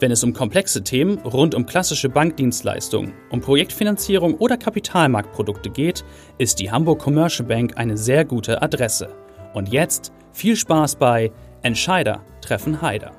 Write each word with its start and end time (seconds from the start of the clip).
Wenn 0.00 0.12
es 0.12 0.24
um 0.24 0.32
komplexe 0.32 0.82
Themen 0.82 1.18
rund 1.18 1.54
um 1.54 1.66
klassische 1.66 2.08
Bankdienstleistungen, 2.08 3.12
um 3.28 3.42
Projektfinanzierung 3.42 4.32
oder 4.36 4.56
Kapitalmarktprodukte 4.56 5.68
geht, 5.68 6.06
ist 6.38 6.58
die 6.58 6.70
Hamburg 6.70 7.00
Commercial 7.00 7.46
Bank 7.46 7.76
eine 7.76 7.98
sehr 7.98 8.24
gute 8.24 8.62
Adresse. 8.62 9.14
Und 9.52 9.68
jetzt 9.68 10.10
viel 10.32 10.56
Spaß 10.56 10.96
bei 10.96 11.30
Entscheider 11.60 12.24
treffen 12.40 12.80
Heider. 12.80 13.12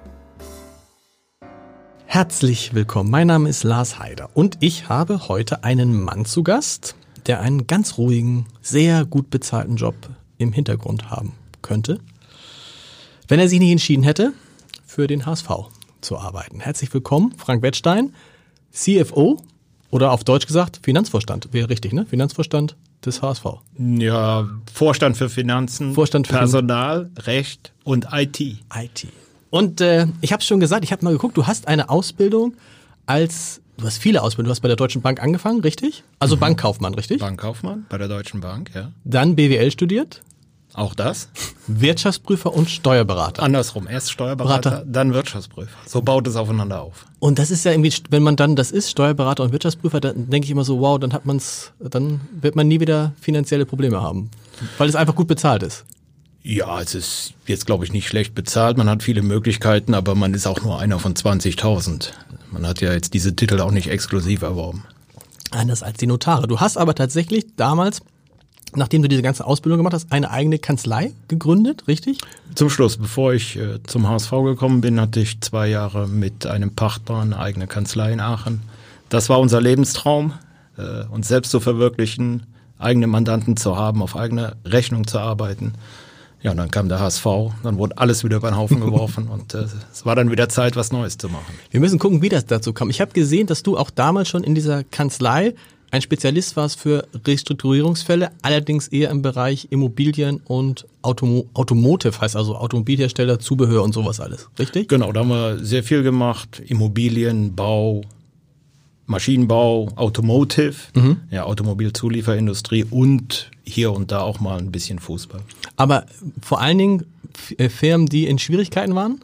Herzlich 2.08 2.74
willkommen. 2.74 3.12
Mein 3.12 3.28
Name 3.28 3.48
ist 3.48 3.64
Lars 3.64 4.00
Heider 4.00 4.32
und 4.34 4.58
ich 4.60 4.90
habe 4.90 5.28
heute 5.28 5.64
einen 5.64 6.02
Mann 6.02 6.26
zu 6.26 6.42
Gast, 6.42 6.96
der 7.28 7.42
einen 7.42 7.68
ganz 7.68 8.00
ruhigen, 8.00 8.48
sehr 8.64 9.06
gut 9.06 9.30
bezahlten 9.30 9.76
Job 9.76 9.96
im 10.40 10.52
Hintergrund 10.52 11.12
haben 11.12 11.34
könnte, 11.62 12.00
wenn 13.28 13.40
er 13.40 13.48
sich 13.48 13.60
nicht 13.60 13.72
entschieden 13.72 14.02
hätte 14.02 14.34
für 14.88 15.06
den 15.06 15.28
HSV 15.28 15.70
zu 16.02 16.18
arbeiten. 16.18 16.60
Herzlich 16.60 16.94
willkommen, 16.94 17.34
Frank 17.38 17.62
Wettstein, 17.62 18.14
CFO 18.72 19.42
oder 19.90 20.12
auf 20.12 20.24
Deutsch 20.24 20.48
gesagt 20.48 20.80
Finanzvorstand. 20.84 21.50
Wäre 21.52 21.70
richtig, 21.70 21.94
ne? 21.94 22.06
Finanzvorstand 22.06 22.76
des 23.06 23.22
HSV. 23.22 23.46
Ja, 23.78 24.48
Vorstand 24.72 25.18
für 25.18 25.30
Finanzen, 25.30 25.94
Vorstand 25.94 26.28
für 26.28 26.38
Personal, 26.38 27.10
Recht 27.18 27.74
und 27.84 28.08
IT. 28.12 28.40
IT. 28.40 29.08
Und 29.50 29.82
äh, 29.82 30.08
ich 30.22 30.32
habe 30.32 30.44
schon 30.44 30.60
gesagt, 30.60 30.84
ich 30.84 30.92
habe 30.92 31.04
mal 31.04 31.12
geguckt, 31.12 31.36
du 31.38 31.48
hast 31.48 31.68
eine 31.68 31.90
Ausbildung 31.90 32.56
als, 33.06 33.62
du 33.78 33.86
hast 33.86 33.98
viele 33.98 34.22
Ausbildungen, 34.22 34.50
du 34.50 34.52
hast 34.52 34.62
bei 34.62 34.70
der 34.70 34.78
Deutschen 34.78 35.02
Bank 35.02 35.22
angefangen, 35.22 35.62
richtig? 35.62 36.04
Also 36.20 36.38
Bankkaufmann, 36.38 36.94
richtig? 36.94 37.20
Bankkaufmann 37.20 37.86
bei 37.90 37.98
der 37.98 38.08
Deutschen 38.08 38.40
Bank, 38.40 38.72
ja. 38.74 38.92
Dann 39.04 39.36
BWL 39.36 39.72
studiert, 39.72 40.22
Auch 40.74 40.96
das. 40.96 41.30
Wirtschaftsprüfer 41.68 42.54
und 42.54 42.70
Steuerberater. 42.70 43.44
Andersrum. 43.44 43.88
Erst 43.88 44.12
Steuerberater, 44.12 44.70
Berater. 44.70 44.86
dann 44.88 45.14
Wirtschaftsprüfer. 45.14 45.78
So 45.86 46.02
baut 46.02 46.28
es 46.28 46.36
aufeinander 46.36 46.82
auf. 46.82 47.06
Und 47.20 47.40
das 47.40 47.52
ist 47.52 47.66
ja 47.66 47.72
irgendwie, 47.72 47.94
wenn 48.10 48.24
man 48.24 48.36
dann 48.38 48.56
das 48.56 48.72
ist, 48.72 48.90
Steuerberater 48.90 49.44
und 49.44 49.52
Wirtschaftsprüfer, 49.52 50.00
dann 50.00 50.30
denke 50.30 50.46
ich 50.46 50.52
immer 50.52 50.64
so, 50.64 50.80
wow, 50.80 50.98
dann 50.98 51.12
hat 51.14 51.26
man's, 51.26 51.74
dann 51.80 52.22
wird 52.40 52.56
man 52.56 52.68
nie 52.68 52.80
wieder 52.80 53.14
finanzielle 53.20 53.66
Probleme 53.66 54.02
haben. 54.02 54.32
Weil 54.78 54.88
es 54.88 54.96
einfach 54.96 55.16
gut 55.16 55.28
bezahlt 55.28 55.64
ist. 55.64 55.86
Ja, 56.44 56.82
es 56.82 56.96
ist 56.96 57.34
jetzt, 57.46 57.66
glaube 57.66 57.86
ich, 57.86 57.92
nicht 57.94 58.08
schlecht 58.08 58.34
bezahlt. 58.34 58.78
Man 58.78 58.90
hat 58.90 59.04
viele 59.04 59.22
Möglichkeiten, 59.22 59.94
aber 59.94 60.16
man 60.16 60.34
ist 60.34 60.48
auch 60.48 60.62
nur 60.62 60.80
einer 60.80 60.98
von 60.98 61.14
20.000. 61.14 62.12
Man 62.50 62.66
hat 62.66 62.82
ja 62.82 62.94
jetzt 62.94 63.14
diese 63.14 63.36
Titel 63.36 63.60
auch 63.60 63.72
nicht 63.72 63.90
exklusiv 63.90 64.42
erworben. 64.42 64.84
Anders 65.52 65.84
als 65.84 65.98
die 65.98 66.08
Notare. 66.08 66.48
Du 66.48 66.60
hast 66.60 66.78
aber 66.78 66.96
tatsächlich 66.96 67.46
damals, 67.58 68.02
nachdem 68.76 69.02
du 69.02 69.08
diese 69.08 69.22
ganze 69.22 69.46
Ausbildung 69.46 69.80
gemacht 69.80 69.94
hast, 69.94 70.12
eine 70.12 70.32
eigene 70.32 70.60
Kanzlei 70.60 71.14
gegründet, 71.28 71.84
richtig? 71.88 72.20
Zum 72.56 72.70
Schluss, 72.70 72.98
bevor 72.98 73.34
ich 73.34 73.58
äh, 73.58 73.82
zum 73.84 74.08
HSV 74.08 74.32
gekommen 74.44 74.82
bin, 74.82 75.00
hatte 75.00 75.20
ich 75.20 75.42
zwei 75.42 75.68
Jahre 75.68 76.08
mit 76.08 76.46
einem 76.46 76.76
Partner 76.76 77.20
eine 77.20 77.40
eigene 77.40 77.68
Kanzlei 77.68 78.12
in 78.12 78.20
Aachen. 78.20 78.62
Das 79.10 79.30
war 79.30 79.40
unser 79.40 79.62
Lebenstraum, 79.62 80.34
äh, 80.78 81.06
uns 81.06 81.28
selbst 81.28 81.52
zu 81.52 81.60
verwirklichen, 81.60 82.44
eigene 82.80 83.08
Mandanten 83.08 83.58
zu 83.58 83.78
haben, 83.78 84.02
auf 84.02 84.16
eigene 84.16 84.56
Rechnung 84.66 85.08
zu 85.08 85.20
arbeiten. 85.20 85.74
Ja, 86.42 86.52
und 86.52 86.58
dann 86.58 86.72
kam 86.72 86.90
der 86.90 87.00
HSV, 87.00 87.26
dann 87.62 87.78
wurde 87.78 87.98
alles 88.00 88.24
wieder 88.24 88.38
über 88.38 88.50
den 88.50 88.58
Haufen 88.58 88.80
geworfen 88.82 89.28
und 89.28 89.54
äh, 89.54 89.66
es 89.92 90.06
war 90.06 90.16
dann 90.16 90.32
wieder 90.32 90.50
Zeit, 90.50 90.76
was 90.76 90.92
Neues 90.92 91.18
zu 91.18 91.30
machen. 91.30 91.54
Wir 91.70 91.80
müssen 91.80 92.00
gucken, 92.00 92.22
wie 92.22 92.30
das 92.30 92.46
dazu 92.46 92.74
kam. 92.74 92.90
Ich 92.90 93.00
habe 93.00 93.12
gesehen, 93.12 93.48
dass 93.48 93.62
du 93.64 93.78
auch 93.78 93.92
damals 93.92 94.30
schon 94.30 94.44
in 94.44 94.56
dieser 94.56 94.84
Kanzlei 94.84 95.54
ein 95.92 96.02
Spezialist 96.02 96.56
warst 96.56 96.80
für 96.80 97.06
Restrukturierungsfälle, 97.28 98.32
allerdings 98.42 98.88
eher 98.88 99.10
im 99.10 99.22
Bereich 99.22 99.68
Immobilien 99.72 100.42
und 100.46 100.88
Automo 101.02 101.48
Automotive, 101.54 102.20
heißt 102.20 102.36
also 102.36 102.56
Automobilhersteller, 102.56 103.40
Zubehör 103.40 103.84
und 103.84 103.94
sowas 103.94 104.20
alles, 104.22 104.50
richtig? 104.58 104.88
Genau, 104.88 105.12
da 105.12 105.20
haben 105.20 105.30
wir 105.30 105.60
sehr 105.60 105.84
viel 105.84 106.02
gemacht. 106.02 106.62
Immobilien, 106.66 107.56
Bau, 107.56 108.02
Maschinenbau, 109.06 109.90
Automotive, 109.98 110.76
ja, 111.30 111.44
Automobilzulieferindustrie 111.44 112.86
und 112.90 113.52
hier 113.66 113.92
und 113.92 114.12
da 114.12 114.22
auch 114.22 114.40
mal 114.40 114.58
ein 114.58 114.72
bisschen 114.72 115.00
Fußball. 115.00 115.42
Aber 115.76 116.06
vor 116.42 116.62
allen 116.62 116.78
Dingen 116.78 117.06
äh, 117.58 117.68
Firmen, 117.68 118.08
die 118.08 118.28
in 118.28 118.40
Schwierigkeiten 118.40 118.96
waren? 118.96 119.24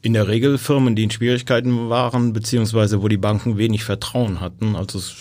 In 0.00 0.12
der 0.12 0.28
Regel 0.28 0.58
Firmen, 0.58 0.94
die 0.94 1.02
in 1.04 1.10
Schwierigkeiten 1.10 1.88
waren, 1.88 2.32
beziehungsweise 2.32 3.02
wo 3.02 3.08
die 3.08 3.16
Banken 3.16 3.58
wenig 3.58 3.84
Vertrauen 3.84 4.40
hatten. 4.40 4.76
Also 4.76 4.98
es 4.98 5.14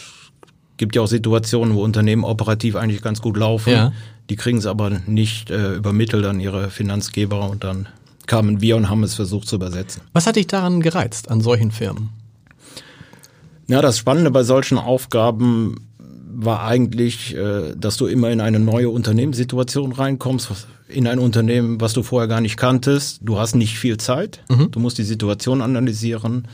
gibt 0.82 0.96
ja 0.96 1.04
auch 1.04 1.08
Situationen, 1.08 1.76
wo 1.76 1.84
Unternehmen 1.84 2.24
operativ 2.24 2.76
eigentlich 2.76 3.04
ganz 3.04 3.22
gut 3.22 3.38
laufen. 3.38 3.72
Ja. 3.72 3.94
Die 4.32 4.36
kriegen 4.36 4.58
es 4.58 4.66
aber 4.66 4.90
nicht 5.06 5.52
äh, 5.52 5.76
übermittelt 5.76 6.26
an 6.26 6.40
ihre 6.40 6.72
Finanzgeber 6.72 7.48
und 7.52 7.64
dann 7.64 7.88
kamen 8.26 8.62
wir 8.62 8.78
und 8.78 8.90
haben 8.90 9.04
es 9.04 9.14
versucht 9.14 9.48
zu 9.48 9.58
übersetzen. 9.58 10.02
Was 10.14 10.26
hat 10.26 10.38
dich 10.38 10.48
daran 10.48 10.82
gereizt, 10.82 11.30
an 11.30 11.40
solchen 11.40 11.70
Firmen? 11.70 12.10
Ja, 13.68 13.84
das 13.84 14.00
Spannende 14.00 14.32
bei 14.32 14.42
solchen 14.42 14.80
Aufgaben 14.80 15.88
war 16.34 16.64
eigentlich, 16.64 17.36
äh, 17.36 17.76
dass 17.78 17.98
du 17.98 18.08
immer 18.08 18.32
in 18.32 18.42
eine 18.42 18.60
neue 18.60 18.90
Unternehmenssituation 18.90 19.92
reinkommst, 19.92 20.50
in 20.88 21.06
ein 21.06 21.20
Unternehmen, 21.20 21.80
was 21.80 21.94
du 21.94 22.02
vorher 22.02 22.28
gar 22.28 22.42
nicht 22.42 22.58
kanntest. 22.58 23.20
Du 23.22 23.38
hast 23.38 23.54
nicht 23.54 23.78
viel 23.78 23.98
Zeit. 23.98 24.44
Du 24.72 24.80
musst 24.80 24.98
die 24.98 25.04
Situation 25.04 25.62
analysieren. 25.62 26.48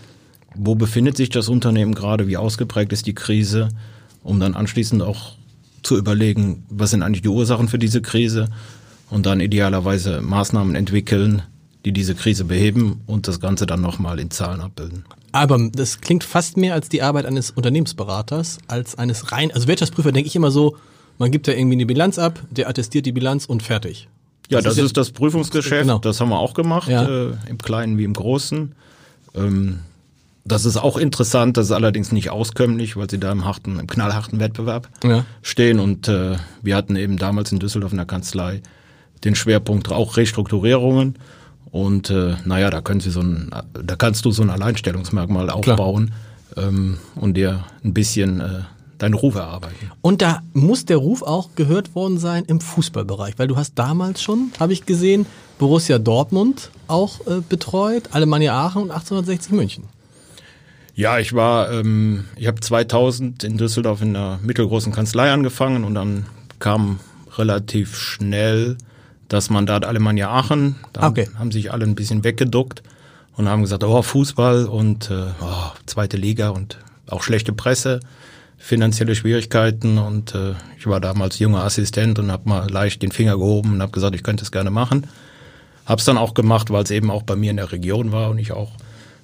Wo 0.54 0.76
befindet 0.76 1.16
sich 1.16 1.30
das 1.30 1.48
Unternehmen 1.48 1.96
gerade? 1.96 2.28
Wie 2.28 2.36
ausgeprägt 2.36 2.92
ist 2.92 3.08
die 3.08 3.16
Krise? 3.16 3.70
Um 4.24 4.40
dann 4.40 4.56
anschließend 4.56 5.02
auch 5.02 5.34
zu 5.84 5.98
überlegen, 5.98 6.66
was 6.70 6.90
sind 6.92 7.02
eigentlich 7.04 7.22
die 7.22 7.30
Ursachen 7.30 7.68
für 7.68 7.80
diese 7.80 8.02
Krise? 8.02 8.50
Und 9.10 9.26
dann 9.26 9.40
idealerweise 9.40 10.20
Maßnahmen 10.22 10.76
entwickeln, 10.76 11.44
die 11.86 11.94
diese 11.94 12.14
Krise 12.14 12.44
beheben 12.44 13.02
und 13.08 13.28
das 13.30 13.40
Ganze 13.40 13.66
dann 13.66 13.80
nochmal 13.82 14.20
in 14.20 14.30
Zahlen 14.32 14.60
abbilden. 14.60 15.06
Aber 15.32 15.58
das 15.72 16.02
klingt 16.02 16.26
fast 16.26 16.58
mehr 16.58 16.74
als 16.74 16.90
die 16.90 17.02
Arbeit 17.02 17.26
eines 17.26 17.52
Unternehmensberaters, 17.52 18.58
als 18.68 18.98
eines 18.98 19.32
rein, 19.32 19.52
also 19.54 19.68
Wirtschaftsprüfer 19.68 20.12
denke 20.12 20.28
ich 20.28 20.36
immer 20.36 20.52
so, 20.52 20.76
man 21.20 21.32
gibt 21.32 21.48
da 21.48 21.54
irgendwie 21.54 21.76
eine 21.78 21.86
Bilanz 21.86 22.20
ab, 22.20 22.40
der 22.52 22.68
attestiert 22.68 23.06
die 23.06 23.12
Bilanz 23.14 23.46
und 23.46 23.64
fertig. 23.64 24.10
Ja, 24.50 24.58
Das 24.58 24.66
das, 24.66 24.74
ist 24.74 24.78
ja- 24.80 24.86
ist, 24.86 24.98
das 24.98 25.12
Prüfungsgeschäft. 25.12 25.82
Genau. 25.84 26.00
Das 26.00 26.20
haben 26.20 26.30
wir 26.30 26.40
auch 26.40 26.54
gemacht, 26.54 26.90
Ja. 26.90 27.08
äh, 27.08 27.34
im 27.50 27.58
Kleinen 27.58 27.98
wie 27.98 28.04
im 28.04 28.14
Großen. 28.14 28.74
Ähm, 29.36 29.80
das 30.48 30.66
ist 30.66 30.78
auch 30.78 30.98
interessant, 30.98 31.58
das 31.58 31.68
ist 31.68 31.72
allerdings 31.72 32.12
nicht 32.12 32.30
auskömmlich, 32.30 32.96
weil 32.98 33.10
sie 33.10 33.20
da 33.20 33.32
im 33.32 33.46
harten, 33.46 33.80
im 33.80 33.88
knallharten 33.88 34.40
Wettbewerb 34.40 34.90
Ja. 35.04 35.26
stehen. 35.42 35.80
Und 35.80 36.08
äh, 36.08 36.38
wir 36.62 36.76
hatten 36.76 36.96
eben 36.96 37.18
damals 37.18 37.52
in 37.52 37.60
Düsseldorf 37.60 37.92
in 37.92 37.98
der 37.98 38.06
Kanzlei 38.08 38.62
den 39.24 39.36
Schwerpunkt 39.36 39.92
auch 39.92 40.18
Restrukturierungen. 40.18 41.16
Und 41.72 42.10
äh, 42.10 42.36
naja, 42.46 42.70
da 42.70 42.82
können 42.82 43.02
sie 43.02 43.12
so 43.12 43.22
ein, 43.22 43.52
da 43.74 43.96
kannst 43.96 44.24
du 44.26 44.32
so 44.32 44.42
ein 44.42 44.50
Alleinstellungsmerkmal 44.50 45.50
aufbauen 45.50 46.14
ähm, 46.56 46.98
und 47.16 47.36
dir 47.36 47.66
ein 47.84 47.94
bisschen 47.94 48.40
äh, 48.40 48.62
deinen 49.00 49.14
Ruf 49.14 49.36
erarbeiten. 49.36 49.92
Und 50.02 50.22
da 50.22 50.42
muss 50.54 50.86
der 50.86 50.98
Ruf 50.98 51.22
auch 51.22 51.50
gehört 51.56 51.94
worden 51.94 52.18
sein 52.20 52.46
im 52.46 52.62
Fußballbereich, 52.62 53.38
weil 53.38 53.48
du 53.48 53.58
hast 53.58 53.74
damals 53.76 54.22
schon, 54.24 54.52
habe 54.60 54.74
ich 54.74 54.86
gesehen, 54.86 55.26
Borussia 55.60 56.00
Dortmund 56.00 56.72
auch 56.88 57.20
äh, 57.28 57.42
betreut, 57.48 58.10
Alemannia 58.12 58.54
Aachen 58.54 58.84
und 58.84 58.92
1860 58.92 59.52
München. 59.52 59.84
Ja, 60.98 61.20
ich 61.20 61.34
war, 61.34 61.72
ähm, 61.72 62.26
ich 62.38 62.48
habe 62.48 62.60
2000 62.60 63.44
in 63.44 63.56
Düsseldorf 63.58 64.02
in 64.02 64.16
einer 64.16 64.40
mittelgroßen 64.42 64.92
Kanzlei 64.92 65.32
angefangen 65.32 65.84
und 65.84 65.94
dann 65.94 66.26
kam 66.60 67.00
relativ 67.38 67.96
schnell 67.96 68.78
das 69.28 69.52
Mandat 69.52 69.86
Alemannia 69.86 70.32
Aachen. 70.32 70.76
Da 70.94 71.06
Okay. 71.08 71.30
haben 71.38 71.52
sich 71.52 71.72
alle 71.72 71.86
ein 71.86 71.94
bisschen 71.94 72.24
weggeduckt 72.24 72.82
und 73.36 73.48
haben 73.48 73.62
gesagt, 73.62 73.84
oh, 73.84 74.02
Fußball 74.02 74.66
und 74.66 75.12
äh, 75.12 75.26
oh, 75.40 75.72
zweite 75.86 76.18
Liga 76.18 76.50
und 76.50 76.80
auch 77.08 77.22
schlechte 77.22 77.54
Presse, 77.54 78.00
finanzielle 78.58 79.14
Schwierigkeiten 79.14 80.00
und 80.00 80.34
äh, 80.34 80.56
ich 80.80 80.88
war 80.88 81.00
damals 81.00 81.38
junger 81.38 81.64
Assistent 81.64 82.18
und 82.18 82.32
habe 82.32 82.50
mal 82.50 82.72
leicht 82.72 83.04
den 83.04 83.12
Finger 83.12 83.38
gehoben 83.38 83.74
und 83.74 83.82
habe 83.84 83.92
gesagt, 83.92 84.16
ich 84.16 84.24
könnte 84.24 84.44
es 84.44 84.52
gerne 84.52 84.72
machen. 84.72 85.06
Hab's 85.86 86.06
dann 86.06 86.18
auch 86.18 86.34
gemacht, 86.34 86.72
weil 86.72 86.82
es 86.84 86.90
eben 86.90 87.12
auch 87.12 87.22
bei 87.22 87.36
mir 87.36 87.52
in 87.52 87.58
der 87.58 87.72
Region 87.72 88.12
war 88.12 88.32
und 88.32 88.40
ich 88.40 88.52
auch 88.52 88.72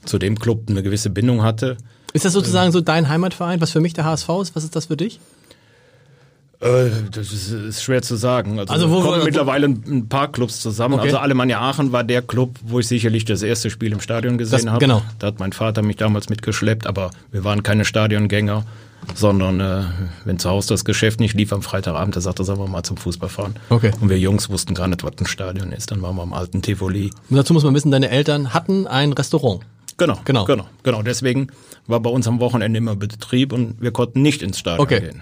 zu 0.05 0.17
dem 0.19 0.37
Club 0.39 0.65
eine 0.69 0.83
gewisse 0.83 1.09
Bindung 1.09 1.43
hatte. 1.43 1.77
Ist 2.13 2.25
das 2.25 2.33
sozusagen 2.33 2.71
so 2.71 2.81
dein 2.81 3.09
Heimatverein, 3.09 3.59
was 3.61 3.71
für 3.71 3.79
mich 3.81 3.93
der 3.93 4.05
HSV 4.05 4.29
ist? 4.41 4.55
Was 4.55 4.63
ist 4.63 4.75
das 4.75 4.85
für 4.87 4.97
dich? 4.97 5.19
Äh, 6.59 6.89
das 7.11 7.33
ist, 7.33 7.51
ist 7.51 7.83
schwer 7.83 8.01
zu 8.01 8.15
sagen. 8.15 8.57
Also, 8.59 8.73
Also 8.73 8.89
wo- 8.91 9.01
kommen 9.01 9.21
wo- 9.21 9.25
mittlerweile 9.25 9.67
ein 9.67 10.07
paar 10.07 10.31
Clubs 10.31 10.61
zusammen. 10.61 10.95
Okay. 10.95 11.03
Also 11.07 11.17
Alemannia 11.17 11.59
Aachen 11.59 11.91
war 11.91 12.03
der 12.03 12.21
Club, 12.21 12.57
wo 12.63 12.79
ich 12.79 12.87
sicherlich 12.87 13.25
das 13.25 13.41
erste 13.41 13.69
Spiel 13.69 13.91
im 13.91 13.99
Stadion 13.99 14.37
gesehen 14.37 14.69
habe. 14.69 14.79
genau. 14.79 15.01
Da 15.19 15.27
hat 15.27 15.39
mein 15.39 15.51
Vater 15.51 15.81
mich 15.81 15.97
damals 15.97 16.29
mitgeschleppt, 16.29 16.87
aber 16.87 17.11
wir 17.31 17.43
waren 17.43 17.63
keine 17.63 17.83
Stadiongänger, 17.83 18.63
sondern 19.13 19.59
äh, 19.59 19.81
wenn 20.23 20.39
zu 20.39 20.49
Hause 20.49 20.69
das 20.69 20.85
Geschäft 20.85 21.19
nicht 21.19 21.33
lief 21.35 21.51
am 21.51 21.63
Freitagabend, 21.63 22.15
da 22.15 22.21
sagte 22.21 22.43
er, 22.43 22.45
sollen 22.45 22.59
wir 22.59 22.67
mal 22.67 22.83
zum 22.83 22.95
Fußball 22.95 23.27
fahren. 23.27 23.55
Okay. 23.69 23.91
Und 23.99 24.09
wir 24.09 24.17
Jungs 24.17 24.49
wussten 24.49 24.73
gar 24.73 24.87
nicht, 24.87 25.03
was 25.03 25.13
ein 25.19 25.25
Stadion 25.25 25.73
ist. 25.73 25.91
Dann 25.91 26.01
waren 26.01 26.15
wir 26.15 26.21
am 26.23 26.31
alten 26.31 26.61
Tivoli. 26.61 27.09
Und 27.29 27.35
dazu 27.35 27.51
muss 27.53 27.65
man 27.65 27.73
wissen, 27.75 27.91
deine 27.91 28.09
Eltern 28.09 28.53
hatten 28.53 28.87
ein 28.87 29.11
Restaurant. 29.11 29.61
Genau, 29.97 30.19
Genau. 30.25 30.45
genau, 30.45 30.65
genau. 30.83 31.01
Deswegen 31.03 31.47
war 31.87 31.99
bei 31.99 32.09
uns 32.09 32.27
am 32.27 32.39
Wochenende 32.39 32.77
immer 32.77 32.95
Betrieb 32.95 33.53
und 33.53 33.81
wir 33.81 33.91
konnten 33.91 34.21
nicht 34.21 34.41
ins 34.41 34.59
Stadion 34.59 34.83
Okay. 34.85 34.99
gehen. 35.01 35.21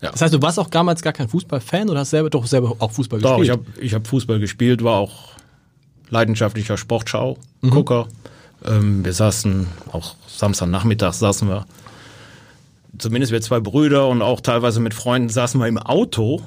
Ja. 0.00 0.10
Das 0.10 0.20
heißt, 0.22 0.34
du 0.34 0.42
warst 0.42 0.58
auch 0.58 0.68
damals 0.68 1.00
gar 1.02 1.12
kein 1.12 1.28
Fußballfan 1.28 1.88
oder 1.88 2.00
hast 2.00 2.10
selber 2.10 2.28
doch 2.30 2.46
selber 2.46 2.74
auch 2.78 2.90
Fußball 2.90 3.20
Doch, 3.20 3.38
gespielt? 3.38 3.44
ich 3.46 3.50
habe 3.76 3.84
ich 3.86 3.94
hab 3.94 4.06
Fußball 4.06 4.38
gespielt, 4.40 4.82
war 4.82 4.96
auch 4.96 5.30
leidenschaftlicher 6.10 6.76
Sportschau-Gucker. 6.76 8.08
Ähm, 8.64 9.04
wir 9.04 9.12
saßen, 9.12 9.66
auch 9.92 10.14
Samstagnachmittag 10.28 11.12
saßen 11.14 11.48
wir, 11.48 11.66
zumindest 12.98 13.32
wir 13.32 13.40
zwei 13.40 13.60
Brüder 13.60 14.08
und 14.08 14.22
auch 14.22 14.40
teilweise 14.40 14.80
mit 14.80 14.94
Freunden 14.94 15.28
saßen 15.28 15.60
wir 15.60 15.66
im 15.68 15.78
Auto. 15.78 16.42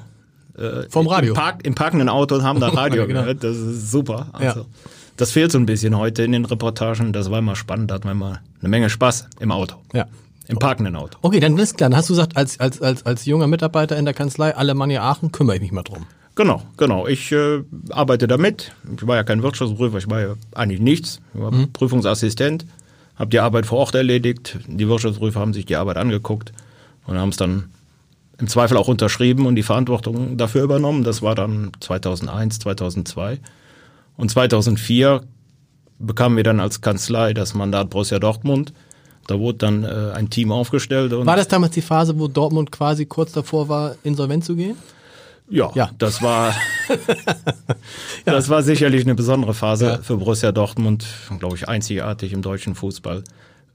Äh, 0.56 0.88
Vom 0.88 1.06
Radio. 1.06 1.32
Im, 1.32 1.34
Park, 1.36 1.66
Im 1.66 1.74
parkenden 1.74 2.08
Auto 2.08 2.36
und 2.36 2.42
haben 2.42 2.60
da 2.60 2.68
Radio 2.68 3.06
genau. 3.06 3.20
gehört. 3.20 3.42
Das 3.44 3.56
ist 3.56 3.90
super. 3.90 4.28
Also, 4.32 4.60
Ja. 4.60 4.66
Das 5.16 5.32
fehlt 5.32 5.50
so 5.50 5.58
ein 5.58 5.66
bisschen 5.66 5.96
heute 5.96 6.22
in 6.22 6.32
den 6.32 6.44
Reportagen. 6.44 7.12
Das 7.12 7.30
war 7.30 7.38
immer 7.38 7.56
spannend, 7.56 7.90
da 7.90 7.94
hatten 7.94 8.04
wir 8.04 8.12
immer 8.12 8.40
eine 8.60 8.68
Menge 8.68 8.90
Spaß 8.90 9.28
im 9.40 9.50
Auto. 9.50 9.76
Ja. 9.94 10.06
Im 10.48 10.58
parkenden 10.58 10.94
Auto. 10.94 11.18
Okay, 11.22 11.40
dann 11.40 11.58
ist 11.58 11.76
klar. 11.76 11.90
Dann 11.90 11.98
hast 11.98 12.08
du 12.08 12.12
gesagt, 12.12 12.36
als, 12.36 12.60
als, 12.60 12.80
als, 12.80 13.04
als 13.04 13.24
junger 13.24 13.48
Mitarbeiter 13.48 13.96
in 13.96 14.04
der 14.04 14.14
Kanzlei 14.14 14.54
Alemannia 14.54 15.02
Aachen 15.02 15.32
kümmere 15.32 15.56
ich 15.56 15.62
mich 15.62 15.72
mal 15.72 15.82
drum. 15.82 16.06
Genau, 16.36 16.62
genau. 16.76 17.06
Ich 17.06 17.32
äh, 17.32 17.62
arbeite 17.90 18.28
damit. 18.28 18.72
Ich 18.94 19.06
war 19.06 19.16
ja 19.16 19.24
kein 19.24 19.42
Wirtschaftsprüfer, 19.42 19.98
ich 19.98 20.08
war 20.08 20.20
ja 20.20 20.34
eigentlich 20.54 20.80
nichts. 20.80 21.20
Ich 21.34 21.40
war 21.40 21.50
Prüfungsassistent, 21.72 22.66
habe 23.16 23.30
die 23.30 23.40
Arbeit 23.40 23.66
vor 23.66 23.78
Ort 23.78 23.94
erledigt. 23.94 24.58
Die 24.68 24.86
Wirtschaftsprüfer 24.86 25.40
haben 25.40 25.54
sich 25.54 25.64
die 25.64 25.76
Arbeit 25.76 25.96
angeguckt 25.96 26.52
und 27.06 27.16
haben 27.16 27.30
es 27.30 27.38
dann 27.38 27.70
im 28.38 28.48
Zweifel 28.48 28.76
auch 28.76 28.88
unterschrieben 28.88 29.46
und 29.46 29.56
die 29.56 29.62
Verantwortung 29.62 30.36
dafür 30.36 30.62
übernommen. 30.62 31.04
Das 31.04 31.22
war 31.22 31.34
dann 31.34 31.72
2001, 31.80 32.58
2002. 32.58 33.38
Und 34.16 34.30
2004 34.30 35.22
bekamen 35.98 36.36
wir 36.36 36.44
dann 36.44 36.60
als 36.60 36.80
Kanzlei 36.80 37.32
das 37.34 37.54
Mandat 37.54 37.90
Borussia 37.90 38.18
Dortmund. 38.18 38.72
Da 39.26 39.38
wurde 39.40 39.58
dann 39.58 39.82
äh, 39.84 40.12
ein 40.14 40.30
Team 40.30 40.52
aufgestellt. 40.52 41.12
War 41.12 41.36
das 41.36 41.48
damals 41.48 41.72
die 41.74 41.82
Phase, 41.82 42.18
wo 42.18 42.28
Dortmund 42.28 42.70
quasi 42.70 43.06
kurz 43.06 43.32
davor 43.32 43.68
war, 43.68 43.96
insolvent 44.04 44.44
zu 44.44 44.54
gehen? 44.56 44.76
Ja, 45.48 45.70
Ja. 45.74 45.90
das 45.98 46.22
war 46.22 46.54
das 48.24 48.48
war 48.48 48.62
sicherlich 48.62 49.02
eine 49.04 49.14
besondere 49.14 49.54
Phase 49.54 49.86
Ja. 49.86 49.98
für 49.98 50.16
Borussia 50.16 50.52
Dortmund, 50.52 51.06
glaube 51.38 51.56
ich, 51.56 51.68
einzigartig 51.68 52.32
im 52.32 52.42
deutschen 52.42 52.74
Fußball. 52.74 53.22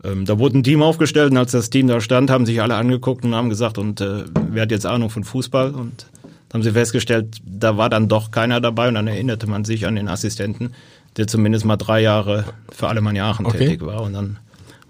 Ähm, 0.04 0.26
da 0.26 0.40
wurde 0.40 0.58
ein 0.60 0.64
Team 0.64 0.82
aufgestellt 0.82 1.32
und 1.32 1.38
als 1.38 1.52
das 1.52 1.70
Team 1.70 1.88
da 1.88 2.02
stand, 2.02 2.30
haben 2.30 2.46
sich 2.46 2.62
alle 2.62 2.76
angeguckt 2.76 3.24
und 3.24 3.36
haben 3.36 3.50
gesagt, 3.50 3.78
und 3.78 4.02
äh, 4.02 4.24
wer 4.50 4.64
hat 4.64 4.72
jetzt 4.72 4.86
Ahnung 4.86 5.10
von 5.10 5.24
Fußball? 5.24 5.74
Und 5.76 6.08
haben 6.54 6.64
sie 6.64 6.72
festgestellt, 6.72 7.38
da 7.46 7.78
war 7.78 7.90
dann 7.90 8.08
doch 8.08 8.32
keiner 8.32 8.60
dabei 8.60 8.88
und 8.88 8.96
dann 8.96 9.08
erinnerte 9.08 9.48
man 9.48 9.64
sich 9.66 9.86
an 9.86 9.96
den 9.96 10.08
Assistenten, 10.08 10.74
der 11.18 11.28
zumindest 11.28 11.66
mal 11.66 11.78
drei 11.78 12.02
Jahre 12.02 12.46
für 12.72 12.88
Alemannia 12.88 13.30
Aachen 13.30 13.46
Okay. 13.46 13.58
tätig 13.60 13.82
war. 13.86 14.02
Und 14.02 14.14
dann 14.14 14.38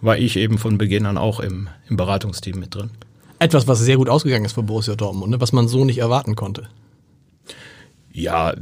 war 0.02 0.18
ich 0.18 0.38
eben 0.38 0.58
von 0.58 0.78
Beginn 0.78 1.06
an 1.06 1.18
auch 1.18 1.40
im, 1.40 1.68
im 1.88 1.98
Beratungsteam 1.98 2.60
mit 2.60 2.74
drin. 2.74 2.90
Etwas, 3.40 3.68
was 3.68 3.80
sehr 3.80 3.98
gut 3.98 4.10
ausgegangen 4.10 4.46
ist 4.46 4.54
für 4.54 4.64
Borussia 4.64 4.96
Dortmund, 4.96 5.32
ne? 5.32 5.42
was 5.42 5.52
man 5.52 5.68
so 5.68 5.86
nicht 5.86 6.00
erwarten 6.00 6.36
konnte. 6.36 6.68
Ja, 8.12 8.54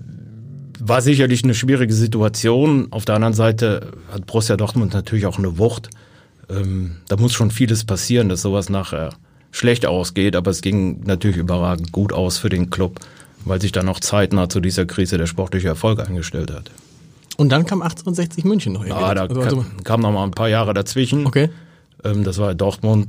war 0.79 1.01
sicherlich 1.01 1.43
eine 1.43 1.53
schwierige 1.53 1.93
Situation. 1.93 2.87
Auf 2.91 3.05
der 3.05 3.15
anderen 3.15 3.33
Seite 3.33 3.91
hat 4.11 4.25
Borussia 4.25 4.55
Dortmund 4.55 4.93
natürlich 4.93 5.25
auch 5.25 5.37
eine 5.37 5.57
Wucht. 5.57 5.89
Ähm, 6.49 6.97
da 7.07 7.17
muss 7.17 7.33
schon 7.33 7.51
vieles 7.51 7.83
passieren, 7.83 8.29
dass 8.29 8.41
sowas 8.41 8.69
nachher 8.69 9.11
schlecht 9.51 9.85
ausgeht, 9.85 10.35
aber 10.35 10.51
es 10.51 10.61
ging 10.61 11.01
natürlich 11.05 11.37
überragend 11.37 11.91
gut 11.91 12.13
aus 12.13 12.37
für 12.37 12.49
den 12.49 12.69
Club, 12.69 12.99
weil 13.45 13.59
sich 13.61 13.71
dann 13.71 13.85
noch 13.85 13.99
zeitnah 13.99 14.49
zu 14.49 14.59
dieser 14.59 14.85
Krise 14.85 15.17
der 15.17 15.25
sportliche 15.27 15.67
Erfolg 15.69 15.99
eingestellt 16.07 16.51
hat. 16.51 16.69
Und 17.37 17.49
dann 17.51 17.65
kam 17.65 17.81
1860 17.81 18.43
München 18.43 18.73
noch 18.73 18.85
Ja, 18.85 19.13
da 19.13 19.21
Also, 19.23 19.41
kam, 19.41 19.83
kam 19.83 20.01
noch 20.01 20.11
mal 20.11 20.23
ein 20.25 20.31
paar 20.31 20.49
Jahre 20.49 20.73
dazwischen. 20.73 21.25
okay. 21.25 21.49
Ähm, 22.03 22.23
das 22.23 22.37
war 22.37 22.53
Dortmund, 22.53 23.07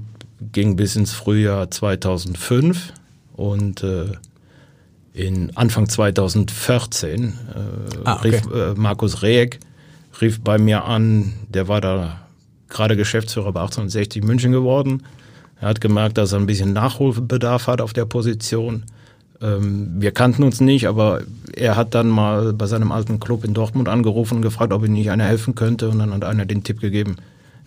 ging 0.53 0.77
bis 0.77 0.97
ins 0.97 1.13
Frühjahr 1.13 1.71
2005 1.71 2.93
und 3.35 3.83
äh, 3.83 4.07
in 5.13 5.55
Anfang 5.57 5.89
2014 5.89 7.25
äh, 7.25 7.33
Ah, 8.05 8.17
okay. 8.17 8.29
rief 8.31 8.43
äh, 8.55 8.75
Markus 8.75 9.23
Rehek 9.23 9.61
rief 10.21 10.41
bei 10.41 10.59
mir 10.59 10.85
an, 10.85 11.33
der 11.49 11.67
war 11.69 11.81
da 11.81 12.21
gerade 12.69 12.97
Geschäftsführer 12.97 13.53
bei 13.53 13.61
1860 13.61 14.23
München 14.23 14.53
geworden. 14.53 15.03
Er 15.61 15.69
hat 15.69 15.81
gemerkt, 15.81 16.19
dass 16.19 16.33
er 16.33 16.39
ein 16.41 16.47
bisschen 16.47 16.73
Nachholbedarf 16.73 17.67
hat 17.67 17.81
auf 17.81 17.93
der 17.93 18.07
Position. 18.07 18.85
Ähm, 19.43 19.91
wir 19.99 20.13
kannten 20.13 20.43
uns 20.43 20.61
nicht, 20.61 20.89
aber 20.89 21.23
er 21.55 21.77
hat 21.77 21.95
dann 21.95 22.09
mal 22.09 22.53
bei 22.53 22.67
seinem 22.67 22.93
alten 22.93 23.21
Club 23.21 23.45
in 23.45 23.55
Dortmund 23.55 23.89
angerufen 23.89 24.37
und 24.37 24.43
gefragt, 24.43 24.73
ob 24.73 24.85
ihm 24.85 24.93
nicht 24.93 25.11
einer 25.11 25.25
helfen 25.25 25.55
könnte. 25.55 25.89
Und 25.91 25.99
dann 25.99 26.13
hat 26.13 26.25
einer 26.25 26.47
den 26.47 26.65
Tipp 26.65 26.81
gegeben, 26.81 27.17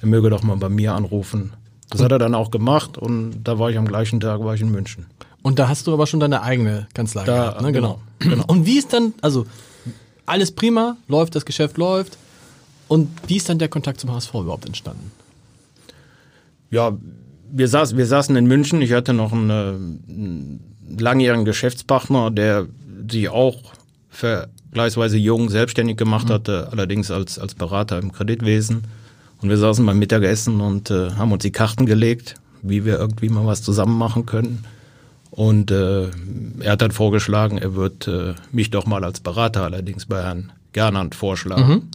er 0.02 0.08
möge 0.08 0.30
doch 0.30 0.44
mal 0.44 0.58
bei 0.58 0.70
mir 0.70 0.94
anrufen. 0.94 1.54
Das 1.90 2.02
hat 2.02 2.12
er 2.12 2.20
dann 2.20 2.34
auch 2.34 2.50
gemacht 2.50 2.98
und 2.98 3.44
da 3.44 3.60
war 3.60 3.70
ich 3.70 3.78
am 3.78 3.88
gleichen 3.88 4.20
Tag 4.20 4.44
war 4.44 4.56
ich 4.56 4.62
in 4.62 4.72
München. 4.72 5.06
Und 5.44 5.60
da 5.60 5.68
hast 5.68 5.86
du 5.86 5.94
aber 5.94 6.08
schon 6.08 6.20
deine 6.20 6.42
eigene 6.42 6.88
Kanzlei 6.94 7.24
Da, 7.26 7.50
gehabt, 7.50 7.62
ne? 7.62 7.72
genau, 7.72 8.00
Und 8.48 8.66
wie 8.66 8.80
ist 8.80 8.94
dann, 8.94 9.14
also 9.22 9.46
alles 10.26 10.52
prima, 10.52 10.98
läuft, 11.08 11.36
das 11.36 11.46
Geschäft 11.46 11.78
läuft. 11.78 12.18
Und 12.88 13.10
wie 13.28 13.38
ist 13.38 13.50
dann 13.50 13.60
der 13.60 13.68
Kontakt 13.68 14.00
zum 14.00 14.12
HSV 14.12 14.34
überhaupt 14.34 14.66
entstanden? 14.66 15.12
Ja, 16.72 16.98
wir, 17.54 17.68
saß, 17.68 17.96
wir 17.96 18.06
saßen 18.06 18.36
in 18.36 18.48
München. 18.48 18.82
Ich 18.82 18.92
hatte 18.94 19.14
noch 19.14 19.32
einen, 19.32 19.50
äh, 19.50 19.54
einen 19.54 20.60
langjährigen 20.98 21.46
Geschäftspartner, 21.46 22.32
der 22.32 22.66
sich 23.10 23.30
auch 23.30 23.58
vergleichsweise 24.10 25.18
jung 25.18 25.50
selbstständig 25.50 25.98
gemacht 25.98 26.30
hatte, 26.30 26.70
allerdings 26.72 27.12
als, 27.12 27.38
als 27.38 27.54
Berater 27.54 28.00
im 28.00 28.12
Kreditwesen. 28.12 28.84
Und 29.42 29.50
wir 29.50 29.58
saßen 29.58 29.86
beim 29.86 30.00
Mittagessen 30.00 30.62
und 30.62 30.90
äh, 30.90 31.12
haben 31.12 31.32
uns 31.32 31.44
die 31.44 31.52
Karten 31.52 31.86
gelegt, 31.86 32.36
wie 32.62 32.86
wir 32.86 32.98
irgendwie 32.98 33.30
mal 33.30 33.46
was 33.46 33.62
zusammen 33.62 33.98
machen 33.98 34.26
können. 34.26 34.66
Und 35.30 35.72
äh, 35.72 36.10
er 36.60 36.72
hat 36.72 36.82
dann 36.82 36.92
vorgeschlagen, 36.92 37.58
er 37.58 37.76
wird 37.76 38.08
äh, 38.08 38.36
mich 38.52 38.70
doch 38.70 38.86
mal 38.86 39.04
als 39.04 39.20
Berater 39.20 39.64
allerdings 39.64 40.06
bei 40.06 40.24
Herrn 40.24 40.52
Gernand 40.72 41.14
vorschlagen. 41.14 41.90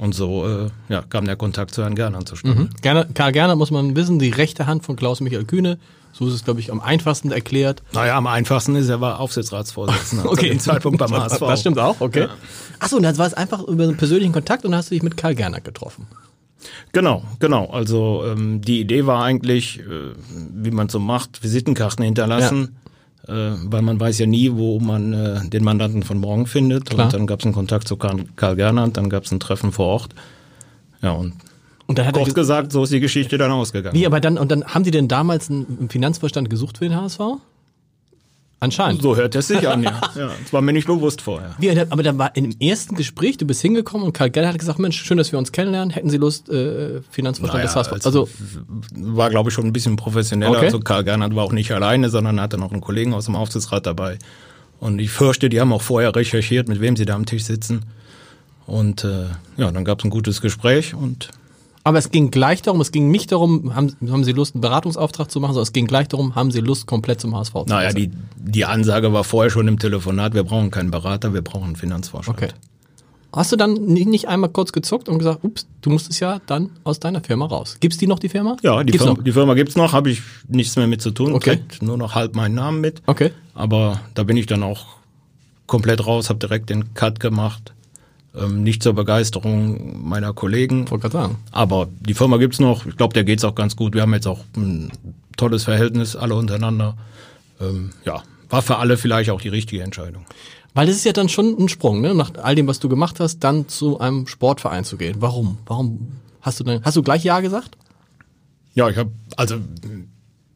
Und 0.00 0.14
so 0.14 0.48
äh, 0.48 0.70
ja, 0.88 1.02
kam 1.02 1.26
der 1.26 1.36
Kontakt 1.36 1.74
zu 1.74 1.82
Herrn 1.82 1.94
Gernand 1.94 2.26
zustande. 2.26 2.70
Gerne, 2.80 3.06
Karl 3.12 3.32
Gerner 3.32 3.54
muss 3.54 3.70
man 3.70 3.94
wissen, 3.94 4.18
die 4.18 4.30
rechte 4.30 4.66
Hand 4.66 4.82
von 4.82 4.96
Klaus-Michael 4.96 5.44
Kühne. 5.44 5.78
So 6.12 6.26
ist 6.26 6.32
es, 6.32 6.42
glaube 6.44 6.58
ich, 6.58 6.72
am 6.72 6.80
einfachsten 6.80 7.30
erklärt. 7.30 7.82
Naja, 7.92 8.16
am 8.16 8.26
einfachsten 8.26 8.74
ist, 8.76 8.88
er 8.88 9.02
war 9.02 9.20
Aufsichtsratsvorsitzender 9.20 10.24
Okay. 10.30 10.40
zu 10.40 10.46
dem 10.48 10.58
Zeitpunkt 10.58 10.98
beim 10.98 11.12
HSV. 11.12 11.40
Das 11.40 11.60
stimmt 11.60 11.78
auch, 11.78 12.00
okay. 12.00 12.28
Achso, 12.78 12.96
und 12.96 13.02
das 13.02 13.18
war 13.18 13.26
es 13.26 13.34
einfach 13.34 13.62
über 13.62 13.84
einen 13.84 13.98
persönlichen 13.98 14.32
Kontakt 14.32 14.64
und 14.64 14.70
dann 14.72 14.78
hast 14.78 14.90
du 14.90 14.94
dich 14.94 15.02
mit 15.02 15.18
Karl 15.18 15.34
Gerner 15.34 15.60
getroffen. 15.60 16.06
Genau, 16.92 17.22
genau. 17.38 17.66
Also 17.70 18.24
ähm, 18.26 18.60
die 18.62 18.80
Idee 18.80 19.06
war 19.06 19.22
eigentlich, 19.22 19.80
äh, 19.80 20.14
wie 20.54 20.70
man 20.70 20.88
so 20.88 20.98
macht, 20.98 21.42
Visitenkarten 21.42 22.04
hinterlassen, 22.04 22.76
äh, 22.79 22.79
weil 23.64 23.82
man 23.82 23.98
weiß 24.00 24.18
ja 24.18 24.26
nie, 24.26 24.50
wo 24.52 24.78
man 24.80 25.12
äh, 25.12 25.48
den 25.48 25.64
Mandanten 25.64 26.02
von 26.02 26.18
morgen 26.18 26.46
findet. 26.46 26.90
Klar. 26.90 27.06
Und 27.06 27.12
dann 27.14 27.26
gab 27.26 27.40
es 27.40 27.44
einen 27.46 27.54
Kontakt 27.54 27.86
zu 27.88 27.96
Karl, 27.96 28.24
Karl 28.36 28.56
Gernand, 28.56 28.96
dann 28.96 29.08
gab 29.10 29.24
es 29.24 29.32
ein 29.32 29.40
Treffen 29.40 29.72
vor 29.72 29.86
Ort. 29.86 30.14
Ja, 31.02 31.12
und 31.12 31.34
Und 31.86 31.98
dann 31.98 32.06
hat 32.06 32.14
er 32.16 32.22
kurz 32.22 32.34
ge- 32.34 32.42
gesagt, 32.42 32.72
so 32.72 32.82
ist 32.84 32.92
die 32.92 33.00
Geschichte 33.00 33.38
dann 33.38 33.50
ausgegangen. 33.50 33.94
Wie, 33.96 34.06
aber 34.06 34.20
dann, 34.20 34.36
und 34.38 34.50
dann 34.50 34.64
haben 34.64 34.84
die 34.84 34.90
denn 34.90 35.08
damals 35.08 35.48
einen 35.50 35.88
Finanzvorstand 35.90 36.50
gesucht 36.50 36.78
für 36.78 36.84
den 36.88 36.96
HSV? 36.96 37.20
Anscheinend. 38.62 39.00
So 39.00 39.16
hört 39.16 39.34
es 39.34 39.48
sich 39.48 39.66
an, 39.66 39.82
ja. 39.82 40.00
ja. 40.14 40.30
Das 40.42 40.52
war 40.52 40.60
mir 40.60 40.74
nicht 40.74 40.86
bewusst 40.86 41.22
vorher. 41.22 41.54
Wie, 41.58 41.70
aber 41.70 42.02
dann 42.02 42.18
war 42.18 42.36
in 42.36 42.50
dem 42.50 42.60
ersten 42.60 42.94
Gespräch, 42.94 43.38
du 43.38 43.46
bist 43.46 43.62
hingekommen 43.62 44.06
und 44.06 44.12
Karl 44.12 44.28
Gerner 44.28 44.50
hat 44.50 44.58
gesagt, 44.58 44.78
Mensch, 44.78 45.02
schön, 45.02 45.16
dass 45.16 45.32
wir 45.32 45.38
uns 45.38 45.50
kennenlernen. 45.50 45.90
Hätten 45.90 46.10
Sie 46.10 46.18
Lust, 46.18 46.50
äh, 46.50 47.00
Finanzvorstand 47.10 47.64
des 47.64 47.74
HSV? 47.74 48.04
Also, 48.04 48.28
war, 48.94 49.30
glaube 49.30 49.48
ich, 49.48 49.54
schon 49.54 49.64
ein 49.64 49.72
bisschen 49.72 49.96
professioneller. 49.96 50.58
Okay. 50.58 50.66
Also 50.66 50.80
Karl 50.80 51.04
Gernand 51.04 51.34
war 51.34 51.44
auch 51.44 51.52
nicht 51.52 51.72
alleine, 51.72 52.10
sondern 52.10 52.38
hatte 52.38 52.58
noch 52.58 52.70
einen 52.70 52.82
Kollegen 52.82 53.14
aus 53.14 53.24
dem 53.24 53.34
Aufsichtsrat 53.34 53.86
dabei. 53.86 54.18
Und 54.78 54.98
ich 54.98 55.10
fürchte, 55.10 55.48
die 55.48 55.58
haben 55.58 55.72
auch 55.72 55.82
vorher 55.82 56.14
recherchiert, 56.14 56.68
mit 56.68 56.82
wem 56.82 56.96
sie 56.96 57.06
da 57.06 57.14
am 57.14 57.24
Tisch 57.24 57.44
sitzen. 57.44 57.86
Und 58.66 59.04
äh, 59.04 59.24
ja, 59.56 59.70
dann 59.70 59.84
gab 59.86 60.00
es 60.00 60.04
ein 60.04 60.10
gutes 60.10 60.42
Gespräch 60.42 60.94
und 60.94 61.30
aber 61.84 61.98
es 61.98 62.10
ging 62.10 62.30
gleich 62.30 62.62
darum, 62.62 62.80
es 62.80 62.92
ging 62.92 63.10
nicht 63.10 63.32
darum, 63.32 63.74
haben, 63.74 63.96
haben 64.10 64.24
Sie 64.24 64.32
Lust, 64.32 64.54
einen 64.54 64.60
Beratungsauftrag 64.60 65.30
zu 65.30 65.40
machen, 65.40 65.52
sondern 65.54 65.64
es 65.64 65.72
ging 65.72 65.86
gleich 65.86 66.08
darum, 66.08 66.34
haben 66.34 66.50
Sie 66.50 66.60
Lust, 66.60 66.86
komplett 66.86 67.20
zum 67.20 67.34
HSV 67.36 67.52
zu 67.52 67.64
naja, 67.68 67.88
wechseln? 67.94 68.28
die, 68.36 68.50
die 68.52 68.64
Ansage 68.64 69.12
war 69.12 69.24
vorher 69.24 69.50
schon 69.50 69.66
im 69.68 69.78
Telefonat, 69.78 70.34
wir 70.34 70.44
brauchen 70.44 70.70
keinen 70.70 70.90
Berater, 70.90 71.32
wir 71.34 71.42
brauchen 71.42 71.64
einen 71.64 71.76
Finanzvorstand. 71.76 72.36
Okay. 72.36 72.52
Hast 73.32 73.52
du 73.52 73.56
dann 73.56 73.74
ni- 73.74 74.04
nicht 74.06 74.26
einmal 74.26 74.50
kurz 74.50 74.72
gezuckt 74.72 75.08
und 75.08 75.18
gesagt, 75.18 75.44
ups, 75.44 75.66
du 75.82 75.90
musstest 75.90 76.18
ja 76.18 76.40
dann 76.46 76.70
aus 76.82 76.98
deiner 76.98 77.20
Firma 77.22 77.46
raus. 77.46 77.76
Gibt's 77.78 77.96
die 77.96 78.08
noch, 78.08 78.18
die 78.18 78.28
Firma? 78.28 78.56
Ja, 78.62 78.82
die 78.82 78.90
Gibt's 78.90 79.04
Firma, 79.04 79.16
noch? 79.18 79.24
die 79.24 79.32
Firma 79.32 79.54
gibt's 79.54 79.76
noch, 79.76 79.92
habe 79.92 80.10
ich 80.10 80.20
nichts 80.48 80.74
mehr 80.74 80.88
mit 80.88 81.00
zu 81.00 81.12
tun, 81.12 81.32
Okay. 81.34 81.60
nur 81.80 81.96
noch 81.96 82.16
halb 82.16 82.34
meinen 82.34 82.56
Namen 82.56 82.80
mit. 82.80 83.02
Okay. 83.06 83.30
Aber 83.54 84.00
da 84.14 84.24
bin 84.24 84.36
ich 84.36 84.46
dann 84.46 84.64
auch 84.64 84.84
komplett 85.66 86.04
raus, 86.04 86.28
habe 86.28 86.40
direkt 86.40 86.70
den 86.70 86.92
Cut 86.94 87.20
gemacht. 87.20 87.72
Ähm, 88.36 88.62
nicht 88.62 88.82
zur 88.82 88.94
Begeisterung 88.94 90.06
meiner 90.08 90.32
Kollegen. 90.32 90.88
Wollte 90.90 91.10
sagen. 91.10 91.36
Aber 91.50 91.88
die 92.00 92.14
Firma 92.14 92.36
gibt's 92.36 92.60
noch. 92.60 92.86
Ich 92.86 92.96
glaube, 92.96 93.14
der 93.14 93.24
geht's 93.24 93.44
auch 93.44 93.54
ganz 93.54 93.74
gut. 93.74 93.94
Wir 93.94 94.02
haben 94.02 94.14
jetzt 94.14 94.28
auch 94.28 94.40
ein 94.56 94.92
tolles 95.36 95.64
Verhältnis, 95.64 96.14
alle 96.14 96.34
untereinander. 96.36 96.96
Ähm, 97.60 97.90
ja, 98.04 98.22
war 98.48 98.62
für 98.62 98.76
alle 98.76 98.96
vielleicht 98.96 99.30
auch 99.30 99.40
die 99.40 99.48
richtige 99.48 99.82
Entscheidung. 99.82 100.26
Weil 100.74 100.86
das 100.86 100.96
ist 100.96 101.04
ja 101.04 101.12
dann 101.12 101.28
schon 101.28 101.56
ein 101.58 101.68
Sprung, 101.68 102.00
ne? 102.00 102.14
Nach 102.14 102.30
all 102.40 102.54
dem, 102.54 102.68
was 102.68 102.78
du 102.78 102.88
gemacht 102.88 103.18
hast, 103.18 103.40
dann 103.40 103.66
zu 103.68 103.98
einem 103.98 104.28
Sportverein 104.28 104.84
zu 104.84 104.96
gehen. 104.96 105.16
Warum? 105.18 105.58
Warum 105.66 106.12
hast 106.40 106.60
du 106.60 106.64
denn, 106.64 106.84
hast 106.84 106.96
du 106.96 107.02
gleich 107.02 107.24
Ja 107.24 107.40
gesagt? 107.40 107.76
Ja, 108.74 108.88
ich 108.88 108.96
habe 108.96 109.10
also 109.36 109.56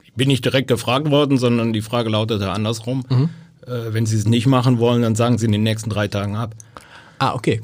ich 0.05 0.13
bin 0.15 0.29
nicht 0.29 0.45
direkt 0.45 0.69
gefragt 0.69 1.11
worden, 1.11 1.39
sondern 1.39 1.73
die 1.73 1.83
Frage 1.83 2.09
lautete 2.09 2.49
andersrum. 2.53 3.05
Äh, 3.67 3.93
wenn 3.93 4.07
Sie 4.07 4.17
es 4.17 4.27
nicht 4.27 4.47
machen 4.47 4.79
wollen, 4.79 5.03
dann 5.03 5.17
sagen 5.17 5.39
Sie 5.39 5.47
in 5.47 5.53
den 5.53 5.65
nächsten 5.65 5.91
drei 5.91 6.07
Tagen 6.07 6.37
ab. 6.37 6.55
Ah, 7.25 7.35
okay. 7.35 7.61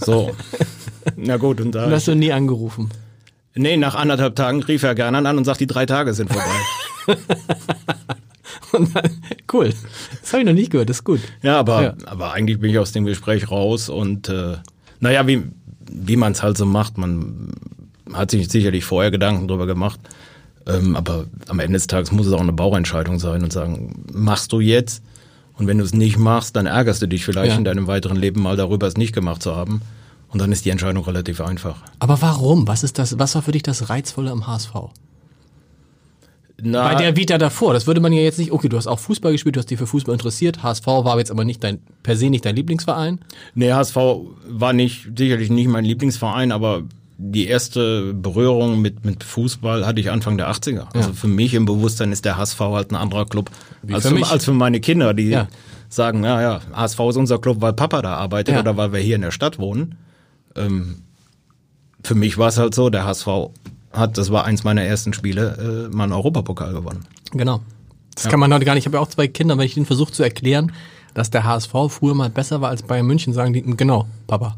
So. 0.00 0.30
Na 1.16 1.36
gut, 1.38 1.60
und 1.62 1.74
Du 1.74 1.78
da. 1.78 1.90
hast 1.90 2.08
du 2.08 2.14
nie 2.14 2.30
angerufen. 2.32 2.90
Nee, 3.54 3.76
nach 3.78 3.94
anderthalb 3.94 4.36
Tagen 4.36 4.62
rief 4.62 4.82
er 4.82 4.94
gerne 4.94 5.26
an 5.26 5.38
und 5.38 5.44
sagt, 5.44 5.60
die 5.60 5.66
drei 5.66 5.86
Tage 5.86 6.12
sind 6.14 6.30
vorbei. 6.30 7.16
Und 8.72 8.94
dann, 8.94 9.10
cool. 9.52 9.72
Das 10.20 10.32
habe 10.32 10.42
ich 10.42 10.46
noch 10.46 10.52
nicht 10.54 10.70
gehört, 10.70 10.90
das 10.90 10.98
ist 10.98 11.04
gut. 11.04 11.20
ja, 11.42 11.58
aber, 11.58 11.82
Ja. 11.82 11.94
aber 12.06 12.32
eigentlich 12.32 12.60
bin 12.60 12.70
ich 12.70 12.78
aus 12.78 12.92
dem 12.92 13.04
Gespräch 13.06 13.50
raus 13.50 13.88
und 13.88 14.28
äh, 14.28 14.56
naja, 15.00 15.26
wie, 15.26 15.42
wie 15.90 16.16
man 16.16 16.32
es 16.32 16.42
halt 16.42 16.58
so 16.58 16.66
macht, 16.66 16.98
man 16.98 17.50
hat 18.12 18.30
sich 18.30 18.48
sicherlich 18.48 18.84
vorher 18.84 19.10
Gedanken 19.10 19.48
drüber 19.48 19.66
gemacht. 19.66 19.98
Ähm, 20.66 20.96
aber 20.96 21.24
am 21.48 21.60
Ende 21.60 21.74
des 21.74 21.86
Tages 21.86 22.12
muss 22.12 22.26
es 22.26 22.32
auch 22.34 22.40
eine 22.42 22.52
Bauchentscheidung 22.52 23.18
sein 23.18 23.42
und 23.42 23.52
sagen, 23.52 24.04
machst 24.12 24.52
du 24.52 24.60
jetzt? 24.60 25.02
Und 25.58 25.66
wenn 25.66 25.78
du 25.78 25.84
es 25.84 25.92
nicht 25.92 26.18
machst, 26.18 26.56
dann 26.56 26.66
ärgerst 26.66 27.02
du 27.02 27.06
dich 27.08 27.24
vielleicht 27.24 27.52
Ja. 27.52 27.58
in 27.58 27.64
deinem 27.64 27.86
weiteren 27.86 28.16
Leben 28.16 28.40
mal 28.40 28.56
darüber, 28.56 28.86
es 28.86 28.96
nicht 28.96 29.12
gemacht 29.14 29.42
zu 29.42 29.54
haben. 29.56 29.82
Und 30.30 30.40
dann 30.40 30.52
ist 30.52 30.64
die 30.64 30.70
Entscheidung 30.70 31.04
relativ 31.04 31.40
einfach. 31.40 31.82
Aber 31.98 32.20
warum? 32.22 32.68
Was 32.68 32.84
ist 32.84 32.98
das, 32.98 33.18
was 33.18 33.34
war 33.34 33.42
für 33.42 33.52
dich 33.52 33.62
das 33.62 33.88
Reizvolle 33.90 34.30
am 34.30 34.46
HSV? 34.46 34.72
Na, 36.60 36.88
Bei 36.88 36.94
der 36.96 37.14
Vita 37.16 37.38
davor, 37.38 37.72
das 37.72 37.86
würde 37.86 38.00
man 38.00 38.12
ja 38.12 38.20
jetzt 38.20 38.38
nicht, 38.38 38.50
okay, 38.50 38.68
du 38.68 38.76
hast 38.76 38.88
auch 38.88 38.98
Fußball 38.98 39.30
gespielt, 39.30 39.54
du 39.54 39.60
hast 39.60 39.70
dich 39.70 39.78
für 39.78 39.86
Fußball 39.86 40.12
interessiert, 40.14 40.60
HSV 40.62 40.86
war 40.86 41.16
jetzt 41.18 41.30
aber 41.30 41.44
nicht 41.44 41.62
dein, 41.62 41.78
per 42.02 42.16
se 42.16 42.30
nicht 42.30 42.44
dein 42.44 42.56
Lieblingsverein. 42.56 43.20
Nee, 43.54 43.72
HSV 43.72 43.96
war 44.48 44.72
nicht, 44.72 45.08
sicherlich 45.16 45.50
nicht 45.50 45.68
mein 45.68 45.84
Lieblingsverein, 45.84 46.50
aber 46.50 46.82
die 47.20 47.48
erste 47.48 48.14
Berührung 48.14 48.80
mit, 48.80 49.04
mit 49.04 49.24
Fußball 49.24 49.84
hatte 49.84 50.00
ich 50.00 50.10
Anfang 50.10 50.36
der 50.38 50.48
80er. 50.52 50.86
Also 50.94 51.12
für 51.12 51.26
mich 51.26 51.52
im 51.54 51.64
Bewusstsein 51.64 52.12
ist 52.12 52.24
der 52.24 52.36
HSV 52.36 52.60
halt 52.60 52.92
ein 52.92 52.96
anderer 52.96 53.26
Club 53.26 53.50
als 53.92 54.04
für 54.04 54.10
für, 54.10 54.14
mich. 54.14 54.26
als 54.30 54.44
für 54.44 54.52
meine 54.52 54.78
Kinder, 54.80 55.14
die 55.14 55.24
Ja. 55.30 55.48
sagen, 55.88 56.22
ja, 56.22 56.40
ja, 56.40 56.60
HSV 56.72 57.00
ist 57.10 57.16
unser 57.16 57.38
Club, 57.40 57.60
weil 57.60 57.72
Papa 57.72 58.02
da 58.02 58.14
arbeitet 58.14 58.54
Ja. 58.54 58.60
oder 58.60 58.76
weil 58.76 58.92
wir 58.92 59.00
hier 59.00 59.16
in 59.16 59.22
der 59.22 59.32
Stadt 59.32 59.58
wohnen. 59.58 59.96
Ähm, 60.54 61.02
für 62.04 62.14
mich 62.14 62.38
war 62.38 62.48
es 62.48 62.58
halt 62.58 62.74
so, 62.74 62.88
der 62.88 63.04
HSV 63.04 63.26
hat, 63.92 64.16
das 64.16 64.30
war 64.30 64.44
eins 64.44 64.62
meiner 64.62 64.82
ersten 64.82 65.12
Spiele, 65.12 65.88
äh, 65.90 65.94
mal 65.96 66.04
einen 66.04 66.12
Europapokal 66.12 66.72
gewonnen. 66.72 67.04
Genau. 67.32 67.60
Das 68.14 68.28
kann 68.28 68.38
man 68.38 68.52
heute 68.54 68.64
gar 68.64 68.74
nicht. 68.74 68.82
Ich 68.82 68.86
habe 68.86 68.96
ja 68.98 69.02
auch 69.02 69.08
zwei 69.08 69.26
Kinder, 69.28 69.58
wenn 69.58 69.64
ich 69.66 69.74
denen 69.74 69.86
versuche 69.86 70.12
zu 70.12 70.22
erklären, 70.22 70.70
dass 71.14 71.30
der 71.30 71.42
HSV 71.44 71.72
früher 71.88 72.14
mal 72.14 72.30
besser 72.30 72.60
war 72.60 72.70
als 72.70 72.82
Bayern 72.82 73.06
München, 73.06 73.32
sagen 73.32 73.52
die, 73.52 73.62
genau, 73.62 74.06
Papa. 74.28 74.56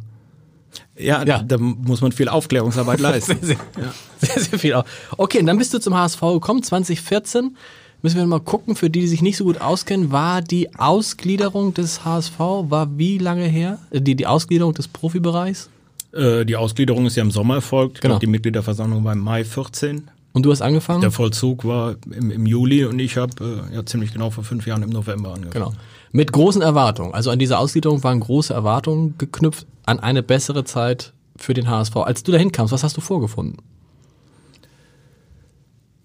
Ja, 1.00 1.25
Ja. 1.25 1.42
da 1.42 1.57
muss 1.59 2.00
man 2.00 2.12
viel 2.12 2.28
Aufklärungsarbeit 2.28 3.00
leisten. 3.09 3.37
Sehr, 3.40 3.57
sehr, 3.57 3.92
sehr, 4.35 4.42
sehr 4.45 4.59
viel 4.59 4.75
auch. 4.75 4.85
Okay, 5.16 5.38
und 5.40 5.47
dann 5.47 5.59
bist 5.59 5.73
du 5.75 5.78
zum 5.78 5.95
HSV 5.97 6.21
gekommen, 6.21 6.62
2014. 6.62 7.57
Müssen 8.02 8.16
wir 8.16 8.26
mal 8.26 8.40
gucken, 8.40 8.76
für 8.76 8.88
die, 8.88 9.00
die 9.00 9.09
sich 9.09 9.21
nicht 9.21 9.37
so 9.37 9.45
gut 9.45 9.61
auskennen, 9.61 10.11
war 10.11 10.40
die 10.40 10.75
Ausgliederung 10.78 11.75
des 11.75 12.04
HSV, 12.04 12.38
war 12.38 12.97
wie 12.97 13.19
lange 13.19 13.45
her? 13.45 13.78
Äh, 13.90 14.00
Die, 14.00 14.14
die 14.14 14.26
Ausgliederung 14.26 14.73
des 14.73 14.88
Profibereichs? 14.88 15.69
Äh, 16.12 16.45
die 16.47 16.57
Ausgliederung 16.57 17.04
ist 17.07 17.16
ja 17.16 17.23
im 17.23 17.30
Sommer 17.30 17.57
erfolgt. 17.57 18.00
Genau. 18.00 18.19
die 18.19 18.26
Mitgliederversammlung 18.26 19.04
war 19.04 19.12
im 19.12 19.19
Mai 19.21 19.45
14. 19.45 20.09
Und 20.33 20.47
du 20.47 20.50
hast 20.52 20.62
angefangen? 20.62 21.00
Der 21.02 21.11
Vollzug 21.11 21.64
war 21.64 21.97
im, 22.11 22.30
im 22.30 22.47
Juli 22.47 22.85
und 22.85 22.99
ich 23.00 23.16
habe 23.16 23.64
äh, 23.71 23.75
ja 23.75 23.85
ziemlich 23.85 24.12
genau 24.12 24.30
vor 24.30 24.45
fünf 24.45 24.66
Jahren 24.66 24.83
im 24.83 24.90
November 24.90 25.30
angefangen. 25.35 25.52
Genau. 25.52 25.73
Mit 26.12 26.33
großen 26.33 26.62
Erwartungen. 26.62 27.12
Also 27.14 27.30
an 27.30 27.38
diese 27.38 27.59
Ausgliederung 27.59 28.02
waren 28.02 28.21
große 28.21 28.54
Erwartungen 28.54 29.14
geknüpft 29.19 29.66
an 29.90 29.99
eine 29.99 30.23
bessere 30.23 30.64
Zeit 30.64 31.12
für 31.37 31.52
den 31.52 31.68
HSV. 31.68 31.97
Als 31.97 32.23
du 32.23 32.30
dahin 32.30 32.52
kamst, 32.52 32.73
was 32.73 32.85
hast 32.85 32.97
du 32.97 33.00
vorgefunden? 33.00 33.59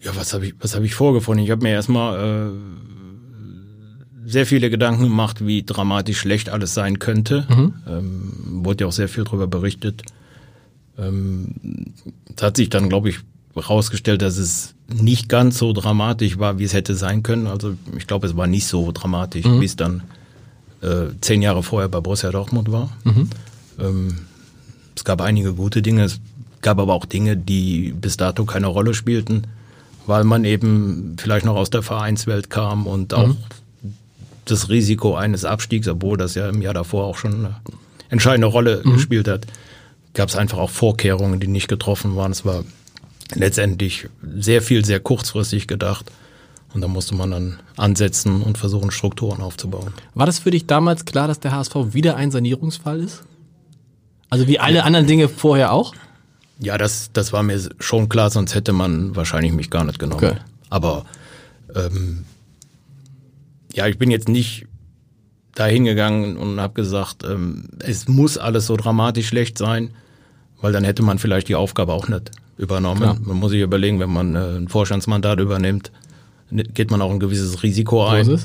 Ja, 0.02 0.16
was 0.16 0.34
habe 0.34 0.48
ich, 0.48 0.56
was 0.60 0.76
hab 0.76 0.84
ich 0.84 0.96
vorgefunden? 0.96 1.46
Ich 1.46 1.52
habe 1.52 1.62
mir 1.62 1.72
erstmal 1.72 2.20
äh, 2.20 2.50
sehr 4.26 4.48
viele 4.48 4.72
Gedanken 4.72 5.04
gemacht, 5.04 5.46
wie 5.46 5.64
dramatisch 5.64 6.20
schlecht 6.20 6.50
alles 6.50 6.74
sein 6.74 6.98
könnte. 6.98 7.46
Ähm, 7.88 8.34
wurde 8.64 8.84
ja 8.84 8.88
auch 8.88 8.92
sehr 8.92 9.08
viel 9.08 9.24
darüber 9.24 9.46
berichtet. 9.46 10.02
Ähm, 10.98 11.54
es 12.36 12.42
hat 12.42 12.58
sich 12.58 12.70
dann, 12.70 12.90
glaube 12.90 13.10
ich, 13.10 13.20
herausgestellt, 13.54 14.24
dass 14.24 14.38
es 14.38 14.74
nicht 14.88 15.30
ganz 15.30 15.60
so 15.60 15.74
dramatisch 15.74 16.40
war, 16.40 16.58
wie 16.58 16.64
es 16.64 16.74
hätte 16.74 16.96
sein 16.96 17.22
können. 17.22 17.46
Also 17.48 17.76
ich 17.98 18.08
glaube, 18.08 18.26
es 18.26 18.36
war 18.36 18.48
nicht 18.48 18.66
so 18.66 18.92
dramatisch, 18.92 19.46
wie 19.46 19.66
es 19.66 19.76
dann 19.76 20.04
äh, 20.82 21.08
zehn 21.22 21.42
Jahre 21.42 21.64
vorher 21.64 21.90
bei 21.90 22.00
Borussia 22.00 22.32
Dortmund 22.32 22.72
war. 22.72 22.90
Ähm, 23.80 24.20
es 24.96 25.04
gab 25.04 25.22
einige 25.22 25.54
gute 25.54 25.82
Dinge, 25.82 26.04
es 26.04 26.20
gab 26.62 26.80
aber 26.80 26.94
auch 26.94 27.06
Dinge, 27.06 27.38
die 27.38 27.94
bis 27.94 28.18
dato 28.18 28.46
keine 28.46 28.68
Rolle 28.68 28.94
spielten, 28.94 29.44
weil 30.06 30.24
man 30.24 30.46
eben 30.46 31.16
vielleicht 31.20 31.46
noch 31.46 31.56
aus 31.56 31.70
der 31.70 31.84
Vereinswelt 31.84 32.50
kam 32.50 32.88
und 32.88 33.14
auch 33.14 33.36
das 34.46 34.70
Risiko 34.70 35.16
eines 35.16 35.46
Abstiegs, 35.46 35.88
obwohl 35.88 36.18
das 36.18 36.36
ja 36.36 36.50
im 36.50 36.62
Jahr 36.62 36.74
davor 36.74 37.06
auch 37.06 37.18
schon 37.18 37.34
eine 37.34 37.56
entscheidende 38.10 38.48
Rolle 38.48 38.82
gespielt 38.84 39.28
hat, 39.28 39.48
gab 40.14 40.30
es 40.30 40.36
einfach 40.36 40.60
auch 40.60 40.70
Vorkehrungen, 40.70 41.40
die 41.40 41.48
nicht 41.48 41.68
getroffen 41.68 42.16
waren. 42.16 42.32
Es 42.32 42.46
war 42.46 42.64
letztendlich 43.34 44.08
sehr 44.38 44.62
viel, 44.62 44.86
sehr 44.86 45.00
kurzfristig 45.00 45.68
gedacht. 45.68 46.12
Und 46.74 46.82
da 46.82 46.88
musste 46.90 47.16
man 47.16 47.32
dann 47.32 47.60
ansetzen 47.78 48.42
und 48.42 48.58
versuchen, 48.58 48.92
Strukturen 48.92 49.42
aufzubauen. 49.42 49.94
War 50.14 50.26
das 50.26 50.40
für 50.40 50.52
dich 50.52 50.68
damals 50.68 51.06
klar, 51.06 51.28
dass 51.28 51.40
der 51.40 51.54
HSV 51.54 51.74
wieder 51.94 52.18
ein 52.18 52.32
Sanierungsfall 52.32 53.00
ist? 53.00 53.24
Also 54.30 54.48
wie 54.48 54.60
alle 54.60 54.84
anderen 54.84 55.08
Dinge 55.08 55.30
vorher 55.30 55.72
auch? 55.72 55.94
Ja, 56.60 56.78
das, 56.78 57.10
das 57.14 57.34
war 57.34 57.44
mir 57.44 57.60
schon 57.80 58.10
klar, 58.10 58.30
sonst 58.30 58.56
hätte 58.56 58.74
man 58.74 59.16
wahrscheinlich 59.16 59.52
mich 59.54 59.70
gar 59.70 59.84
nicht 59.84 60.00
genommen. 60.00 60.24
Okay. 60.24 60.38
Aber 60.70 61.06
ähm, 61.76 62.24
ja, 63.74 63.88
ich 63.88 63.98
bin 63.98 64.10
jetzt 64.10 64.30
nicht 64.30 64.66
da 65.54 65.66
hingegangen 65.66 66.38
und 66.38 66.60
habe 66.60 66.74
gesagt, 66.74 67.24
ähm, 67.24 67.66
es 67.80 68.08
muss 68.08 68.38
alles 68.38 68.66
so 68.68 68.76
dramatisch 68.78 69.28
schlecht 69.28 69.58
sein, 69.58 69.92
weil 70.62 70.74
dann 70.74 70.84
hätte 70.84 71.04
man 71.04 71.20
vielleicht 71.20 71.48
die 71.50 71.56
Aufgabe 71.56 71.94
auch 71.94 72.08
nicht 72.08 72.32
übernommen. 72.58 73.02
Klar. 73.02 73.18
Man 73.22 73.38
muss 73.38 73.52
sich 73.52 73.62
überlegen, 73.62 74.00
wenn 74.00 74.12
man 74.12 74.36
äh, 74.36 74.58
ein 74.58 74.68
Vorstandsmandat 74.70 75.40
übernimmt, 75.40 75.92
ne- 76.50 76.64
geht 76.64 76.90
man 76.92 77.02
auch 77.02 77.12
ein 77.12 77.20
gewisses 77.20 77.64
Risiko 77.64 78.06
ein. 78.08 78.26
So. 78.26 78.38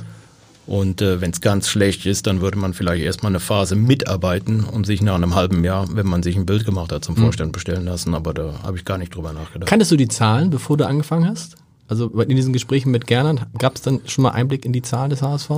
Und 0.71 1.03
äh, 1.03 1.21
wenn 1.21 1.33
es 1.33 1.41
ganz 1.41 1.69
schlecht 1.69 2.07
ist, 2.07 2.29
dann 2.29 2.41
würde 2.41 2.57
man 2.57 2.75
vielleicht 2.75 3.03
erstmal 3.03 3.33
eine 3.33 3.41
Phase 3.41 3.75
mitarbeiten 3.75 4.63
und 4.63 4.87
sich 4.87 5.03
nach 5.03 5.17
einem 5.17 5.35
halben 5.35 5.65
Jahr, 5.65 5.89
wenn 5.97 6.07
man 6.07 6.23
sich 6.23 6.37
ein 6.37 6.47
Bild 6.47 6.65
gemacht 6.65 6.93
hat, 6.93 7.05
zum 7.05 7.17
Mhm. 7.17 7.23
Vorstand 7.23 7.51
bestellen 7.51 7.87
lassen. 7.87 8.15
Aber 8.15 8.33
da 8.33 8.55
habe 8.63 8.77
ich 8.79 8.85
gar 8.85 8.97
nicht 8.97 9.13
drüber 9.13 9.33
nachgedacht. 9.33 9.69
Kanntest 9.69 9.91
du 9.91 9.97
die 9.97 10.07
Zahlen, 10.07 10.49
bevor 10.51 10.77
du 10.77 10.87
angefangen 10.87 11.27
hast? 11.29 11.57
Also 11.89 12.07
in 12.21 12.37
diesen 12.37 12.53
Gesprächen 12.53 12.93
mit 12.93 13.09
Gernand, 13.09 13.49
gab 13.59 13.75
es 13.75 13.83
dann 13.83 13.99
schon 14.07 14.23
mal 14.23 14.31
Einblick 14.31 14.65
in 14.65 14.73
die 14.73 14.83
Zahlen 14.83 15.11
des 15.11 15.23
HSV? 15.23 15.51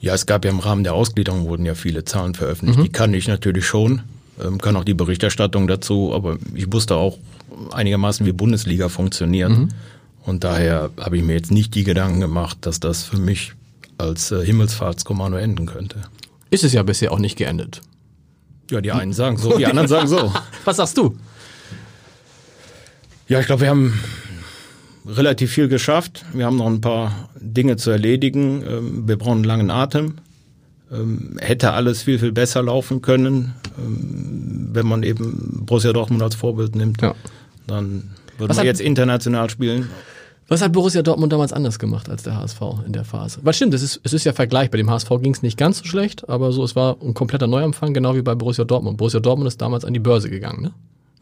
Ja, 0.00 0.14
es 0.14 0.26
gab 0.26 0.44
ja 0.44 0.50
im 0.50 0.58
Rahmen 0.58 0.82
der 0.82 0.94
Ausgliederung 0.94 1.46
wurden 1.46 1.64
ja 1.64 1.76
viele 1.76 2.04
Zahlen 2.04 2.34
veröffentlicht. 2.34 2.80
Mhm. 2.80 2.82
Die 2.82 2.88
kann 2.90 3.14
ich 3.14 3.28
natürlich 3.28 3.64
schon, 3.64 4.02
ähm, 4.44 4.60
kann 4.60 4.74
auch 4.74 4.82
die 4.82 4.94
Berichterstattung 4.94 5.68
dazu, 5.68 6.12
aber 6.12 6.38
ich 6.56 6.72
wusste 6.72 6.96
auch 6.96 7.18
einigermaßen, 7.70 8.26
wie 8.26 8.32
Bundesliga 8.32 8.88
funktioniert. 8.88 9.50
Mhm. 9.50 9.68
Und 10.26 10.42
daher 10.42 10.90
habe 11.00 11.18
ich 11.18 11.22
mir 11.22 11.34
jetzt 11.34 11.52
nicht 11.52 11.76
die 11.76 11.84
Gedanken 11.84 12.18
gemacht, 12.18 12.58
dass 12.62 12.80
das 12.80 13.04
für 13.04 13.18
mich 13.18 13.52
als 13.98 14.30
äh, 14.32 14.44
Himmelsfahrtskommando 14.44 15.36
enden 15.38 15.66
könnte. 15.66 16.02
Ist 16.50 16.64
es 16.64 16.72
ja 16.72 16.82
bisher 16.82 17.12
auch 17.12 17.18
nicht 17.18 17.36
geendet. 17.36 17.80
Ja, 18.70 18.80
die 18.80 18.92
einen 18.92 19.12
sagen 19.12 19.36
so, 19.36 19.56
die 19.58 19.66
anderen 19.70 19.88
sagen 19.88 20.08
so. 20.08 20.32
Was 20.64 20.76
sagst 20.76 20.96
du? 20.96 21.16
Ja, 23.28 23.40
ich 23.40 23.46
glaube, 23.46 23.62
wir 23.62 23.68
haben 23.70 23.98
relativ 25.06 25.52
viel 25.52 25.68
geschafft. 25.68 26.24
Wir 26.32 26.46
haben 26.46 26.56
noch 26.56 26.66
ein 26.66 26.80
paar 26.80 27.28
Dinge 27.40 27.76
zu 27.76 27.90
erledigen. 27.90 28.62
Ähm, 28.66 29.08
Wir 29.08 29.16
brauchen 29.16 29.38
einen 29.38 29.44
langen 29.44 29.70
Atem. 29.70 30.14
Ähm, 30.92 31.36
Hätte 31.40 31.72
alles 31.72 32.02
viel, 32.02 32.18
viel 32.18 32.32
besser 32.32 32.62
laufen 32.62 33.02
können, 33.02 33.54
ähm, 33.78 34.68
wenn 34.72 34.86
man 34.86 35.02
eben 35.02 35.62
Borussia 35.66 35.92
Dortmund 35.92 36.22
als 36.22 36.34
Vorbild 36.34 36.76
nimmt. 36.76 37.00
Ja. 37.02 37.14
Dann 37.66 38.10
würden 38.38 38.50
wir 38.52 38.56
hat- 38.56 38.64
jetzt 38.64 38.80
international 38.80 39.48
spielen. 39.50 39.88
Was 40.48 40.60
hat 40.62 40.72
Borussia 40.72 41.00
Dortmund 41.02 41.32
damals 41.32 41.52
anders 41.54 41.78
gemacht 41.78 42.08
als 42.10 42.22
der 42.22 42.36
HSV 42.36 42.60
in 42.86 42.92
der 42.92 43.04
Phase? 43.04 43.40
Weil 43.42 43.54
stimmt, 43.54 43.72
es 43.72 43.82
ist, 43.82 44.00
es 44.04 44.12
ist 44.12 44.24
ja 44.24 44.32
vergleichbar. 44.34 44.76
Dem 44.76 44.90
HSV 44.90 45.08
ging 45.22 45.32
es 45.32 45.42
nicht 45.42 45.56
ganz 45.56 45.78
so 45.78 45.84
schlecht, 45.86 46.28
aber 46.28 46.52
so, 46.52 46.62
es 46.64 46.76
war 46.76 46.96
ein 47.02 47.14
kompletter 47.14 47.46
Neuanfang, 47.46 47.94
genau 47.94 48.14
wie 48.14 48.20
bei 48.22 48.34
Borussia 48.34 48.64
Dortmund. 48.64 48.98
Borussia 48.98 49.20
Dortmund 49.20 49.48
ist 49.48 49.60
damals 49.62 49.84
an 49.86 49.94
die 49.94 50.00
Börse 50.00 50.28
gegangen, 50.28 50.62
ne? 50.62 50.72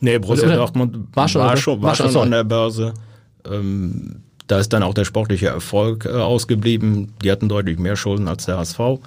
Nee, 0.00 0.18
Borussia 0.18 0.46
Oder- 0.48 0.56
Dortmund 0.56 0.96
war 1.14 1.28
schon- 1.28 1.42
war 1.42 1.56
schon, 1.56 1.80
war 1.80 1.90
war 1.90 1.94
schon- 1.94 2.06
schon 2.06 2.12
sorry. 2.14 2.24
an 2.26 2.30
der 2.32 2.44
Börse. 2.44 2.94
Ähm, 3.48 4.16
da 4.48 4.58
ist 4.58 4.72
dann 4.72 4.82
auch 4.82 4.94
der 4.94 5.04
sportliche 5.04 5.46
Erfolg 5.46 6.04
äh, 6.04 6.08
ausgeblieben. 6.10 7.12
Die 7.22 7.30
hatten 7.30 7.48
deutlich 7.48 7.78
mehr 7.78 7.94
Schulden 7.96 8.26
als 8.26 8.46
der 8.46 8.58
HSV. 8.58 8.98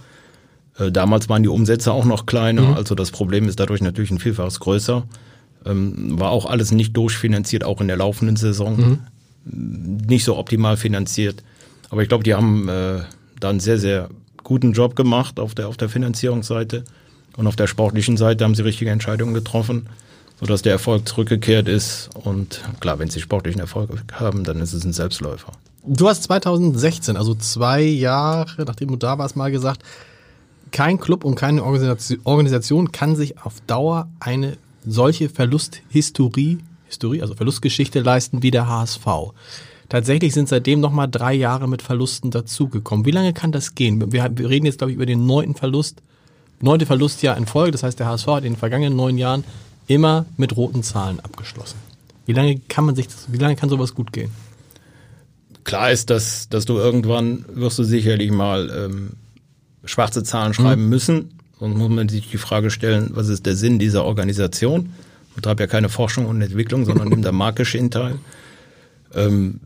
Äh, 0.79 0.91
damals 0.91 1.27
waren 1.27 1.43
die 1.43 1.50
Umsätze 1.50 1.91
auch 1.91 2.05
noch 2.05 2.25
kleiner, 2.25 2.62
Mhm. 2.62 2.74
also 2.75 2.95
das 2.95 3.12
Problem 3.12 3.50
ist 3.50 3.60
dadurch 3.60 3.81
natürlich 3.81 4.12
ein 4.12 4.19
Vielfaches 4.19 4.60
größer. 4.62 5.03
Ähm, 5.65 6.19
war 6.19 6.29
auch 6.31 6.45
alles 6.45 6.72
nicht 6.72 6.95
durchfinanziert, 6.95 7.63
auch 7.65 7.81
in 7.81 7.88
der 7.88 7.98
laufenden 7.98 8.38
Saison. 8.38 8.77
Mhm. 8.77 9.00
Nicht 9.46 10.25
so 10.25 10.38
optimal 10.38 10.78
finanziert. 10.78 11.44
Aber 11.90 12.02
ich 12.02 12.10
glaube, 12.10 12.24
die 12.24 12.34
haben 12.34 12.68
äh, 12.68 13.02
da 13.40 13.50
einen 13.50 13.60
sehr, 13.60 13.78
sehr 13.78 14.10
guten 14.44 14.74
Job 14.74 14.96
gemacht 14.96 15.40
auf 15.40 15.56
der, 15.56 15.68
auf 15.68 15.78
der 15.78 15.90
Finanzierungsseite. 15.90 16.84
Und 17.38 17.48
auf 17.48 17.56
der 17.56 17.68
sportlichen 17.68 18.18
Seite 18.18 18.44
haben 18.44 18.56
sie 18.56 18.64
richtige 18.64 18.92
Entscheidungen 18.92 19.34
getroffen, 19.34 19.88
sodass 20.40 20.62
der 20.62 20.72
Erfolg 20.74 21.08
zurückgekehrt 21.08 21.68
ist. 21.68 22.10
Und 22.14 22.62
klar, 22.80 22.98
wenn 23.00 23.10
sie 23.10 23.20
sportlichen 23.20 23.60
Erfolg 23.60 23.90
haben, 24.14 24.44
dann 24.44 24.62
ist 24.62 24.74
es 24.74 24.86
ein 24.86 24.94
Selbstläufer. 24.94 25.52
Du 25.86 26.08
hast 26.08 26.24
2016, 26.24 27.18
also 27.18 27.36
zwei 27.36 27.82
Jahre, 27.82 28.64
nachdem 28.66 28.90
du 28.90 28.96
da 28.96 29.18
warst, 29.18 29.36
mal 29.36 29.52
gesagt, 29.52 29.84
kein 30.72 31.00
Club 31.00 31.24
und 31.24 31.36
keine 31.36 31.64
Organisation, 31.64 32.92
kann 32.92 33.16
sich 33.16 33.40
auf 33.42 33.62
Dauer 33.68 34.10
eine 34.20 34.58
solche 34.86 35.30
Verlusthistorie, 35.30 36.60
Historie, 36.96 37.22
also 37.22 37.36
Verlustgeschichte 37.36 38.00
leisten 38.00 38.42
wie 38.42 38.52
der 38.52 38.68
HSV. 38.68 39.06
Tatsächlich 39.90 40.34
sind 40.34 40.50
seitdem 40.50 40.80
nochmal 40.80 41.08
drei 41.10 41.34
Jahre 41.34 41.68
mit 41.68 41.82
Verlusten 41.82 42.32
dazugekommen. 42.32 43.06
Wie 43.06 43.12
lange 43.12 43.34
kann 43.34 43.52
das 43.52 43.75
gehen? 43.75 44.12
Wir, 44.12 44.32
wir 44.36 44.50
reden 44.50 44.66
jetzt, 44.66 44.80
glaube 44.80 44.92
ich, 44.92 44.96
über 44.96 45.06
den 45.06 45.25
neunten 45.25 45.56
Verlust, 45.56 46.02
neunte 46.60 46.86
Verlustjahr 46.86 47.38
in 47.38 47.46
Folge. 47.46 47.72
Das 47.72 47.84
heißt, 47.84 48.00
der 48.00 48.08
HSV 48.08 48.28
hat 48.28 48.44
in 48.44 48.54
den 48.54 48.56
vergangenen 48.56 48.96
neun 48.96 49.18
Jahren 49.18 49.44
immer 49.88 50.25
mit 50.38 50.58
roten 50.58 50.82
Zahlen 50.82 51.20
abgeschlossen. 51.20 51.78
Wie 52.25 52.34
lange 52.34 52.60
kann 52.68 52.86
man 52.86 52.96
sich, 52.96 53.08
das, 53.08 53.32
wie 53.32 53.38
lange 53.38 53.56
kann 53.56 53.70
sowas 53.70 53.94
gut 53.94 54.12
gehen? 54.12 54.32
Klar 55.64 55.92
ist, 55.92 56.10
dass, 56.10 56.50
dass 56.50 56.66
du 56.66 56.78
irgendwann 56.78 57.46
wirst 57.50 57.78
du 57.78 57.84
sicherlich 57.84 58.32
mal 58.32 58.72
ähm, 58.75 59.12
schwarze 59.84 60.24
Zahlen 60.24 60.54
schreiben 60.54 60.90
müssen. 60.90 61.40
Sonst 61.60 61.78
muss 61.78 61.90
man 61.90 62.10
sich 62.10 62.30
die 62.30 62.38
Frage 62.38 62.72
stellen, 62.72 63.12
was 63.14 63.30
ist 63.30 63.46
der 63.46 63.56
Sinn 63.56 63.78
dieser 63.78 64.06
Organisation? 64.06 64.94
Betreibe 65.36 65.63
ja 65.63 65.68
keine 65.68 65.89
Forschung 65.89 66.25
und 66.25 66.42
Entwicklung, 66.42 66.86
sondern 66.86 67.10
nimmt 67.10 67.25
da 67.25 67.32
Marketing 67.32 67.92
teil. 67.92 68.15
Ähm, 69.13 69.60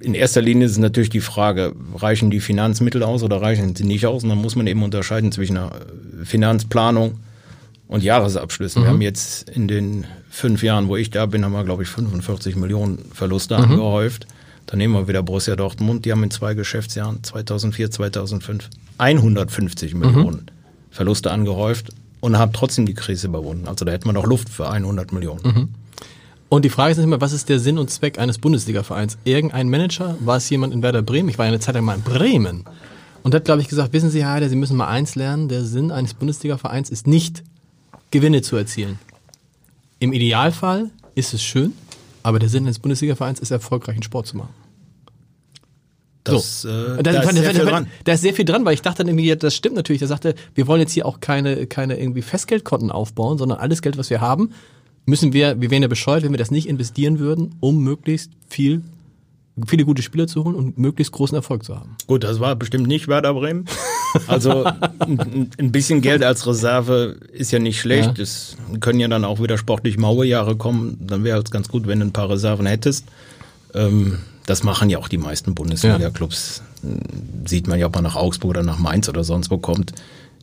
in 0.00 0.14
erster 0.14 0.40
Linie 0.40 0.66
ist 0.66 0.72
es 0.72 0.78
natürlich 0.78 1.10
die 1.10 1.20
Frage, 1.20 1.74
reichen 1.94 2.30
die 2.30 2.40
Finanzmittel 2.40 3.02
aus 3.02 3.22
oder 3.22 3.42
reichen 3.42 3.74
sie 3.74 3.84
nicht 3.84 4.06
aus? 4.06 4.22
Und 4.22 4.28
dann 4.28 4.38
muss 4.38 4.54
man 4.54 4.66
eben 4.66 4.82
unterscheiden 4.82 5.32
zwischen 5.32 5.56
einer 5.56 5.72
Finanzplanung 6.22 7.18
und 7.88 8.04
Jahresabschlüssen. 8.04 8.82
Wir 8.82 8.90
haben 8.90 9.00
jetzt 9.00 9.50
in 9.50 9.66
den 9.66 10.04
fünf 10.30 10.62
Jahren, 10.62 10.88
wo 10.88 10.96
ich 10.96 11.10
da 11.10 11.26
bin, 11.26 11.44
haben 11.44 11.52
wir, 11.52 11.64
glaube 11.64 11.82
ich, 11.82 11.88
45 11.88 12.54
Millionen 12.54 12.98
Verluste 13.12 13.56
angehäuft. 13.56 14.26
Dann 14.66 14.78
nehmen 14.78 14.94
wir 14.94 15.08
wieder 15.08 15.22
Borussia 15.22 15.56
Dortmund. 15.56 16.04
Die 16.04 16.12
haben 16.12 16.22
in 16.22 16.30
zwei 16.30 16.54
Geschäftsjahren, 16.54 17.24
2004, 17.24 17.90
2005, 17.90 18.68
150 18.98 19.94
Millionen 19.94 20.50
Verluste 20.90 21.30
angehäuft 21.30 21.90
und 22.20 22.38
haben 22.38 22.52
trotzdem 22.52 22.86
die 22.86 22.94
Krise 22.94 23.26
überwunden. 23.28 23.68
Also 23.68 23.84
da 23.84 23.92
hätte 23.92 24.06
man 24.06 24.14
noch 24.14 24.26
Luft 24.26 24.48
für 24.48 24.68
100 24.68 25.12
Millionen. 25.12 25.74
Und 26.48 26.64
die 26.64 26.70
Frage 26.70 26.92
ist 26.92 26.96
nicht 26.96 27.04
immer, 27.04 27.20
was 27.20 27.32
ist 27.32 27.48
der 27.48 27.60
Sinn 27.60 27.78
und 27.78 27.90
Zweck 27.90 28.18
eines 28.18 28.38
Bundesliga-Vereins? 28.38 29.18
Irgendein 29.24 29.68
Manager, 29.68 30.16
war 30.20 30.38
es 30.38 30.48
jemand 30.48 30.72
in 30.72 30.82
Werder 30.82 31.02
Bremen? 31.02 31.28
Ich 31.28 31.38
war 31.38 31.44
ja 31.44 31.52
eine 31.52 31.60
Zeit 31.60 31.74
lang 31.74 31.84
mal 31.84 31.96
in 31.96 32.02
Bremen. 32.02 32.64
Und 33.22 33.34
hat, 33.34 33.44
glaube 33.44 33.60
ich, 33.60 33.68
gesagt, 33.68 33.92
wissen 33.92 34.10
Sie, 34.10 34.22
Herr 34.22 34.32
Heider, 34.32 34.48
Sie 34.48 34.56
müssen 34.56 34.76
mal 34.76 34.88
eins 34.88 35.14
lernen, 35.14 35.48
der 35.48 35.64
Sinn 35.64 35.90
eines 35.90 36.14
Bundesliga-Vereins 36.14 36.88
ist 36.88 37.06
nicht, 37.06 37.42
Gewinne 38.10 38.40
zu 38.40 38.56
erzielen. 38.56 38.98
Im 39.98 40.12
Idealfall 40.14 40.90
ist 41.14 41.34
es 41.34 41.42
schön, 41.42 41.74
aber 42.22 42.38
der 42.38 42.48
Sinn 42.48 42.64
eines 42.64 42.78
Bundesliga-Vereins 42.78 43.40
ist, 43.40 43.50
erfolgreichen 43.50 44.02
Sport 44.02 44.28
zu 44.28 44.38
machen. 44.38 44.54
Das, 46.34 46.62
So. 46.62 46.68
äh, 46.68 46.98
Und 46.98 47.06
da, 47.06 47.10
ist 47.10 47.16
sehr 47.16 47.22
fand- 47.44 47.56
viel 47.56 47.64
dran. 47.66 47.86
Da 48.04 48.12
ist 48.12 48.20
sehr 48.22 48.34
viel 48.34 48.44
dran, 48.44 48.64
weil 48.64 48.74
ich 48.74 48.82
dachte 48.82 48.98
dann 49.04 49.08
irgendwie, 49.08 49.34
das 49.36 49.54
stimmt 49.54 49.76
natürlich. 49.76 49.98
Der 50.00 50.08
sagte, 50.08 50.34
wir 50.54 50.66
wollen 50.66 50.80
jetzt 50.80 50.92
hier 50.92 51.06
auch 51.06 51.20
keine, 51.20 51.66
keine 51.66 51.98
irgendwie 51.98 52.22
Festgeldkonten 52.22 52.90
aufbauen, 52.90 53.38
sondern 53.38 53.58
alles 53.58 53.82
Geld, 53.82 53.98
was 53.98 54.10
wir 54.10 54.20
haben, 54.20 54.50
müssen 55.06 55.32
wir, 55.32 55.60
wir 55.60 55.70
wären 55.70 55.82
ja 55.82 55.88
bescheuert, 55.88 56.22
wenn 56.22 56.32
wir 56.32 56.38
das 56.38 56.50
nicht 56.50 56.68
investieren 56.68 57.18
würden, 57.18 57.54
um 57.60 57.82
möglichst 57.82 58.30
viel, 58.48 58.82
viele 59.66 59.84
gute 59.84 60.02
Spieler 60.02 60.26
zu 60.26 60.44
holen 60.44 60.54
und 60.54 60.78
möglichst 60.78 61.12
großen 61.12 61.34
Erfolg 61.34 61.64
zu 61.64 61.74
haben. 61.74 61.96
Gut, 62.06 62.22
das 62.24 62.38
war 62.40 62.54
bestimmt 62.56 62.86
nicht 62.86 63.08
Werder 63.08 63.34
Bremen. 63.34 63.64
Also 64.26 64.64
ein, 64.64 65.50
ein 65.58 65.72
bisschen 65.72 66.00
Geld 66.00 66.22
als 66.22 66.46
Reserve 66.46 67.16
ist 67.32 67.50
ja 67.50 67.58
nicht 67.58 67.80
schlecht. 67.80 68.18
Ja. 68.18 68.22
Es 68.22 68.56
können 68.80 69.00
ja 69.00 69.08
dann 69.08 69.24
auch 69.24 69.42
wieder 69.42 69.58
sportlich 69.58 69.98
maue 69.98 70.26
Jahre 70.26 70.56
kommen. 70.56 70.98
Dann 71.06 71.24
wäre 71.24 71.38
es 71.42 71.50
ganz 71.50 71.68
gut, 71.68 71.86
wenn 71.86 72.00
du 72.00 72.06
ein 72.06 72.12
paar 72.12 72.30
Reserven 72.30 72.66
hättest. 72.66 73.04
Ähm, 73.74 74.18
das 74.48 74.62
machen 74.62 74.88
ja 74.88 74.96
auch 74.98 75.08
die 75.08 75.18
meisten 75.18 75.54
Bundesliga-Clubs. 75.54 76.62
Sieht 77.46 77.66
man 77.66 77.78
ja, 77.78 77.86
ob 77.86 77.94
man 77.94 78.04
nach 78.04 78.16
Augsburg 78.16 78.50
oder 78.50 78.62
nach 78.62 78.78
Mainz 78.78 79.08
oder 79.08 79.22
sonst 79.22 79.50
wo 79.50 79.58
kommt. 79.58 79.92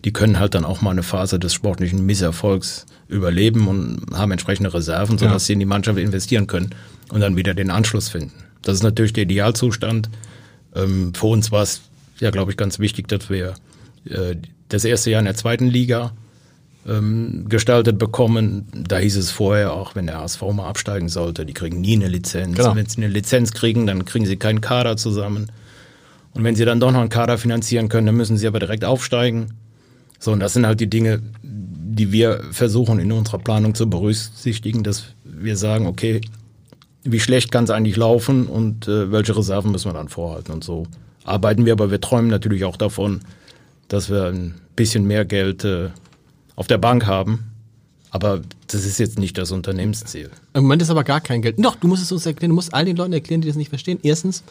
Die 0.04 0.14
können 0.14 0.38
halt 0.38 0.54
dann 0.54 0.64
auch 0.64 0.82
mal 0.82 0.92
eine 0.92 1.02
Phase 1.02 1.40
des 1.40 1.56
sportlichen 1.56 2.06
Misserfolgs 2.06 2.86
überleben 3.08 3.68
und 3.68 4.06
haben 4.14 4.32
entsprechende 4.32 4.72
Reserven, 4.72 5.18
sodass 5.18 5.44
Ja. 5.44 5.48
sie 5.48 5.54
in 5.54 5.60
die 5.60 5.66
Mannschaft 5.66 5.98
investieren 5.98 6.46
können 6.46 6.76
und 7.10 7.22
dann 7.22 7.36
wieder 7.36 7.56
den 7.56 7.72
Anschluss 7.72 8.10
finden. 8.10 8.34
Das 8.62 8.76
ist 8.76 8.84
natürlich 8.84 9.14
der 9.14 9.24
Idealzustand. 9.24 10.10
Ähm, 10.76 11.14
für 11.16 11.26
uns 11.28 11.52
war 11.52 11.64
es 11.64 11.82
ja, 12.20 12.30
glaube 12.30 12.52
ich, 12.52 12.58
ganz 12.58 12.78
wichtig, 12.78 13.08
dass 13.08 13.30
wir 13.32 13.56
äh, 14.08 14.36
das 14.70 14.86
erste 14.86 15.10
Jahr 15.10 15.20
in 15.20 15.26
der 15.26 15.36
zweiten 15.36 15.66
Liga 15.66 16.12
ähm, 16.88 17.46
gestaltet 17.50 17.98
bekommen. 17.98 18.68
Da 18.88 18.98
hieß 18.98 19.16
es 19.18 19.32
vorher 19.32 19.74
auch, 19.74 19.96
wenn 19.96 20.08
der 20.08 20.20
HSV 20.20 20.42
mal 20.54 20.68
absteigen 20.68 21.10
sollte, 21.10 21.46
die 21.46 21.54
kriegen 21.54 21.82
nie 21.82 21.96
eine 21.96 22.08
Lizenz. 22.08 22.58
Genau. 22.58 22.76
Wenn 22.76 22.86
sie 22.86 22.98
eine 22.98 23.08
Lizenz 23.08 23.52
kriegen, 23.52 23.88
dann 23.88 24.06
kriegen 24.06 24.26
sie 24.26 24.38
keinen 24.38 24.62
Kader 24.62 24.98
zusammen. 24.98 25.52
Und 26.34 26.44
wenn 26.44 26.56
sie 26.56 26.66
dann 26.66 26.80
doch 26.80 26.92
noch 26.92 27.00
einen 27.00 27.10
Kader 27.10 27.38
finanzieren 27.38 27.90
können, 27.90 28.08
dann 28.08 28.16
müssen 28.16 28.38
sie 28.38 28.48
aber 28.48 28.60
direkt 28.60 28.86
aufsteigen. 28.86 29.54
So, 30.20 30.32
und 30.32 30.40
das 30.40 30.54
sind 30.54 30.66
halt 30.66 30.80
die 30.80 30.90
Dinge, 30.90 31.22
die 31.44 32.12
wir 32.12 32.42
versuchen 32.52 33.00
in 33.00 33.12
unserer 33.12 33.40
Planung 33.40 33.74
zu 33.74 33.90
berücksichtigen, 33.90 34.84
dass 34.84 35.06
wir 35.24 35.56
sagen, 35.56 35.88
okay, 35.88 36.22
wie 37.04 37.20
schlecht 37.20 37.52
kann 37.52 37.64
es 37.64 37.70
eigentlich 37.70 37.96
laufen 37.96 38.48
und 38.48 38.88
äh, 38.88 39.12
welche 39.12 39.38
Reserven 39.38 39.72
müssen 39.72 39.90
wir 39.90 39.94
dann 39.94 40.10
vorhalten 40.10 40.52
und 40.52 40.64
so 40.64 40.88
arbeiten 41.24 41.66
wir, 41.66 41.74
aber 41.74 41.92
wir 41.92 42.02
träumen 42.02 42.30
natürlich 42.30 42.66
auch 42.66 42.78
davon, 42.78 43.22
dass 43.88 44.10
wir 44.10 44.26
ein 44.26 44.56
bisschen 44.76 45.06
mehr 45.06 45.26
Geld 45.26 45.64
äh, 45.64 45.90
auf 46.56 46.68
der 46.68 46.78
Bank 46.78 47.06
haben. 47.06 47.52
Aber 48.12 48.42
das 48.68 48.86
ist 48.86 48.98
jetzt 48.98 49.20
nicht 49.20 49.38
das 49.38 49.52
Unternehmensziel. 49.52 50.30
Im 50.54 50.64
Moment 50.64 50.82
ist 50.82 50.90
aber 50.90 51.04
gar 51.04 51.20
kein 51.20 51.42
Geld. 51.42 51.56
Doch, 51.60 51.76
du 51.76 51.88
musst 51.88 52.02
es 52.02 52.12
uns 52.14 52.26
erklären, 52.26 52.52
du 52.52 52.56
musst 52.56 52.74
all 52.74 52.86
den 52.86 52.96
Leuten 52.96 53.12
erklären, 53.12 53.42
die 53.42 53.48
das 53.48 53.58
nicht 53.58 53.70
verstehen. 53.70 54.00
Erstens, 54.04 54.44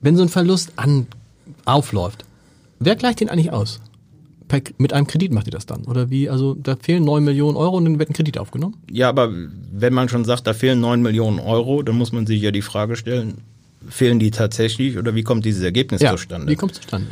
wenn 0.00 0.16
so 0.16 0.22
ein 0.22 0.28
Verlust 0.28 0.72
an, 0.76 1.08
aufläuft, 1.64 2.24
wer 2.78 2.94
gleicht 2.94 3.20
den 3.20 3.28
eigentlich 3.28 3.52
aus? 3.52 3.80
Per, 4.46 4.60
mit 4.78 4.92
einem 4.92 5.08
Kredit 5.08 5.32
macht 5.32 5.48
ihr 5.48 5.52
das 5.52 5.66
dann? 5.66 5.84
Oder 5.86 6.10
wie? 6.10 6.30
Also 6.30 6.54
da 6.54 6.76
fehlen 6.76 7.04
9 7.04 7.24
Millionen 7.24 7.56
Euro 7.56 7.76
und 7.76 7.84
dann 7.86 7.98
wird 7.98 8.10
ein 8.10 8.12
Kredit 8.12 8.38
aufgenommen? 8.38 8.76
Ja, 8.88 9.08
aber 9.08 9.32
wenn 9.72 9.92
man 9.92 10.08
schon 10.08 10.24
sagt, 10.24 10.46
da 10.46 10.54
fehlen 10.54 10.78
9 10.80 11.02
Millionen 11.02 11.40
Euro, 11.40 11.82
dann 11.82 11.96
muss 11.96 12.12
man 12.12 12.26
sich 12.26 12.40
ja 12.40 12.52
die 12.52 12.62
Frage 12.62 12.94
stellen, 12.94 13.38
fehlen 13.88 14.20
die 14.20 14.30
tatsächlich 14.30 14.96
oder 14.96 15.16
wie 15.16 15.24
kommt 15.24 15.44
dieses 15.44 15.64
Ergebnis 15.64 16.00
zustande? 16.00 16.46
Wie 16.46 16.54
kommt 16.54 16.72
es 16.72 16.78
zustande? 16.78 17.08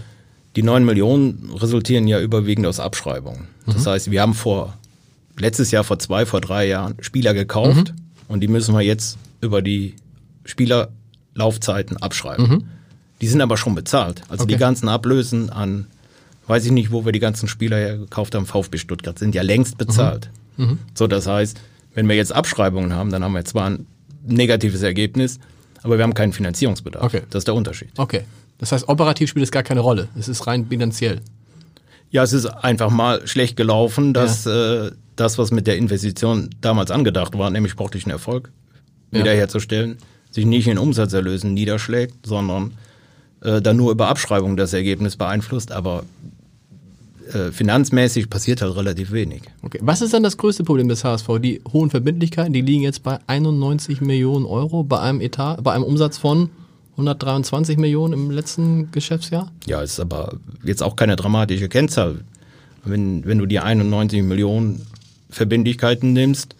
Die 0.56 0.62
9 0.62 0.84
Millionen 0.84 1.50
resultieren 1.54 2.06
ja 2.06 2.20
überwiegend 2.20 2.66
aus 2.66 2.78
Abschreibungen. 2.80 3.48
Das 3.66 3.86
heißt, 3.86 4.10
wir 4.10 4.20
haben 4.22 4.34
vor 4.34 4.74
letztes 5.38 5.70
Jahr, 5.70 5.82
vor 5.84 5.98
zwei, 5.98 6.26
vor 6.26 6.40
drei 6.40 6.66
Jahren 6.68 6.94
Spieler 7.00 7.34
gekauft 7.34 7.92
und 8.28 8.40
die 8.40 8.48
müssen 8.48 8.74
wir 8.74 8.82
jetzt 8.82 9.18
über 9.40 9.62
die 9.62 9.94
Spielerlaufzeiten 10.44 11.96
abschreiben. 11.98 12.68
Die 13.20 13.26
sind 13.28 13.40
aber 13.40 13.56
schon 13.56 13.74
bezahlt. 13.74 14.22
Also 14.28 14.44
die 14.44 14.54
Okay. 14.54 14.60
ganzen 14.60 14.88
Ablösen 14.88 15.50
an, 15.50 15.86
weiß 16.46 16.64
ich 16.66 16.72
nicht, 16.72 16.92
wo 16.92 17.04
wir 17.04 17.12
die 17.12 17.20
ganzen 17.20 17.48
Spieler 17.48 17.76
hergekauft 17.78 18.34
haben, 18.34 18.46
VfB 18.46 18.78
Stuttgart, 18.78 19.18
sind 19.18 19.34
ja 19.34 19.42
längst 19.42 19.78
bezahlt. 19.78 20.30
So, 20.94 21.06
das 21.06 21.26
heißt, 21.26 21.58
wenn 21.94 22.08
wir 22.08 22.16
jetzt 22.16 22.32
Abschreibungen 22.32 22.92
haben, 22.92 23.10
dann 23.10 23.24
haben 23.24 23.32
wir 23.34 23.44
zwar 23.44 23.70
ein 23.70 23.86
negatives 24.26 24.82
Ergebnis, 24.82 25.38
aber 25.82 25.96
wir 25.98 26.04
haben 26.04 26.14
keinen 26.14 26.32
Finanzierungsbedarf. 26.32 27.04
Okay. 27.04 27.22
Das 27.30 27.40
ist 27.40 27.48
der 27.48 27.54
Unterschied. 27.54 27.90
Okay. 27.96 28.22
Das 28.64 28.72
heißt, 28.72 28.88
operativ 28.88 29.28
spielt 29.28 29.44
es 29.44 29.50
gar 29.52 29.62
keine 29.62 29.80
Rolle. 29.80 30.08
Es 30.18 30.26
ist 30.26 30.46
rein 30.46 30.64
bilanziell. 30.64 31.20
Ja, 32.10 32.22
es 32.22 32.32
ist 32.32 32.46
einfach 32.46 32.88
mal 32.90 33.26
schlecht 33.26 33.58
gelaufen, 33.58 34.14
dass 34.14 34.46
äh, 34.46 34.90
das, 35.16 35.36
was 35.36 35.50
mit 35.50 35.66
der 35.66 35.76
Investition 35.76 36.48
damals 36.62 36.90
angedacht 36.90 37.36
war, 37.36 37.50
nämlich 37.50 37.72
sportlichen 37.72 38.10
Erfolg 38.10 38.50
Ja. 39.12 39.18
wiederherzustellen, 39.20 39.98
sich 40.30 40.46
nicht 40.46 40.66
in 40.66 40.78
Umsatzerlösen 40.78 41.52
niederschlägt, 41.52 42.24
sondern 42.24 42.72
äh, 43.42 43.60
dann 43.60 43.76
nur 43.76 43.92
über 43.92 44.08
Abschreibung 44.08 44.56
das 44.56 44.72
Ergebnis 44.72 45.16
beeinflusst. 45.16 45.70
Aber 45.70 46.04
äh, 47.34 47.52
finanzmäßig 47.52 48.30
passiert 48.30 48.62
halt 48.62 48.74
relativ 48.76 49.12
wenig. 49.12 49.42
Okay. 49.60 49.78
Was 49.82 50.00
ist 50.00 50.14
dann 50.14 50.22
das 50.22 50.38
größte 50.38 50.64
Problem 50.64 50.88
des 50.88 51.04
HSV? 51.04 51.26
Die 51.42 51.60
hohen 51.70 51.90
Verbindlichkeiten, 51.90 52.54
die 52.54 52.62
liegen 52.62 52.82
jetzt 52.82 53.02
bei 53.02 53.18
91 53.26 54.00
Millionen 54.00 54.46
Euro 54.46 54.84
bei 54.84 55.00
einem 55.00 55.20
Etat, 55.20 55.58
bei 55.62 55.72
einem 55.74 55.84
Umsatz 55.84 56.16
von 56.16 56.48
123 56.96 57.76
Millionen 57.76 58.14
im 58.14 58.30
letzten 58.30 58.90
Geschäftsjahr. 58.92 59.50
Ja, 59.66 59.82
ist 59.82 60.00
aber 60.00 60.34
jetzt 60.62 60.82
auch 60.82 60.96
keine 60.96 61.16
dramatische 61.16 61.68
Kennzahl. 61.68 62.20
Wenn, 62.84 63.24
wenn 63.24 63.38
du 63.38 63.46
die 63.46 63.58
91 63.58 64.22
Millionen 64.22 64.86
Verbindlichkeiten 65.30 66.12
nimmst, 66.12 66.54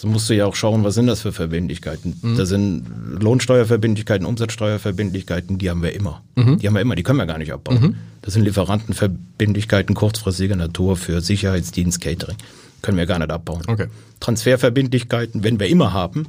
dann 0.00 0.10
musst 0.10 0.28
du 0.28 0.34
ja 0.34 0.46
auch 0.46 0.54
schauen, 0.54 0.84
was 0.84 0.94
sind 0.94 1.06
das 1.06 1.22
für 1.22 1.32
Verbindlichkeiten. 1.32 2.18
Mhm. 2.20 2.36
Da 2.36 2.46
sind 2.46 2.84
Lohnsteuerverbindlichkeiten, 3.20 4.26
Umsatzsteuerverbindlichkeiten, 4.26 5.58
die 5.58 5.70
haben 5.70 5.82
wir 5.82 5.94
immer. 5.94 6.22
Mhm. 6.34 6.58
Die 6.58 6.66
haben 6.66 6.74
wir 6.74 6.80
immer, 6.80 6.94
die 6.94 7.02
können 7.02 7.18
wir 7.18 7.26
gar 7.26 7.38
nicht 7.38 7.52
abbauen. 7.52 7.80
Mhm. 7.80 7.94
Das 8.22 8.34
sind 8.34 8.44
Lieferantenverbindlichkeiten 8.44 9.94
kurzfristiger 9.94 10.56
Natur 10.56 10.96
für 10.96 11.20
Sicherheitsdienst, 11.20 12.00
Catering. 12.00 12.36
Können 12.82 12.98
wir 12.98 13.06
gar 13.06 13.18
nicht 13.18 13.30
abbauen. 13.30 13.62
Okay. 13.66 13.86
Transferverbindlichkeiten, 14.20 15.44
wenn 15.44 15.58
wir 15.58 15.68
immer 15.68 15.92
haben. 15.92 16.26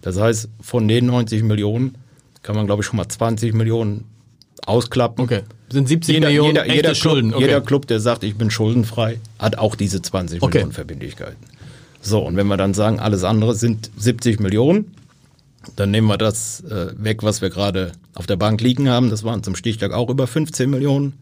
Das 0.00 0.18
heißt, 0.18 0.48
von 0.60 0.86
den 0.86 1.06
90 1.06 1.42
Millionen 1.42 1.96
kann 2.42 2.56
man, 2.56 2.66
glaube 2.66 2.82
ich, 2.82 2.86
schon 2.86 2.96
mal 2.96 3.08
20 3.08 3.54
Millionen 3.54 4.04
ausklappen. 4.66 5.24
Okay. 5.24 5.42
Sind 5.70 5.88
70 5.88 6.14
jeder, 6.14 6.28
Millionen 6.28 6.50
jeder, 6.56 6.74
jeder 6.74 6.94
Schulden. 6.94 7.30
Club, 7.30 7.40
Okay. 7.42 7.46
Jeder 7.48 7.60
Club, 7.60 7.86
der 7.86 8.00
sagt, 8.00 8.24
ich 8.24 8.36
bin 8.36 8.50
schuldenfrei, 8.50 9.18
hat 9.38 9.58
auch 9.58 9.74
diese 9.74 10.00
20 10.02 10.42
Okay. 10.42 10.58
Millionen 10.58 10.72
Verbindlichkeiten. 10.72 11.36
So, 12.00 12.20
und 12.20 12.36
wenn 12.36 12.46
wir 12.46 12.56
dann 12.56 12.74
sagen, 12.74 13.00
alles 13.00 13.24
andere 13.24 13.54
sind 13.54 13.90
70 13.96 14.40
Millionen, 14.40 14.94
dann 15.76 15.90
nehmen 15.90 16.06
wir 16.06 16.16
das 16.16 16.60
äh, 16.62 16.92
weg, 16.96 17.22
was 17.22 17.42
wir 17.42 17.50
gerade 17.50 17.92
auf 18.14 18.26
der 18.26 18.36
Bank 18.36 18.60
liegen 18.60 18.88
haben. 18.88 19.10
Das 19.10 19.24
waren 19.24 19.42
zum 19.42 19.54
Stichtag 19.56 19.92
auch 19.92 20.08
über 20.08 20.26
15 20.26 20.70
Millionen. 20.70 21.14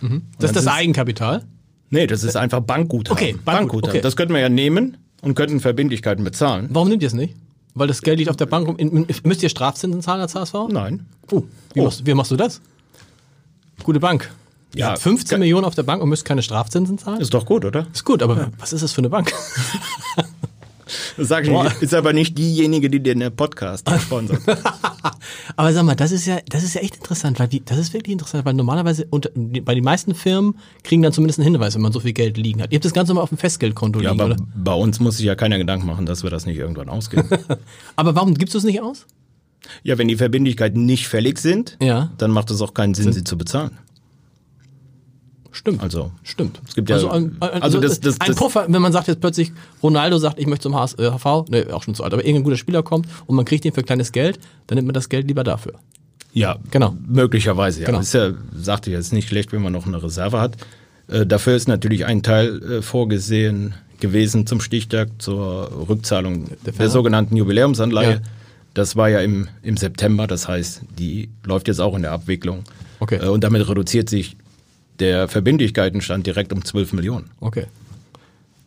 das 0.00 0.10
ist 0.10 0.22
das 0.40 0.50
sind's- 0.64 0.66
Eigenkapital. 0.68 1.44
Nee, 1.90 2.06
das 2.06 2.22
ist 2.22 2.36
einfach 2.36 2.60
Bankguthaben. 2.60 3.16
Okay, 3.16 3.36
Bankgut- 3.46 3.84
okay. 3.88 4.00
Das 4.02 4.14
könnten 4.16 4.34
wir 4.34 4.40
ja 4.40 4.50
nehmen 4.50 4.98
und 5.22 5.34
könnten 5.34 5.60
Verbindlichkeiten 5.60 6.22
bezahlen. 6.22 6.66
Warum 6.70 6.88
nimmt 6.90 7.02
ihr 7.02 7.06
es 7.06 7.14
nicht? 7.14 7.34
Weil 7.74 7.86
das 7.88 8.02
Geld 8.02 8.18
liegt 8.18 8.30
auf 8.30 8.36
der 8.36 8.46
Bank. 8.46 8.66
rum. 8.66 9.06
Müsst 9.24 9.42
ihr 9.42 9.48
Strafzinsen 9.48 10.02
zahlen 10.02 10.20
als 10.20 10.34
HSV? 10.34 10.54
Nein. 10.70 11.06
Oh, 11.30 11.42
wie, 11.74 11.80
Oh. 11.80 11.84
Machst, 11.84 12.04
wie 12.06 12.14
machst 12.14 12.30
du 12.30 12.36
das? 12.36 12.60
Gute 13.84 14.00
Bank. 14.00 14.30
Ja, 14.74 14.88
habt 14.90 14.98
15 14.98 15.28
ge- 15.36 15.38
Millionen 15.38 15.64
auf 15.64 15.74
der 15.74 15.82
Bank 15.84 16.02
und 16.02 16.08
müsst 16.08 16.24
keine 16.24 16.42
Strafzinsen 16.42 16.98
zahlen? 16.98 17.20
Ist 17.20 17.32
doch 17.32 17.46
gut, 17.46 17.64
oder? 17.64 17.86
Ist 17.92 18.04
gut, 18.04 18.22
aber 18.22 18.50
was 18.58 18.72
ist 18.72 18.82
das 18.82 18.92
für 18.92 18.98
eine 18.98 19.08
Bank? 19.10 19.32
Das 21.16 21.28
sage 21.28 21.48
ich 21.48 21.52
nicht. 21.52 21.82
Ist 21.82 21.94
aber 21.94 22.12
nicht 22.12 22.36
diejenige, 22.38 22.90
die 22.90 23.02
den 23.02 23.34
Podcast 23.34 23.88
sponsert. 24.00 24.40
aber 25.56 25.72
sag 25.72 25.84
mal, 25.84 25.94
das 25.94 26.12
ist 26.12 26.26
ja, 26.26 26.38
das 26.48 26.62
ist 26.62 26.74
ja 26.74 26.80
echt 26.80 26.96
interessant, 26.96 27.38
weil 27.38 27.48
die, 27.48 27.64
das 27.64 27.78
ist 27.78 27.92
wirklich 27.92 28.12
interessant, 28.12 28.44
weil 28.44 28.54
normalerweise 28.54 29.06
unter, 29.10 29.30
bei 29.34 29.74
den 29.74 29.84
meisten 29.84 30.14
Firmen 30.14 30.56
kriegen 30.82 31.02
dann 31.02 31.12
zumindest 31.12 31.38
einen 31.38 31.52
Hinweis, 31.52 31.74
wenn 31.74 31.82
man 31.82 31.92
so 31.92 32.00
viel 32.00 32.12
Geld 32.12 32.36
liegen 32.36 32.62
hat. 32.62 32.72
Ihr 32.72 32.76
habt 32.76 32.84
das 32.84 32.92
Ganze 32.92 33.14
mal 33.14 33.20
auf 33.20 33.28
dem 33.30 33.38
Festgeldkonto 33.38 34.00
ja, 34.00 34.10
liegen, 34.12 34.20
aber 34.22 34.34
oder? 34.34 34.44
bei 34.54 34.74
uns 34.74 35.00
muss 35.00 35.16
sich 35.16 35.26
ja 35.26 35.34
keiner 35.34 35.58
Gedanken 35.58 35.86
machen, 35.86 36.06
dass 36.06 36.22
wir 36.22 36.30
das 36.30 36.46
nicht 36.46 36.56
irgendwann 36.58 36.88
ausgeben. 36.88 37.28
Aber 37.96 38.14
warum 38.14 38.34
gibst 38.34 38.54
du 38.54 38.58
es 38.58 38.64
nicht 38.64 38.80
aus? 38.80 39.06
ja, 39.82 39.98
wenn 39.98 40.08
die 40.08 40.16
Verbindlichkeiten 40.16 40.86
nicht 40.86 41.08
fällig 41.08 41.38
sind, 41.38 41.76
Ja. 41.80 42.12
dann 42.18 42.30
macht 42.30 42.50
es 42.50 42.60
auch 42.60 42.74
keinen 42.74 42.94
Sinn, 42.94 43.12
sie 43.12 43.24
zu 43.24 43.36
bezahlen. 43.36 43.72
Stimmt. 45.50 45.82
Also, 45.82 46.12
Stimmt. 46.22 46.60
Es 46.68 46.74
gibt 46.74 46.90
ja- 46.90 46.96
also 46.96 47.08
ein, 47.10 47.36
ein, 47.40 47.62
also 47.62 47.80
das- 47.80 48.00
das- 48.00 48.20
ein 48.20 48.28
das- 48.28 48.36
Puffer, 48.36 48.66
wenn 48.68 48.82
man 48.82 48.92
sagt 48.92 49.08
jetzt 49.08 49.20
plötzlich, 49.20 49.52
Ronaldo 49.82 50.18
sagt, 50.18 50.38
ich 50.38 50.46
möchte 50.46 50.64
zum 50.64 50.74
HS, 50.76 50.94
äh, 50.98 51.10
HV, 51.10 51.46
ne, 51.48 51.66
auch 51.72 51.82
schon 51.82 51.94
zu 51.94 52.04
alt, 52.04 52.12
aber 52.12 52.22
irgendein 52.24 52.44
guter 52.44 52.56
Spieler 52.56 52.82
kommt 52.82 53.06
und 53.26 53.34
man 53.34 53.44
kriegt 53.44 53.64
ihn 53.64 53.72
für 53.72 53.82
kleines 53.82 54.12
Geld, 54.12 54.38
dann 54.66 54.76
nimmt 54.76 54.86
man 54.86 54.94
das 54.94 55.08
Geld 55.08 55.26
lieber 55.26 55.44
dafür. 55.44 55.74
ja, 56.34 56.56
Genau. 56.70 56.94
möglicherweise, 57.08 57.80
ja. 57.80 57.86
Genau. 57.86 58.00
Ist 58.00 58.12
ja, 58.14 58.30
sagte 58.54 58.90
ja, 58.90 58.98
ist 58.98 59.12
nicht 59.12 59.28
schlecht, 59.28 59.52
wenn 59.52 59.62
man 59.62 59.72
noch 59.72 59.86
eine 59.86 60.00
Reserve 60.02 60.38
hat. 60.38 60.56
Äh, 61.08 61.26
dafür 61.26 61.56
ist 61.56 61.66
natürlich 61.66 62.04
ein 62.04 62.22
Teil 62.22 62.62
äh, 62.62 62.82
vorgesehen 62.82 63.74
gewesen 63.98 64.46
zum 64.46 64.60
Stichtag 64.60 65.08
zur 65.18 65.88
Rückzahlung 65.88 66.44
der, 66.66 66.74
Ferner? 66.74 66.90
sogenannten 66.90 67.34
Jubiläumsanleihe. 67.36 68.10
Ja. 68.10 68.20
Das 68.74 68.94
war 68.94 69.08
ja 69.08 69.20
im, 69.20 69.48
im 69.62 69.76
September, 69.78 70.26
das 70.28 70.46
heißt, 70.46 70.82
die 70.98 71.30
läuft 71.44 71.66
jetzt 71.66 71.80
auch 71.80 71.96
in 71.96 72.02
der 72.02 72.12
Abwicklung. 72.12 72.62
Okay. 73.00 73.16
Äh, 73.16 73.28
und 73.28 73.42
damit 73.42 73.66
reduziert 73.68 74.08
sich 74.08 74.36
der 75.00 75.28
Verbindlichkeitenstand 75.28 76.26
direkt 76.26 76.52
um 76.52 76.64
12 76.64 76.92
Millionen. 76.92 77.30
Okay. 77.40 77.66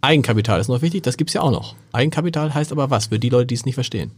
Eigenkapital 0.02 0.60
ist 0.60 0.68
noch 0.68 0.82
wichtig, 0.82 1.04
das 1.04 1.18
gibt's 1.18 1.34
ja 1.34 1.42
auch 1.42 1.52
noch. 1.52 1.76
Eigenkapital 1.92 2.54
heißt 2.54 2.72
aber 2.72 2.90
was, 2.90 3.08
für 3.08 3.20
die 3.20 3.30
Leute, 3.30 3.48
die 3.48 3.56
es 3.56 3.66
nicht 3.66 3.76
verstehen? 3.76 4.12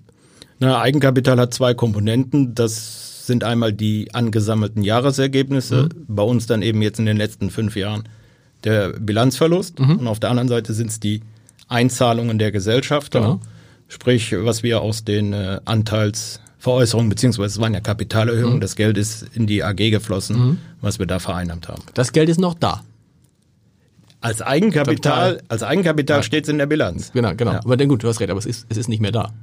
Na, 0.60 0.82
Eigenkapital 0.82 1.40
hat 1.40 1.54
zwei 1.54 1.74
Komponenten. 1.74 2.56
Das 2.56 3.28
sind 3.28 3.44
einmal 3.44 3.74
die 3.74 4.14
angesammelten 4.14 4.82
Jahresergebnisse. 4.82 5.90
Mhm. 5.94 6.06
Bei 6.08 6.24
uns 6.24 6.46
dann 6.46 6.62
eben 6.62 6.82
jetzt 6.82 7.00
in 7.00 7.06
den 7.06 7.18
letzten 7.18 7.50
fünf 7.50 7.76
Jahren 7.76 8.04
der 8.64 8.90
Bilanzverlust. 8.90 9.80
Mhm. 9.80 9.98
Und 10.00 10.08
auf 10.08 10.20
der 10.20 10.30
anderen 10.30 10.48
Seite 10.48 10.74
sind 10.74 10.90
es 10.90 11.00
die 11.00 11.22
Einzahlungen 11.68 12.40
der 12.40 12.52
Gesellschafter. 12.52 13.20
Genau. 13.20 13.40
Sprich, 13.88 14.34
was 14.38 14.64
wir 14.64 14.82
aus 14.82 15.04
den 15.04 15.34
äh, 15.34 15.60
Anteilsveräußerungen, 16.64 17.10
beziehungsweise 17.10 17.48
es 17.56 17.60
waren 17.60 17.74
ja 17.74 17.80
Mhm. 17.80 17.84
Kapitalerhöhungen, 17.84 18.62
das 18.62 18.76
Geld 18.76 18.98
ist 18.98 19.26
in 19.34 19.48
die 19.48 19.64
AG 19.64 19.90
geflossen, 19.92 20.60
was 20.82 20.98
wir 21.00 21.06
da 21.06 21.20
vereinnahmt 21.20 21.68
haben. 21.68 21.84
Das 21.94 22.12
Geld 22.14 22.30
ist 22.30 22.40
noch 22.40 22.54
da. 22.54 22.84
Als 24.22 24.42
Eigenkapital, 24.42 25.42
als 25.50 25.64
Eigenkapital 25.64 26.24
steht 26.24 26.46
es 26.46 26.50
in 26.50 26.58
der 26.58 26.66
Bilanz. 26.66 27.12
Genau, 27.12 27.36
genau. 27.36 27.52
Ja. 27.54 27.60
Aber 27.60 27.76
dann 27.76 27.90
gut, 27.90 28.04
du 28.04 28.08
hast 28.08 28.22
recht, 28.22 28.30
aber 28.30 28.40
es 28.40 28.46
ist, 28.46 28.66
es 28.70 28.78
ist 28.78 28.88
nicht 28.88 29.02
mehr 29.02 29.12
da. 29.12 29.34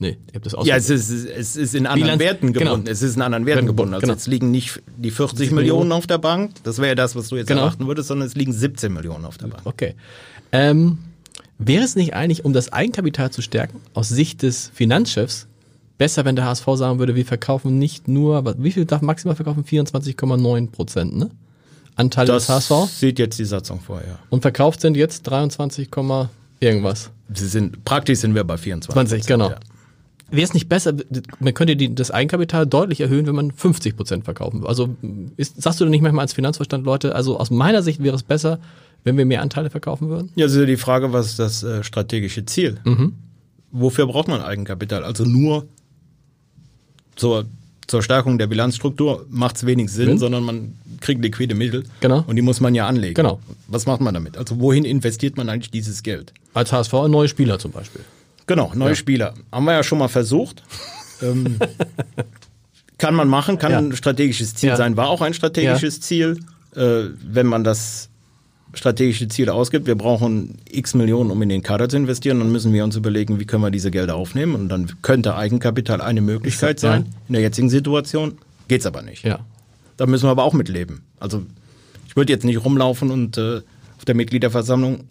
Nee, 0.00 0.18
ihr 0.32 0.34
habt 0.34 0.46
das. 0.46 0.56
Ja, 0.66 0.74
es 0.74 0.90
ist, 0.90 1.08
es 1.08 1.54
ist 1.54 1.72
in 1.76 1.86
anderen 1.86 2.18
Bilanz- 2.18 2.20
Werten 2.20 2.52
gebunden. 2.52 2.82
genau. 2.84 2.90
Es 2.90 3.00
ist 3.02 3.14
in 3.14 3.22
anderen 3.22 3.46
Werten 3.46 3.58
Werden 3.58 3.66
gebunden. 3.68 3.94
Also 3.94 4.00
genau. 4.02 4.14
jetzt 4.14 4.26
liegen 4.26 4.50
nicht 4.50 4.82
die 4.96 5.12
40 5.12 5.38
70 5.38 5.54
Millionen 5.54 5.78
Millionen. 5.82 5.92
auf 5.92 6.08
der 6.08 6.18
Bank. 6.18 6.50
Das 6.64 6.78
wäre 6.78 6.88
ja 6.88 6.94
das, 6.96 7.14
was 7.14 7.28
du 7.28 7.36
jetzt 7.36 7.46
Genau. 7.46 7.60
erwarten 7.60 7.86
würdest, 7.86 8.08
sondern 8.08 8.26
es 8.26 8.34
liegen 8.34 8.52
17 8.52 8.92
Millionen 8.92 9.24
auf 9.24 9.38
der 9.38 9.46
Bank. 9.46 9.62
Okay. 9.64 9.94
Ähm, 10.50 10.98
wäre 11.58 11.84
es 11.84 11.94
nicht 11.94 12.14
eigentlich, 12.14 12.44
um 12.44 12.52
das 12.52 12.72
Eigenkapital 12.72 13.30
zu 13.30 13.40
stärken, 13.40 13.80
aus 13.94 14.08
Sicht 14.08 14.42
des 14.42 14.72
Finanzchefs, 14.74 15.46
besser, 15.98 16.24
wenn 16.24 16.36
der 16.36 16.44
HSV 16.46 16.66
sagen 16.74 16.98
würde, 16.98 17.14
wir 17.14 17.24
verkaufen 17.24 17.78
nicht 17.78 18.08
nur, 18.08 18.44
wie 18.62 18.72
viel 18.72 18.84
darf 18.84 19.02
maximal 19.02 19.36
verkaufen? 19.36 19.64
24,9 19.64 20.70
Prozent, 20.70 21.16
ne? 21.16 21.30
Anteile 21.96 22.26
Das 22.28 22.46
des 22.46 22.68
HSV. 22.70 22.90
sieht 22.90 23.18
jetzt 23.18 23.38
die 23.38 23.44
Satzung 23.44 23.80
vor, 23.80 23.98
ja. 24.00 24.18
Und 24.30 24.42
verkauft 24.42 24.80
sind 24.80 24.96
jetzt 24.96 25.22
23, 25.22 25.90
Komma 25.90 26.30
irgendwas. 26.60 27.10
Sie 27.32 27.46
sind, 27.46 27.84
praktisch 27.84 28.18
sind 28.18 28.34
wir 28.34 28.44
bei 28.44 28.56
24. 28.56 28.92
20, 28.92 29.26
genau. 29.26 29.50
Ja. 29.50 29.56
Wäre 30.30 30.42
es 30.44 30.54
nicht 30.54 30.68
besser, 30.68 30.94
man 31.38 31.54
könnte 31.54 31.76
die, 31.76 31.94
das 31.94 32.10
Eigenkapital 32.10 32.66
deutlich 32.66 33.00
erhöhen, 33.00 33.26
wenn 33.26 33.34
man 33.36 33.52
50 33.52 33.96
Prozent 33.96 34.24
verkaufen 34.24 34.60
würde. 34.60 34.68
Also 34.68 34.96
ist, 35.36 35.62
sagst 35.62 35.80
du 35.80 35.84
denn 35.84 35.92
nicht 35.92 36.00
manchmal 36.00 36.22
als 36.24 36.32
Finanzverstand, 36.32 36.84
Leute, 36.84 37.14
also 37.14 37.38
aus 37.38 37.50
meiner 37.50 37.82
Sicht 37.82 38.02
wäre 38.02 38.16
es 38.16 38.22
besser, 38.24 38.58
wenn 39.04 39.16
wir 39.16 39.26
mehr 39.26 39.42
Anteile 39.42 39.70
verkaufen 39.70 40.08
würden? 40.08 40.30
Ja, 40.34 40.46
also 40.46 40.64
die 40.66 40.76
Frage, 40.78 41.12
was 41.12 41.26
ist 41.26 41.38
das 41.38 41.62
äh, 41.62 41.84
strategische 41.84 42.44
Ziel? 42.46 42.78
Mhm. 42.84 43.12
Wofür 43.70 44.06
braucht 44.06 44.28
man 44.28 44.40
Eigenkapital? 44.40 45.04
Also 45.04 45.24
nur 45.24 45.66
zur, 47.16 47.44
zur 47.86 48.02
Stärkung 48.02 48.38
der 48.38 48.46
Bilanzstruktur 48.46 49.26
macht 49.30 49.56
es 49.56 49.66
wenig 49.66 49.90
Sinn, 49.90 50.06
Sinn. 50.06 50.18
sondern 50.18 50.42
man 50.44 50.74
kriegt 51.00 51.22
liquide 51.22 51.54
Mittel 51.54 51.84
Genau. 52.00 52.24
und 52.26 52.36
die 52.36 52.42
muss 52.42 52.60
man 52.60 52.74
ja 52.74 52.86
anlegen. 52.86 53.14
Genau. 53.14 53.40
Was 53.68 53.86
macht 53.86 54.00
man 54.00 54.14
damit? 54.14 54.36
Also 54.38 54.58
wohin 54.60 54.84
investiert 54.84 55.36
man 55.36 55.48
eigentlich 55.48 55.70
dieses 55.70 56.02
Geld? 56.02 56.32
Als 56.54 56.72
HSV 56.72 56.92
neue 57.08 57.28
Spieler 57.28 57.58
zum 57.58 57.72
Beispiel. 57.72 58.02
Genau, 58.46 58.72
neue 58.74 58.94
Spieler. 58.96 59.34
Haben 59.52 59.64
wir 59.64 59.72
ja 59.72 59.82
schon 59.82 59.98
mal 59.98 60.08
versucht. 60.08 60.62
ähm, 61.22 61.58
kann 62.98 63.14
man 63.14 63.28
machen, 63.28 63.58
kann 63.58 63.72
Ja. 63.72 63.78
ein 63.78 63.94
strategisches 63.96 64.54
Ziel 64.54 64.70
Ja. 64.70 64.76
sein, 64.76 64.96
war 64.96 65.08
auch 65.08 65.20
ein 65.20 65.34
strategisches 65.34 66.00
Ziel. 66.00 66.38
Äh, 66.76 67.04
wenn 67.22 67.46
man 67.46 67.64
das 67.64 68.08
strategische 68.78 69.28
Ziel 69.28 69.48
ausgibt, 69.48 69.86
wir 69.86 69.94
brauchen 69.94 70.58
x 70.70 70.94
Millionen, 70.94 71.30
um 71.30 71.40
in 71.42 71.48
den 71.48 71.62
Kader 71.62 71.88
zu 71.88 71.96
investieren, 71.96 72.38
dann 72.38 72.52
müssen 72.52 72.72
wir 72.72 72.84
uns 72.84 72.96
überlegen, 72.96 73.40
wie 73.40 73.44
können 73.44 73.62
wir 73.62 73.70
diese 73.70 73.90
Gelder 73.90 74.16
aufnehmen. 74.16 74.54
Und 74.54 74.68
dann 74.68 74.90
könnte 75.02 75.36
Eigenkapital 75.36 76.00
eine 76.00 76.20
Möglichkeit 76.20 76.80
sein. 76.80 77.06
In 77.28 77.34
der 77.34 77.42
jetzigen 77.42 77.70
Situation 77.70 78.38
geht's 78.68 78.86
aber 78.86 79.02
nicht. 79.02 79.24
Ja. 79.24 79.40
Da 79.96 80.06
müssen 80.06 80.26
wir 80.26 80.30
aber 80.30 80.44
auch 80.44 80.54
mitleben. 80.54 81.02
Also 81.18 81.42
ich 82.08 82.16
würde 82.16 82.32
jetzt 82.32 82.44
nicht 82.44 82.64
rumlaufen 82.64 83.10
und 83.10 83.38
äh, 83.38 83.62
auf 83.96 84.04
der 84.06 84.14
Mitgliederversammlung 84.14 85.04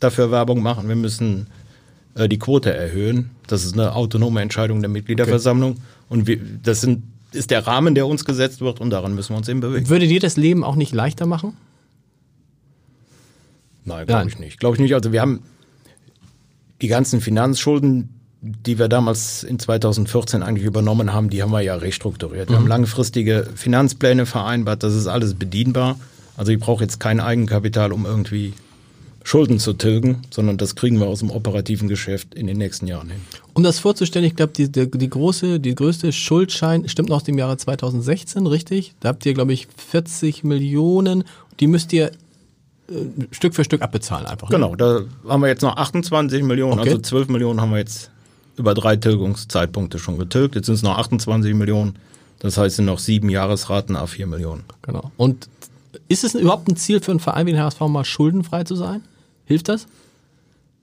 dafür 0.00 0.30
Werbung 0.30 0.62
machen. 0.62 0.88
Wir 0.88 0.96
müssen 0.96 1.46
äh, 2.14 2.28
die 2.28 2.38
Quote 2.38 2.74
erhöhen. 2.74 3.30
Das 3.46 3.64
ist 3.64 3.74
eine 3.74 3.94
autonome 3.94 4.40
Entscheidung 4.40 4.80
der 4.80 4.88
Mitgliederversammlung. 4.88 5.76
Und 6.08 6.26
wir, 6.26 6.38
das 6.62 6.80
sind, 6.80 7.02
ist 7.32 7.50
der 7.50 7.66
Rahmen, 7.66 7.94
der 7.94 8.06
uns 8.06 8.24
gesetzt 8.24 8.60
wird 8.60 8.80
und 8.80 8.90
daran 8.90 9.14
müssen 9.14 9.32
wir 9.32 9.38
uns 9.38 9.48
eben 9.48 9.60
bewegen. 9.60 9.88
Würde 9.88 10.06
dir 10.06 10.20
das 10.20 10.36
Leben 10.36 10.64
auch 10.64 10.76
nicht 10.76 10.94
leichter 10.94 11.26
machen? 11.26 11.54
Nein, 13.86 14.06
glaube 14.06 14.28
ich 14.28 14.38
nicht. 14.38 14.60
Glaube 14.60 14.76
ich 14.76 14.80
nicht. 14.80 14.94
Also 14.94 15.12
wir 15.12 15.20
haben 15.20 15.42
die 16.82 16.88
ganzen 16.88 17.20
Finanzschulden, 17.20 18.10
die 18.42 18.78
wir 18.78 18.88
damals 18.88 19.42
in 19.42 19.58
2014 19.58 20.42
eigentlich 20.42 20.66
übernommen 20.66 21.12
haben, 21.12 21.30
die 21.30 21.42
haben 21.42 21.52
wir 21.52 21.62
ja 21.62 21.76
restrukturiert. 21.76 22.50
Wir 22.50 22.56
haben 22.56 22.66
langfristige 22.66 23.48
Finanzpläne 23.54 24.26
vereinbart, 24.26 24.82
das 24.82 24.94
ist 24.94 25.06
alles 25.06 25.34
bedienbar. 25.34 25.98
Also 26.36 26.52
ich 26.52 26.58
brauche 26.58 26.84
jetzt 26.84 27.00
kein 27.00 27.18
Eigenkapital, 27.18 27.92
um 27.92 28.04
irgendwie 28.04 28.52
Schulden 29.24 29.58
zu 29.58 29.72
tilgen, 29.72 30.22
sondern 30.30 30.58
das 30.58 30.76
kriegen 30.76 31.00
wir 31.00 31.06
aus 31.06 31.18
dem 31.18 31.30
operativen 31.30 31.88
Geschäft 31.88 32.34
in 32.34 32.46
den 32.46 32.58
nächsten 32.58 32.86
Jahren 32.86 33.10
hin. 33.10 33.20
Um 33.54 33.64
das 33.64 33.80
vorzustellen, 33.80 34.24
ich 34.24 34.36
glaube, 34.36 34.52
die, 34.52 34.70
die, 34.70 34.88
die 34.88 35.10
große, 35.10 35.58
die 35.58 35.74
größte 35.74 36.12
Schuldschein 36.12 36.88
stimmt 36.88 37.08
noch 37.08 37.16
aus 37.16 37.24
dem 37.24 37.36
Jahre 37.36 37.56
2016, 37.56 38.46
richtig? 38.46 38.94
Da 39.00 39.08
habt 39.08 39.26
ihr, 39.26 39.34
glaube 39.34 39.52
ich, 39.52 39.66
40 39.76 40.44
Millionen. 40.44 41.24
Die 41.58 41.66
müsst 41.66 41.92
ihr 41.92 42.12
Stück 43.32 43.54
für 43.54 43.64
Stück 43.64 43.82
abbezahlen 43.82 44.26
einfach. 44.26 44.48
ne? 44.48 44.56
Genau, 44.56 44.76
da 44.76 45.00
haben 45.28 45.40
wir 45.42 45.48
jetzt 45.48 45.62
noch 45.62 45.76
28 45.76 46.42
Millionen, 46.42 46.78
Okay. 46.80 46.90
also 46.90 47.00
12 47.02 47.28
Millionen 47.28 47.60
haben 47.60 47.70
wir 47.70 47.78
jetzt 47.78 48.10
über 48.56 48.74
drei 48.74 48.96
Tilgungszeitpunkte 48.96 49.98
schon 49.98 50.18
getilgt. 50.18 50.54
Jetzt 50.54 50.66
sind 50.66 50.76
es 50.76 50.82
noch 50.82 50.96
28 50.98 51.54
Millionen. 51.54 51.96
Das 52.38 52.56
heißt, 52.58 52.76
sind 52.76 52.84
noch 52.84 52.98
sieben 52.98 53.28
Jahresraten 53.28 53.96
a 53.96 54.06
4 54.06 54.26
Millionen. 54.26 54.64
Genau. 54.82 55.10
Und 55.16 55.48
ist 56.08 56.22
es 56.24 56.34
überhaupt 56.34 56.68
ein 56.68 56.76
Ziel 56.76 57.00
für 57.00 57.10
einen 57.10 57.20
Verein 57.20 57.46
wie 57.46 57.52
den 57.52 57.60
HSV 57.60 57.80
mal 57.80 58.04
schuldenfrei 58.04 58.64
zu 58.64 58.76
sein? 58.76 59.02
Hilft 59.46 59.68
das? 59.68 59.86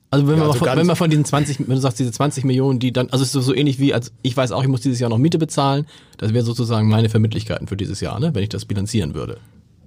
Also 0.09 0.27
wenn, 0.27 0.33
Ja, 0.35 0.41
man, 0.41 0.47
also 0.51 0.59
von, 0.65 0.77
wenn 0.77 0.85
man 0.85 0.95
von 0.95 1.09
diesen 1.09 1.25
20, 1.25 1.59
wenn 1.61 1.75
du 1.75 1.77
sagst, 1.81 1.97
diese 1.99 2.11
20 2.11 2.43
Millionen, 2.43 2.79
die 2.79 2.91
dann, 2.91 3.09
also 3.09 3.23
es 3.23 3.33
ist 3.33 3.45
so 3.45 3.53
ähnlich 3.55 3.79
wie, 3.79 3.93
als 3.93 4.11
ich 4.21 4.35
weiß 4.37 4.51
auch, 4.51 4.61
ich 4.61 4.67
muss 4.67 4.81
dieses 4.81 4.99
Jahr 4.99 5.09
noch 5.09 5.17
Miete 5.17 5.39
bezahlen, 5.39 5.87
das 6.17 6.33
wäre 6.33 6.43
sozusagen 6.45 6.87
meine 6.89 7.09
Vermittlichkeiten 7.09 7.67
für 7.67 7.77
dieses 7.77 7.99
Jahr, 8.01 8.19
ne, 8.19 8.33
wenn 8.35 8.43
ich 8.43 8.49
das 8.49 8.65
bilanzieren 8.65 9.15
würde. 9.15 9.37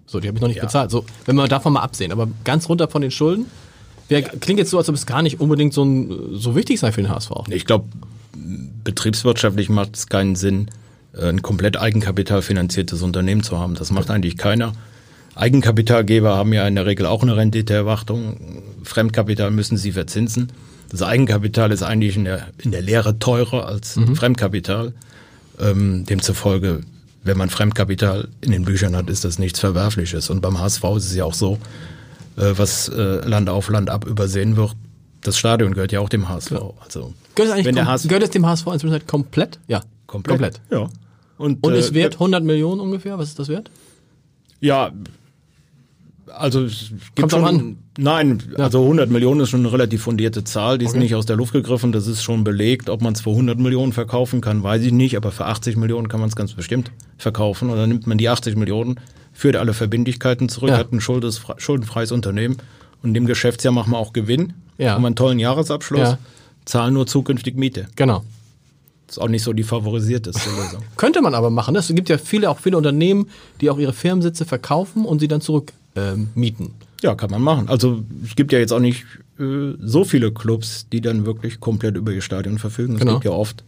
So, 0.07 0.21
die 0.21 0.29
habe 0.29 0.39
ich 0.39 0.41
noch 0.43 0.49
nicht 0.49 0.59
Ja. 0.59 0.65
bezahlt. 0.65 0.91
So, 0.91 1.05
wenn 1.25 1.37
wir 1.37 1.49
davon 1.49 1.73
mal 1.73 1.81
absehen, 1.83 2.13
aber 2.13 2.29
ganz 2.45 2.69
runter 2.69 2.89
von 2.89 3.03
den 3.03 3.11
Schulden, 3.11 3.47
wär, 4.09 4.23
klingt 4.23 4.59
jetzt 4.59 4.71
so, 4.71 4.79
als 4.79 4.89
ob 4.89 4.95
es 4.95 5.07
gar 5.07 5.23
nicht 5.23 5.41
unbedingt 5.41 5.75
so, 5.75 5.85
ein, 5.85 6.11
so 6.35 6.55
wichtig 6.55 6.79
sei 6.81 6.93
für 6.93 7.03
den 7.03 7.11
HSV. 7.11 7.31
Ich 7.51 7.65
glaube, 7.65 7.87
betriebswirtschaftlich 8.85 9.69
macht 9.69 9.97
es 9.97 10.07
keinen 10.09 10.37
Sinn, 10.37 10.69
äh, 11.15 11.29
ein 11.29 11.43
komplett 11.43 11.77
eigenkapitalfinanziertes 11.77 13.03
Unternehmen 13.03 13.43
zu 13.43 13.59
haben. 13.59 13.75
Das 13.75 13.91
macht 13.91 14.11
eigentlich 14.11 14.37
keiner. 14.37 14.73
Eigenkapitalgeber 15.35 16.35
haben 16.37 16.53
ja 16.53 16.67
in 16.67 16.75
der 16.77 16.87
Regel 16.87 17.05
auch 17.07 17.23
eine 17.23 17.37
Renditeerwartung. 17.37 18.63
Fremdkapital 18.85 19.51
müssen 19.51 19.77
sie 19.77 19.93
verzinsen. 19.93 20.51
Das 20.89 21.03
Eigenkapital 21.03 21.73
ist 21.73 21.83
eigentlich 21.83 22.17
in 22.17 22.25
der, 22.25 22.47
in 22.63 22.71
der 22.71 22.81
Lehre 22.81 23.19
teurer 23.19 23.67
als 23.67 23.99
Fremdkapital. 24.15 24.95
Ähm, 25.61 26.05
demzufolge, 26.07 26.83
wenn 27.27 27.37
man 27.37 27.51
Fremdkapital 27.51 28.29
in 28.41 28.53
den 28.53 28.65
Büchern 28.65 28.97
hat, 28.97 29.11
ist 29.11 29.25
das 29.25 29.39
nichts 29.39 29.61
Verwerfliches. 29.61 30.31
Und 30.31 30.41
beim 30.41 30.59
HSV 30.59 30.85
ist 30.97 31.07
es 31.07 31.15
ja 31.15 31.25
auch 31.25 31.35
so, 31.35 31.59
äh, 32.37 32.53
was 32.57 32.89
äh, 32.89 33.27
Land 33.27 33.49
auf 33.49 33.69
Land 33.69 33.91
ab 33.91 34.07
übersehen 34.07 34.57
wird. 34.57 34.75
Das 35.23 35.37
Stadion 35.39 35.75
gehört 35.75 35.93
ja 35.93 36.01
auch 36.01 36.09
dem 36.09 36.29
HSV. 36.29 36.53
Also, 36.85 37.15
Gehört 37.35 37.51
es 37.51 37.51
eigentlich 37.51 37.67
wenn 37.67 37.75
der 37.75 37.87
HSV 37.87 38.09
gehört 38.09 38.23
es 38.23 38.31
dem 38.31 38.47
HSV 38.47 38.67
inzwischen 38.69 39.07
komplett? 39.07 39.59
Ja. 39.67 39.83
komplett. 40.07 40.61
Ja. 40.71 40.89
Und, 41.39 41.63
Und 41.65 41.75
äh, 41.75 41.79
es 41.79 41.93
wert 41.93 42.15
100 42.15 42.45
Millionen 42.45 42.81
ungefähr? 42.81 43.19
Was 43.19 43.29
ist 43.29 43.39
das 43.39 43.49
wert? 43.49 43.71
Ja, 44.61 44.93
also 46.35 46.65
es 46.65 46.91
gibt 47.15 47.31
Kommt 47.31 47.33
schon, 47.33 47.45
an. 47.45 47.79
Nein, 47.99 48.43
also 48.59 48.83
100 48.83 49.11
Millionen 49.11 49.41
ist 49.41 49.51
schon 49.51 49.61
eine 49.61 49.73
relativ 49.73 50.03
fundierte 50.03 50.45
Zahl, 50.45 50.79
die 50.79 50.85
ist 50.85 50.91
Okay. 50.93 50.99
nicht 51.01 51.15
aus 51.15 51.27
der 51.27 51.37
Luft 51.37 51.53
gegriffen, 51.53 51.93
das 51.93 52.07
ist 52.07 52.23
schon 52.23 52.45
belegt. 52.45 52.89
Ob 52.91 53.01
man 53.03 53.15
es 53.15 53.21
für 53.23 53.31
100 53.31 53.59
Millionen 53.59 53.93
verkaufen 53.93 54.41
kann, 54.41 54.63
weiß 54.63 54.83
ich 54.83 54.93
nicht, 54.93 55.17
aber 55.17 55.33
für 55.33 55.47
80 55.47 55.77
Millionen 55.77 56.09
kann 56.09 56.21
man 56.21 56.29
es 56.29 56.37
ganz 56.37 56.53
bestimmt 56.53 56.91
verkaufen. 57.19 57.71
Und 57.71 57.77
dann 57.77 57.89
nimmt 57.89 58.07
man 58.07 58.19
die 58.19 58.29
80 58.29 58.57
Millionen, 58.57 58.97
führt 59.33 59.57
alle 59.57 59.73
Verbindlichkeiten 59.75 60.49
zurück, 60.49 60.71
Ja. 60.71 60.79
hat 60.79 60.93
ein 60.93 61.01
schuldenfreies 61.01 62.13
Unternehmen 62.13 62.57
und 63.03 63.11
in 63.11 63.15
dem 63.15 63.27
Geschäftsjahr 63.27 63.73
machen 63.73 63.93
wir 63.93 63.99
auch 63.99 64.13
Gewinn, 64.13 64.53
Ja. 64.79 64.93
haben 64.95 65.05
einen 65.07 65.17
tollen 65.17 65.39
Jahresabschluss, 65.39 66.01
Ja. 66.01 66.19
zahlen 66.65 66.95
nur 66.95 67.07
zukünftig 67.07 67.57
Miete. 67.57 67.87
Genau. 67.97 68.25
Ist 69.09 69.19
auch 69.19 69.29
nicht 69.29 69.43
so 69.43 69.53
die 69.53 69.63
favorisierteste 69.63 70.49
Lösung. 70.51 70.83
Könnte 70.97 71.21
man 71.23 71.35
aber 71.35 71.51
machen. 71.51 71.77
Es 71.77 71.89
gibt 71.89 72.09
ja 72.09 72.19
viele, 72.19 72.51
auch 72.51 72.59
viele 72.59 72.77
Unternehmen, 72.77 73.29
die 73.61 73.71
auch 73.71 73.79
ihre 73.79 73.93
Firmensitze 73.93 74.45
verkaufen 74.45 75.05
und 75.05 75.21
sie 75.21 75.29
dann 75.29 75.41
zurück 75.41 75.73
ähm, 75.95 76.29
mieten. 76.35 76.75
Ja, 77.03 77.15
kann 77.15 77.31
man 77.31 77.43
machen. 77.43 77.69
Also 77.69 78.03
es 78.25 78.35
gibt 78.37 78.53
ja 78.53 78.59
jetzt 78.59 78.73
auch 78.73 78.81
nicht 78.81 79.05
äh, 79.39 79.73
so 79.81 80.05
viele 80.05 80.33
Clubs, 80.33 80.87
die 80.93 81.01
dann 81.01 81.25
wirklich 81.27 81.61
komplett 81.61 81.97
über 81.97 82.11
ihr 82.13 82.23
Stadion 82.23 82.59
verfügen. 82.59 82.95
Es 82.95 83.01
Genau. 83.01 83.13
gibt 83.15 83.25
ja 83.27 83.31
oft 83.33 83.63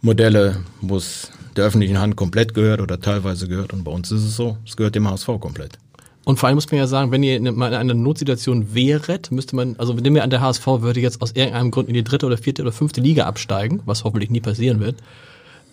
Modelle, 0.00 0.56
wo 0.80 0.96
es 0.96 1.30
der 1.56 1.64
öffentlichen 1.66 1.98
Hand 1.98 2.16
komplett 2.16 2.52
gehört 2.54 2.80
oder 2.80 3.00
teilweise 3.00 3.48
gehört. 3.48 3.72
Und 3.72 3.84
bei 3.84 3.92
uns 3.92 4.10
ist 4.10 4.24
es 4.24 4.36
so, 4.36 4.58
es 4.66 4.76
gehört 4.76 4.94
dem 4.94 5.08
HSV 5.08 5.26
komplett. 5.40 5.78
Und 6.24 6.38
vor 6.38 6.48
allem 6.48 6.56
muss 6.56 6.70
man 6.70 6.78
ja 6.78 6.86
sagen, 6.86 7.10
wenn 7.10 7.22
ihr 7.22 7.36
in 7.36 7.54
mal 7.54 7.68
in 7.68 7.74
einer 7.74 7.94
Notsituation 7.94 8.74
wäret, 8.74 9.30
müsste 9.30 9.56
man, 9.56 9.74
also 9.78 9.92
nehmen 9.92 10.16
wir 10.16 10.24
an, 10.24 10.30
der 10.30 10.40
HSV 10.40 10.66
würde 10.80 11.00
jetzt 11.00 11.20
aus 11.20 11.32
irgendeinem 11.32 11.70
Grund 11.70 11.88
in 11.88 11.94
die 11.94 12.04
dritte 12.04 12.24
oder 12.26 12.38
vierte 12.38 12.62
oder 12.62 12.72
fünfte 12.72 13.00
Liga 13.02 13.26
absteigen, 13.26 13.80
was 13.84 14.04
hoffentlich 14.04 14.30
nie 14.30 14.40
passieren 14.40 14.80
wird, 14.80 14.96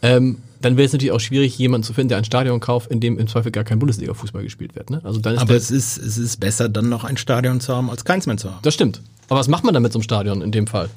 ähm, 0.02 0.40
dann 0.62 0.78
wäre 0.78 0.86
es 0.86 0.94
natürlich 0.94 1.12
auch 1.14 1.20
schwierig, 1.20 1.58
jemanden 1.58 1.86
zu 1.86 1.94
finden, 1.94 2.10
der 2.10 2.18
ein 2.18 2.26
Stadion 2.26 2.60
kauft, 2.60 2.92
in 2.92 3.00
dem 3.00 3.18
im 3.18 3.28
Zweifel 3.28 3.52
gar 3.52 3.64
kein 3.64 3.80
Bundesliga-Fußball 3.80 4.44
gespielt 4.44 4.76
wird. 4.76 4.90
Ne? 4.90 5.00
Also 5.04 5.20
dann 5.20 5.36
ist 5.36 5.42
Aber 5.42 5.56
es 5.56 5.72
ist, 5.72 5.98
es 5.98 6.18
ist 6.18 6.40
besser, 6.40 6.70
dann 6.70 6.90
noch 6.90 7.04
ein 7.04 7.18
Stadion 7.18 7.62
zu 7.62 7.76
haben, 7.76 7.90
als 7.90 8.04
keins 8.04 8.26
mehr 8.28 8.38
zu 8.38 8.50
haben. 8.52 8.60
das 8.62 8.74
stimmt. 8.74 9.02
Aber 9.30 9.40
was 9.40 9.48
macht 9.48 9.64
man 9.64 9.74
dann 9.74 9.84
mit 9.84 9.94
so 9.94 10.00
einem 10.00 10.04
Stadion 10.04 10.42
in 10.42 10.52
dem 10.52 10.68
Fall? 10.68 10.90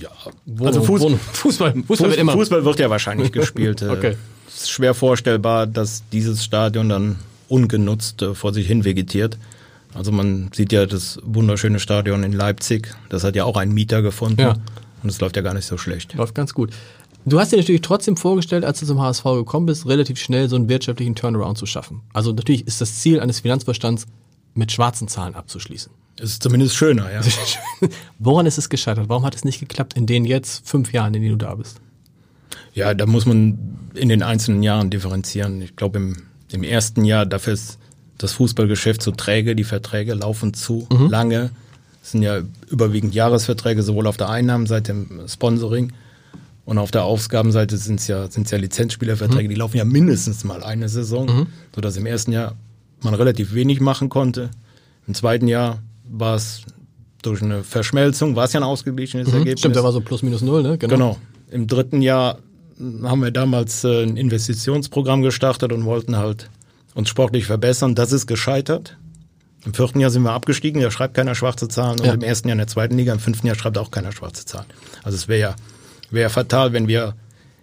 Ja, 0.00 0.08
Wohnung, 0.46 0.66
also 0.66 0.82
Fuß, 0.82 1.00
Wohnung, 1.02 1.18
Fußball, 1.18 1.74
Fußball 1.86 2.10
wird 2.10 2.20
immer. 2.20 2.32
Fußball 2.32 2.64
wird 2.64 2.78
ja 2.78 2.90
wahrscheinlich 2.90 3.32
gespielt. 3.32 3.82
Äh, 3.82 3.88
Okay. 3.88 4.16
Es 4.48 4.62
ist 4.64 4.70
schwer 4.70 4.92
vorstellbar, 4.94 5.66
dass 5.66 6.02
dieses 6.12 6.44
Stadion 6.44 6.88
dann 6.90 7.16
ungenutzt 7.52 8.22
äh, 8.22 8.34
vor 8.34 8.52
sich 8.54 8.66
hin 8.66 8.84
vegetiert. 8.84 9.38
Also 9.94 10.10
man 10.10 10.50
sieht 10.54 10.72
ja 10.72 10.86
das 10.86 11.20
wunderschöne 11.22 11.78
Stadion 11.78 12.24
in 12.24 12.32
Leipzig. 12.32 12.94
Das 13.10 13.24
hat 13.24 13.36
ja 13.36 13.44
auch 13.44 13.56
einen 13.56 13.72
Mieter 13.72 14.00
gefunden. 14.00 14.40
Ja. 14.40 14.54
Und 15.02 15.10
es 15.10 15.20
läuft 15.20 15.36
ja 15.36 15.42
gar 15.42 15.52
nicht 15.52 15.66
so 15.66 15.76
schlecht. 15.76 16.14
Läuft 16.14 16.34
ganz 16.34 16.54
gut. 16.54 16.70
Du 17.24 17.38
hast 17.38 17.52
dir 17.52 17.58
natürlich 17.58 17.82
trotzdem 17.82 18.16
vorgestellt, 18.16 18.64
als 18.64 18.80
du 18.80 18.86
zum 18.86 19.00
HSV 19.00 19.22
gekommen 19.24 19.66
bist, 19.66 19.86
relativ 19.86 20.18
schnell 20.18 20.48
so 20.48 20.56
einen 20.56 20.68
wirtschaftlichen 20.68 21.14
Turnaround 21.14 21.58
zu 21.58 21.66
schaffen. 21.66 22.00
Also 22.12 22.32
natürlich 22.32 22.66
ist 22.66 22.80
das 22.80 23.00
Ziel 23.00 23.20
eines 23.20 23.40
Finanzverstands, 23.40 24.06
mit 24.54 24.72
schwarzen 24.72 25.08
Zahlen 25.08 25.34
abzuschließen. 25.34 25.92
Es 26.18 26.30
ist 26.30 26.42
zumindest 26.42 26.74
schöner, 26.74 27.10
ja. 27.10 27.20
Woran 28.18 28.44
ist 28.44 28.58
es 28.58 28.68
gescheitert? 28.68 29.08
Warum 29.08 29.24
hat 29.24 29.34
es 29.34 29.44
nicht 29.44 29.60
geklappt 29.60 29.94
in 29.96 30.06
den 30.06 30.24
jetzt 30.24 30.68
fünf 30.68 30.92
Jahren, 30.92 31.14
in 31.14 31.22
denen 31.22 31.38
du 31.38 31.44
da 31.44 31.54
bist? 31.54 31.80
Ja, 32.74 32.92
da 32.92 33.06
muss 33.06 33.24
man 33.24 33.78
in 33.94 34.08
den 34.08 34.22
einzelnen 34.22 34.62
Jahren 34.62 34.90
differenzieren. 34.90 35.62
Ich 35.62 35.76
glaube, 35.76 35.98
im, 35.98 36.16
im 36.54 36.62
ersten 36.62 37.04
Jahr, 37.04 37.26
dafür 37.26 37.54
ist 37.54 37.78
das 38.18 38.32
Fußballgeschäft 38.32 39.02
so 39.02 39.10
träge, 39.10 39.56
die 39.56 39.64
Verträge 39.64 40.14
laufen 40.14 40.54
zu 40.54 40.86
lange. 41.08 41.50
Es 42.02 42.12
sind 42.12 42.22
ja 42.22 42.40
überwiegend 42.70 43.14
Jahresverträge, 43.14 43.82
sowohl 43.82 44.06
auf 44.06 44.16
der 44.16 44.28
Einnahmenseite 44.28 44.92
im 44.92 45.20
Sponsoring 45.28 45.92
und 46.64 46.78
auf 46.78 46.90
der 46.90 47.04
Ausgabenseite 47.04 47.76
sind 47.76 48.00
es 48.00 48.06
ja, 48.06 48.30
sind's 48.30 48.50
ja 48.50 48.58
Lizenzspielerverträge, 48.58 49.48
die 49.48 49.54
laufen 49.54 49.76
ja 49.76 49.84
mindestens 49.84 50.44
mal 50.44 50.62
eine 50.62 50.88
Saison, 50.88 51.46
sodass 51.74 51.96
im 51.96 52.06
ersten 52.06 52.32
Jahr 52.32 52.54
man 53.02 53.14
relativ 53.14 53.54
wenig 53.54 53.80
machen 53.80 54.08
konnte. 54.08 54.50
Im 55.08 55.14
zweiten 55.14 55.48
Jahr 55.48 55.82
war 56.08 56.36
es 56.36 56.62
durch 57.22 57.42
eine 57.42 57.64
Verschmelzung, 57.64 58.36
war 58.36 58.44
es 58.44 58.52
ja 58.52 58.60
ein 58.60 58.64
ausgeglichenes 58.64 59.28
Ergebnis. 59.32 59.60
Stimmt, 59.60 59.76
da 59.76 59.82
war 59.82 59.92
so 59.92 60.00
plus 60.00 60.22
minus 60.22 60.42
null, 60.42 60.62
ne? 60.62 60.78
Genau. 60.78 61.18
Im 61.50 61.66
dritten 61.66 62.02
Jahr 62.02 62.38
haben 63.02 63.22
wir 63.22 63.30
damals 63.30 63.84
äh, 63.84 64.02
ein 64.02 64.16
Investitionsprogramm 64.16 65.22
gestartet 65.22 65.72
und 65.72 65.84
wollten 65.84 66.16
halt 66.16 66.50
uns 66.94 67.08
sportlich 67.08 67.46
verbessern. 67.46 67.94
Das 67.94 68.12
ist 68.12 68.26
gescheitert. 68.26 68.96
Im 69.64 69.74
vierten 69.74 70.00
Jahr 70.00 70.10
sind 70.10 70.22
wir 70.24 70.32
abgestiegen, 70.32 70.82
da 70.82 70.90
schreibt 70.90 71.14
keiner 71.14 71.34
schwarze 71.34 71.68
Zahlen. 71.68 72.00
Und 72.00 72.06
Ja. 72.06 72.14
im 72.14 72.22
ersten 72.22 72.48
Jahr 72.48 72.54
in 72.54 72.58
der 72.58 72.66
zweiten 72.66 72.96
Liga, 72.96 73.12
im 73.12 73.20
fünften 73.20 73.46
Jahr 73.46 73.56
schreibt 73.56 73.78
auch 73.78 73.90
keiner 73.90 74.10
schwarze 74.12 74.44
Zahlen. 74.44 74.66
Also 75.04 75.16
es 75.16 75.28
wäre 75.28 75.40
ja, 75.40 75.56
wäre 76.10 76.30
fatal, 76.30 76.72
wenn 76.72 76.88
wir 76.88 77.14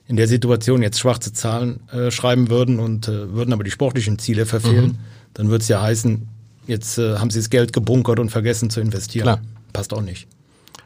in 0.08 0.16
der 0.16 0.28
Situation 0.28 0.82
jetzt 0.82 1.00
schwarze 1.00 1.34
Zahlen 1.34 1.82
äh, 1.92 2.10
schreiben 2.10 2.50
würden 2.50 2.80
und 2.80 3.08
äh, 3.08 3.34
würden 3.34 3.54
aber 3.54 3.64
die 3.64 3.72
sportlichen 3.72 4.18
Ziele 4.18 4.46
verfehlen. 4.46 4.98
Dann 5.34 5.50
würde 5.50 5.62
es 5.62 5.68
ja 5.68 5.82
heißen, 5.82 6.28
jetzt 6.68 6.98
äh, 6.98 7.18
haben 7.18 7.30
sie 7.30 7.40
das 7.40 7.50
Geld 7.50 7.74
gebunkert 7.74 8.20
und 8.20 8.30
vergessen 8.32 8.70
zu 8.70 8.80
investieren. 8.80 9.24
Klar. 9.24 9.42
Passt 9.74 9.94
auch 9.94 10.02
nicht. 10.02 10.28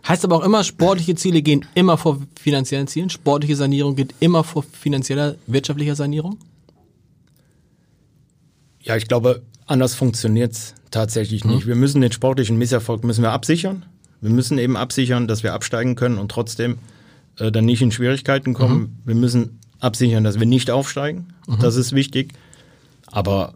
Heißt 0.08 0.26
aber 0.26 0.38
auch 0.38 0.44
immer, 0.44 0.64
sportliche 0.64 1.16
Ziele 1.16 1.42
gehen 1.42 1.66
immer 1.76 1.98
vor 1.98 2.20
finanziellen 2.40 2.88
Zielen. 2.88 3.10
Sportliche 3.10 3.56
Sanierung 3.56 3.96
geht 3.96 4.14
immer 4.20 4.44
vor 4.44 4.64
finanzieller, 4.64 5.36
wirtschaftlicher 5.48 5.96
Sanierung. 5.96 6.38
Ja, 8.82 8.98
ich 8.98 9.08
glaube, 9.08 9.44
anders 9.66 9.96
funktioniert's 9.96 10.76
tatsächlich 10.92 11.46
nicht. 11.46 11.68
Wir 11.68 11.76
müssen 11.76 12.02
den 12.02 12.12
sportlichen 12.12 12.58
Misserfolg 12.58 13.06
müssen 13.06 13.22
wir 13.22 13.32
absichern. 13.32 13.86
Wir 14.20 14.30
müssen 14.30 14.58
eben 14.58 14.76
absichern, 14.76 15.28
dass 15.28 15.42
wir 15.42 15.54
absteigen 15.54 15.96
können 15.96 16.18
und 16.18 16.30
trotzdem 16.30 16.78
äh, 17.40 17.52
dann 17.52 17.66
nicht 17.66 17.82
in 17.82 17.92
Schwierigkeiten 17.92 18.54
kommen. 18.54 19.02
Wir 19.06 19.16
müssen 19.16 19.60
absichern, 19.80 20.24
dass 20.24 20.40
wir 20.40 20.46
nicht 20.46 20.70
aufsteigen. 20.70 21.34
Das 21.60 21.76
ist 21.76 21.94
wichtig. 21.94 22.34
Aber 23.08 23.54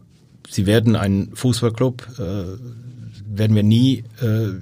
sie 0.48 0.66
werden 0.66 0.96
einen 0.96 1.34
Fußballclub, 1.34 2.06
äh, 2.18 2.44
werden 3.26 3.56
wir 3.56 3.62
nie 3.62 4.04
äh, 4.20 4.54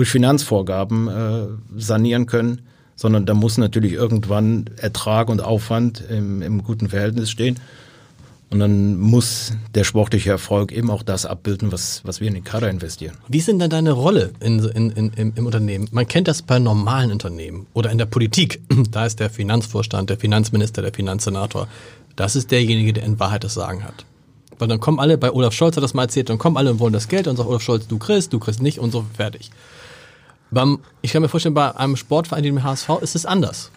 durch 0.00 0.08
Finanzvorgaben 0.08 1.08
äh, 1.08 1.46
sanieren 1.76 2.24
können, 2.24 2.62
sondern 2.96 3.26
da 3.26 3.34
muss 3.34 3.58
natürlich 3.58 3.92
irgendwann 3.92 4.64
Ertrag 4.78 5.28
und 5.28 5.42
Aufwand 5.42 6.02
im, 6.08 6.40
im 6.40 6.62
guten 6.62 6.88
Verhältnis 6.88 7.30
stehen. 7.30 7.60
Und 8.48 8.60
dann 8.60 8.98
muss 8.98 9.52
der 9.74 9.84
sportliche 9.84 10.30
Erfolg 10.30 10.72
eben 10.72 10.90
auch 10.90 11.02
das 11.02 11.26
abbilden, 11.26 11.70
was, 11.70 12.00
was 12.06 12.22
wir 12.22 12.28
in 12.28 12.34
den 12.34 12.44
Kader 12.44 12.70
investieren. 12.70 13.14
Wie 13.28 13.36
ist 13.36 13.48
denn 13.48 13.58
dann 13.58 13.68
deine 13.68 13.92
Rolle 13.92 14.32
in, 14.40 14.60
in, 14.60 14.90
in, 14.90 15.32
im, 15.36 15.44
Unternehmen? 15.44 15.86
Man 15.92 16.08
kennt 16.08 16.26
das 16.26 16.40
bei 16.40 16.58
normalen 16.58 17.12
Unternehmen 17.12 17.66
oder 17.74 17.90
in 17.90 17.98
der 17.98 18.06
Politik. 18.06 18.62
Da 18.90 19.04
ist 19.04 19.20
der 19.20 19.28
Finanzvorstand, 19.28 20.08
der 20.08 20.16
Finanzminister, 20.16 20.80
der 20.80 20.94
Finanzsenator. 20.94 21.68
Das 22.16 22.36
ist 22.36 22.50
derjenige, 22.50 22.94
der 22.94 23.02
in 23.02 23.20
Wahrheit 23.20 23.44
das 23.44 23.52
Sagen 23.52 23.84
hat. 23.84 24.06
Weil 24.58 24.68
dann 24.68 24.80
kommen 24.80 24.98
alle, 24.98 25.18
bei 25.18 25.30
Olaf 25.30 25.52
Scholz 25.52 25.76
hat 25.76 25.82
das 25.82 25.92
mal 25.92 26.04
erzählt, 26.04 26.30
dann 26.30 26.38
kommen 26.38 26.56
alle 26.56 26.70
und 26.70 26.80
wollen 26.80 26.94
das 26.94 27.08
Geld 27.08 27.28
und 27.28 27.36
sagt 27.36 27.48
Olaf 27.50 27.60
Scholz, 27.60 27.86
du 27.86 27.98
kriegst, 27.98 28.32
du 28.32 28.38
kriegst 28.38 28.62
nicht 28.62 28.78
und 28.78 28.92
so 28.92 29.04
fertig. 29.14 29.50
Beim, 30.50 30.80
ich 31.02 31.12
kann 31.12 31.22
mir 31.22 31.28
vorstellen, 31.28 31.54
bei 31.54 31.74
einem 31.76 31.96
Sportverein, 31.96 32.42
dem 32.42 32.62
HSV, 32.62 32.88
ist 33.02 33.14
es 33.14 33.26
anders. 33.26 33.70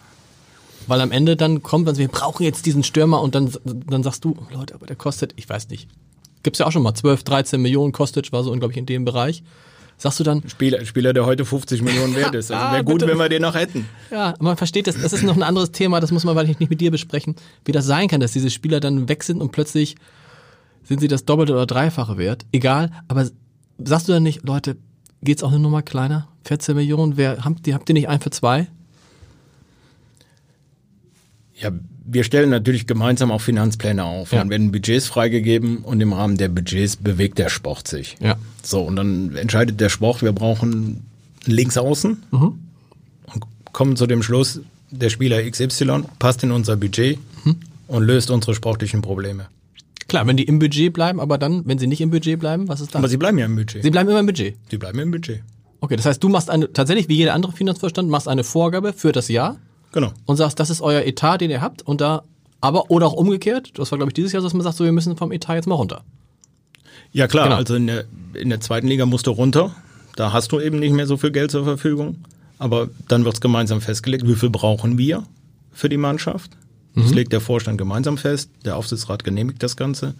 Weil 0.87 0.99
am 1.01 1.11
Ende 1.11 1.35
dann 1.35 1.63
kommt, 1.63 1.85
man, 1.85 1.97
wir 1.97 2.07
brauchen 2.07 2.43
jetzt 2.43 2.65
diesen 2.65 2.83
Stürmer 2.83 3.21
und 3.21 3.35
dann, 3.35 3.51
dann 3.63 4.03
sagst 4.03 4.25
du, 4.25 4.35
Leute, 4.51 4.73
aber 4.75 4.85
der 4.85 4.95
kostet, 4.95 5.33
ich 5.37 5.47
weiß 5.47 5.69
nicht, 5.69 5.87
gibt's 6.41 6.59
ja 6.59 6.65
auch 6.65 6.71
schon 6.71 6.83
mal 6.83 6.93
12, 6.93 7.23
13 7.23 7.61
Millionen 7.61 7.93
Kostic, 7.93 8.31
war 8.31 8.43
so, 8.43 8.51
glaube 8.51 8.71
ich, 8.73 8.77
in 8.77 8.85
dem 8.85 9.05
Bereich. 9.05 9.43
sagst 9.97 10.19
du 10.19 10.23
dann, 10.25 10.43
Spieler, 10.49 10.83
Spieler, 10.85 11.13
der 11.13 11.25
heute 11.25 11.45
50 11.45 11.81
Millionen 11.83 12.15
wert 12.15 12.35
ist. 12.35 12.51
Also 12.51 12.65
Ah, 12.67 12.73
wäre 12.73 12.83
gut, 12.83 12.99
bitte. 12.99 13.11
wenn 13.11 13.17
wir 13.17 13.29
den 13.29 13.43
noch 13.43 13.55
hätten. 13.55 13.87
ja, 14.11 14.33
man 14.39 14.57
versteht 14.57 14.87
das, 14.87 14.99
das 14.99 15.13
ist 15.13 15.23
noch 15.23 15.37
ein 15.37 15.43
anderes 15.43 15.71
Thema, 15.71 16.01
das 16.01 16.11
muss 16.11 16.25
man 16.25 16.35
wahrscheinlich 16.35 16.59
nicht 16.59 16.69
mit 16.69 16.81
dir 16.81 16.91
besprechen, 16.91 17.35
wie 17.63 17.71
das 17.71 17.85
sein 17.85 18.09
kann, 18.09 18.19
dass 18.19 18.33
diese 18.33 18.49
Spieler 18.49 18.79
dann 18.81 19.07
weg 19.07 19.23
sind 19.23 19.41
und 19.41 19.51
plötzlich 19.53 19.95
sind 20.83 20.99
sie 20.99 21.07
das 21.07 21.23
Doppelte 21.23 21.53
oder 21.53 21.65
Dreifache 21.65 22.17
wert. 22.17 22.45
Egal, 22.51 22.91
aber 23.07 23.29
sagst 23.77 24.09
du 24.09 24.11
dann 24.11 24.23
nicht, 24.23 24.43
Leute, 24.43 24.75
geht's 25.21 25.43
auch 25.43 25.51
eine 25.51 25.59
Nummer 25.59 25.81
kleiner? 25.81 26.27
14 26.45 26.75
Millionen, 26.75 27.17
wer, 27.17 27.43
habt 27.45 27.65
ihr, 27.67 27.73
habt 27.73 27.89
ihr 27.89 27.93
nicht 27.93 28.09
ein 28.09 28.19
für 28.21 28.29
zwei? 28.31 28.67
Ja, 31.55 31.71
wir 32.05 32.23
stellen 32.23 32.49
natürlich 32.49 32.87
gemeinsam 32.87 33.31
auch 33.31 33.39
Finanzpläne 33.41 34.03
auf. 34.03 34.31
Ja. 34.31 34.39
Dann 34.39 34.49
werden 34.49 34.71
Budgets 34.71 35.07
freigegeben 35.07 35.77
und 35.77 36.01
im 36.01 36.11
Rahmen 36.13 36.37
der 36.37 36.49
Budgets 36.49 36.97
bewegt 36.97 37.37
der 37.39 37.49
Sport 37.49 37.87
sich. 37.87 38.17
Ja. 38.19 38.35
So, 38.61 38.81
und 38.81 38.95
dann 38.95 39.35
entscheidet 39.35 39.79
der 39.79 39.89
Sport, 39.89 40.21
wir 40.21 40.33
brauchen 40.33 41.05
Linksaußen 41.45 42.23
Mhm. 42.31 42.59
und 43.33 43.43
kommen 43.71 43.95
zu 43.95 44.07
dem 44.07 44.23
Schluss, 44.23 44.59
der 44.91 45.09
Spieler 45.09 45.41
XY 45.49 46.03
passt 46.19 46.43
in 46.43 46.51
unser 46.51 46.75
Budget 46.75 47.17
Mhm. 47.45 47.55
und 47.87 48.03
löst 48.03 48.29
unsere 48.31 48.53
sportlichen 48.55 49.01
Probleme. 49.01 49.47
Klar, 50.09 50.27
wenn 50.27 50.37
die 50.37 50.43
im 50.43 50.59
Budget 50.59 50.91
bleiben, 50.93 51.19
aber 51.19 51.37
dann, 51.37 51.65
wenn 51.65 51.79
sie 51.79 51.87
nicht 51.87 52.01
im 52.01 52.11
Budget 52.11 52.39
bleiben, 52.39 52.67
was 52.67 52.81
ist 52.81 52.93
dann? 52.93 52.99
Aber 53.01 53.09
sie 53.09 53.17
bleiben 53.17 53.37
ja 53.37 53.45
im 53.45 53.55
Budget. 53.55 53.81
sie 53.83 53.89
bleiben 53.89 54.09
immer 54.09 54.19
im 54.19 54.25
Budget. 54.25 54.55
Sie 54.69 54.77
bleiben 54.77 54.99
im 54.99 55.11
Budget. 55.11 55.41
Okay, 55.83 55.97
das 55.97 56.05
heißt, 56.05 56.23
du 56.23 56.29
machst 56.29 56.49
eine, 56.49 56.71
tatsächlich 56.71 57.09
wie 57.09 57.15
jeder 57.17 57.33
andere 57.33 57.51
Finanzvorstand, 57.51 58.09
machst 58.09 58.29
eine 58.29 58.45
Vorgabe 58.45 58.93
für 58.93 59.11
das 59.11 59.27
Jahr 59.27 59.57
Genau. 59.91 60.13
und 60.25 60.37
sagst, 60.37 60.57
das 60.59 60.69
ist 60.69 60.79
euer 60.81 61.01
Etat, 61.03 61.39
den 61.39 61.51
ihr 61.51 61.59
habt 61.59 61.81
und 61.81 61.99
da, 61.99 62.23
aber, 62.61 62.89
oder 62.89 63.05
auch 63.07 63.13
umgekehrt, 63.13 63.71
das 63.77 63.91
war 63.91 63.97
glaube 63.97 64.11
ich 64.11 64.13
dieses 64.13 64.31
Jahr 64.31 64.41
dass 64.41 64.53
man 64.53 64.61
sagt, 64.63 64.77
so, 64.77 64.85
wir 64.85 64.93
müssen 64.93 65.17
vom 65.17 65.33
Etat 65.33 65.55
jetzt 65.55 65.67
mal 65.67 65.75
runter. 65.75 66.03
Ja 67.11 67.27
klar, 67.27 67.45
Genau. 67.47 67.57
also 67.57 67.75
in 67.75 67.87
der, 67.87 68.05
in 68.33 68.49
der 68.49 68.61
zweiten 68.61 68.87
Liga 68.87 69.05
musst 69.05 69.27
du 69.27 69.31
runter. 69.31 69.75
Da 70.15 70.31
hast 70.31 70.51
du 70.53 70.61
eben 70.61 70.79
nicht 70.79 70.93
mehr 70.93 71.05
so 71.05 71.17
viel 71.17 71.31
Geld 71.31 71.51
zur 71.51 71.63
Verfügung. 71.65 72.15
Aber 72.59 72.87
dann 73.09 73.25
wird 73.25 73.33
es 73.35 73.41
gemeinsam 73.41 73.81
festgelegt, 73.81 74.25
wie 74.27 74.35
viel 74.35 74.49
brauchen 74.49 74.97
wir 74.97 75.23
für 75.73 75.89
die 75.89 75.97
Mannschaft. 75.97 76.51
Das 76.95 77.07
Mhm. 77.09 77.13
legt 77.13 77.33
der 77.33 77.41
Vorstand 77.41 77.77
gemeinsam 77.77 78.17
fest. 78.17 78.49
Der 78.63 78.77
Aufsichtsrat 78.77 79.23
genehmigt 79.25 79.61
das 79.63 79.75
Ganze. 79.75 80.13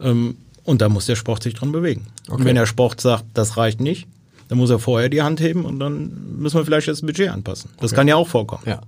Ähm, 0.00 0.36
und 0.64 0.80
da 0.80 0.88
muss 0.88 1.06
der 1.06 1.16
Sport 1.16 1.42
sich 1.42 1.54
dran 1.54 1.72
bewegen. 1.72 2.06
Und 2.28 2.34
Okay. 2.34 2.44
wenn 2.44 2.54
der 2.54 2.66
Sport 2.66 3.00
sagt, 3.00 3.24
das 3.34 3.56
reicht 3.56 3.80
nicht, 3.80 4.06
dann 4.48 4.58
muss 4.58 4.70
er 4.70 4.78
vorher 4.78 5.08
die 5.08 5.22
Hand 5.22 5.40
heben 5.40 5.64
und 5.64 5.78
dann 5.78 6.36
müssen 6.38 6.56
wir 6.58 6.64
vielleicht 6.64 6.88
das 6.88 7.00
Budget 7.02 7.30
anpassen. 7.30 7.70
Das 7.80 7.92
kann 7.92 8.08
ja 8.08 8.16
auch 8.16 8.28
vorkommen. 8.28 8.62
Ja. 8.66 8.80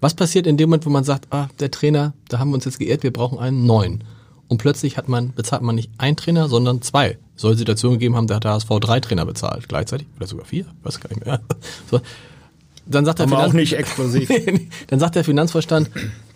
Was 0.00 0.14
passiert 0.14 0.46
in 0.46 0.56
dem 0.56 0.68
Moment, 0.70 0.86
wo 0.86 0.90
man 0.90 1.04
sagt, 1.04 1.26
ah, 1.30 1.48
der 1.58 1.70
Trainer, 1.70 2.14
da 2.28 2.38
haben 2.38 2.50
wir 2.50 2.54
uns 2.54 2.64
jetzt 2.64 2.78
geehrt, 2.78 3.02
wir 3.02 3.12
brauchen 3.12 3.38
einen 3.38 3.66
neuen. 3.66 4.04
Und 4.48 4.58
plötzlich 4.58 4.96
hat 4.96 5.08
man, 5.08 5.32
bezahlt 5.34 5.62
man 5.62 5.74
nicht 5.74 5.90
einen 5.98 6.16
Trainer, 6.16 6.48
sondern 6.48 6.82
zwei. 6.82 7.18
Soll 7.36 7.56
Situationen 7.56 7.98
gegeben 7.98 8.16
haben, 8.16 8.26
da 8.26 8.36
hat 8.36 8.44
der 8.44 8.52
HSV 8.52 8.68
drei 8.80 8.98
Trainer 9.00 9.24
bezahlt, 9.26 9.68
gleichzeitig. 9.68 10.08
Oder 10.16 10.26
sogar 10.26 10.44
vier, 10.46 10.64
weiß 10.82 11.00
gar 11.00 11.08
nicht 11.10 11.24
mehr. 11.24 11.40
So. 11.90 12.00
Dann 12.86 13.04
sagt 13.04 13.20
der 13.20 13.26
Aber 13.26 13.36
auch 13.36 13.40
Finanz- 13.42 13.54
nicht 13.54 13.72
exklusiv. 13.74 14.28
Dann 14.88 14.98
sagt 14.98 15.14
der 15.14 15.22
Finanzvorstand, 15.22 15.90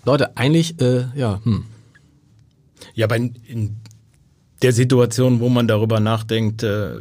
Leute, 0.05 0.37
eigentlich, 0.37 0.81
äh, 0.81 1.07
ja, 1.17 1.41
hm. 1.43 1.65
Ja, 2.95 3.07
aber 3.07 3.17
in, 3.17 3.35
in 3.49 3.77
der 4.63 4.73
Situation, 4.73 5.41
wo 5.41 5.49
man 5.49 5.67
darüber 5.67 5.99
nachdenkt, 5.99 6.63
äh, 6.63 6.97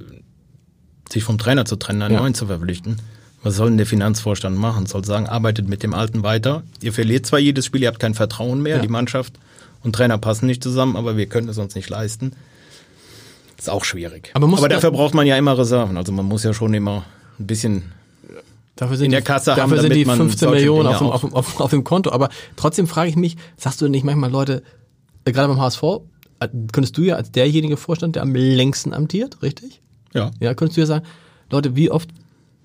sich 1.13 1.23
vom 1.23 1.37
Trainer 1.37 1.65
zu 1.65 1.75
trennen, 1.77 2.01
einen 2.01 2.15
Ja. 2.15 2.19
neuen 2.21 2.33
zu 2.33 2.47
verpflichten, 2.47 2.97
was 3.41 3.55
soll 3.55 3.69
denn 3.69 3.77
der 3.77 3.85
Finanzvorstand 3.85 4.57
machen? 4.57 4.85
Soll 4.85 5.03
sagen, 5.05 5.27
arbeitet 5.27 5.67
mit 5.67 5.83
dem 5.83 5.93
Alten 5.93 6.23
weiter. 6.23 6.63
Ihr 6.81 6.93
verliert 6.93 7.25
zwar 7.25 7.39
jedes 7.39 7.65
Spiel, 7.65 7.81
ihr 7.83 7.87
habt 7.89 7.99
kein 7.99 8.13
Vertrauen 8.13 8.61
mehr, 8.61 8.77
Ja. 8.77 8.81
die 8.81 8.87
Mannschaft 8.87 9.33
und 9.83 9.93
Trainer 9.95 10.17
passen 10.17 10.45
nicht 10.47 10.63
zusammen, 10.63 10.95
aber 10.95 11.17
wir 11.17 11.25
können 11.27 11.49
es 11.49 11.57
uns 11.57 11.75
nicht 11.75 11.89
leisten. 11.89 12.33
Ist 13.57 13.69
auch 13.69 13.83
schwierig. 13.85 14.31
Aber 14.33 14.47
muss- 14.47 14.61
dafür 14.61 14.91
braucht 14.91 15.13
man 15.13 15.25
ja 15.27 15.37
immer 15.37 15.57
Reserven. 15.57 15.97
Also 15.97 16.11
man 16.11 16.25
muss 16.25 16.43
ja 16.43 16.53
schon 16.53 16.73
immer 16.73 17.03
ein 17.39 17.47
bisschen 17.47 17.83
Dafür 18.75 18.97
sind 18.97 19.05
In 19.05 19.11
der 19.11 19.21
die, 19.21 19.25
Kasse 19.25 19.51
haben, 19.51 19.57
dafür 19.69 19.77
sind 19.81 19.91
damit 19.91 19.97
die 20.01 20.05
man 20.05 20.17
15 20.17 20.39
solche 20.49 20.55
Millionen 20.65 20.87
auf 20.87 20.97
dem, 20.97 21.07
auf, 21.07 21.21
dem- 21.21 21.33
auf, 21.35 21.61
auf 21.61 21.69
dem 21.69 21.83
Konto. 21.83 22.11
Aber 22.11 22.29
trotzdem 22.55 22.87
frage 22.87 23.07
ich 23.11 23.15
mich, 23.15 23.37
sagst 23.55 23.79
du 23.81 23.87
nicht 23.87 24.03
manchmal, 24.03 24.31
Leute, 24.31 24.63
äh, 25.25 25.31
gerade 25.31 25.47
beim 25.47 25.61
HSV, 25.61 25.83
äh, 26.39 26.47
könntest 26.71 26.97
du 26.97 27.03
ja 27.03 27.15
als 27.15 27.31
derjenige 27.31 27.77
Vorstand, 27.77 28.15
der 28.15 28.23
am 28.23 28.33
längsten 28.33 28.91
amtiert, 28.91 29.43
richtig? 29.43 29.79
Ja. 30.13 30.31
Ja, 30.39 30.53
könntest 30.53 30.77
du 30.77 30.81
ja 30.81 30.87
sagen, 30.87 31.05
Leute, 31.51 31.75
wie 31.75 31.91
oft 31.91 32.09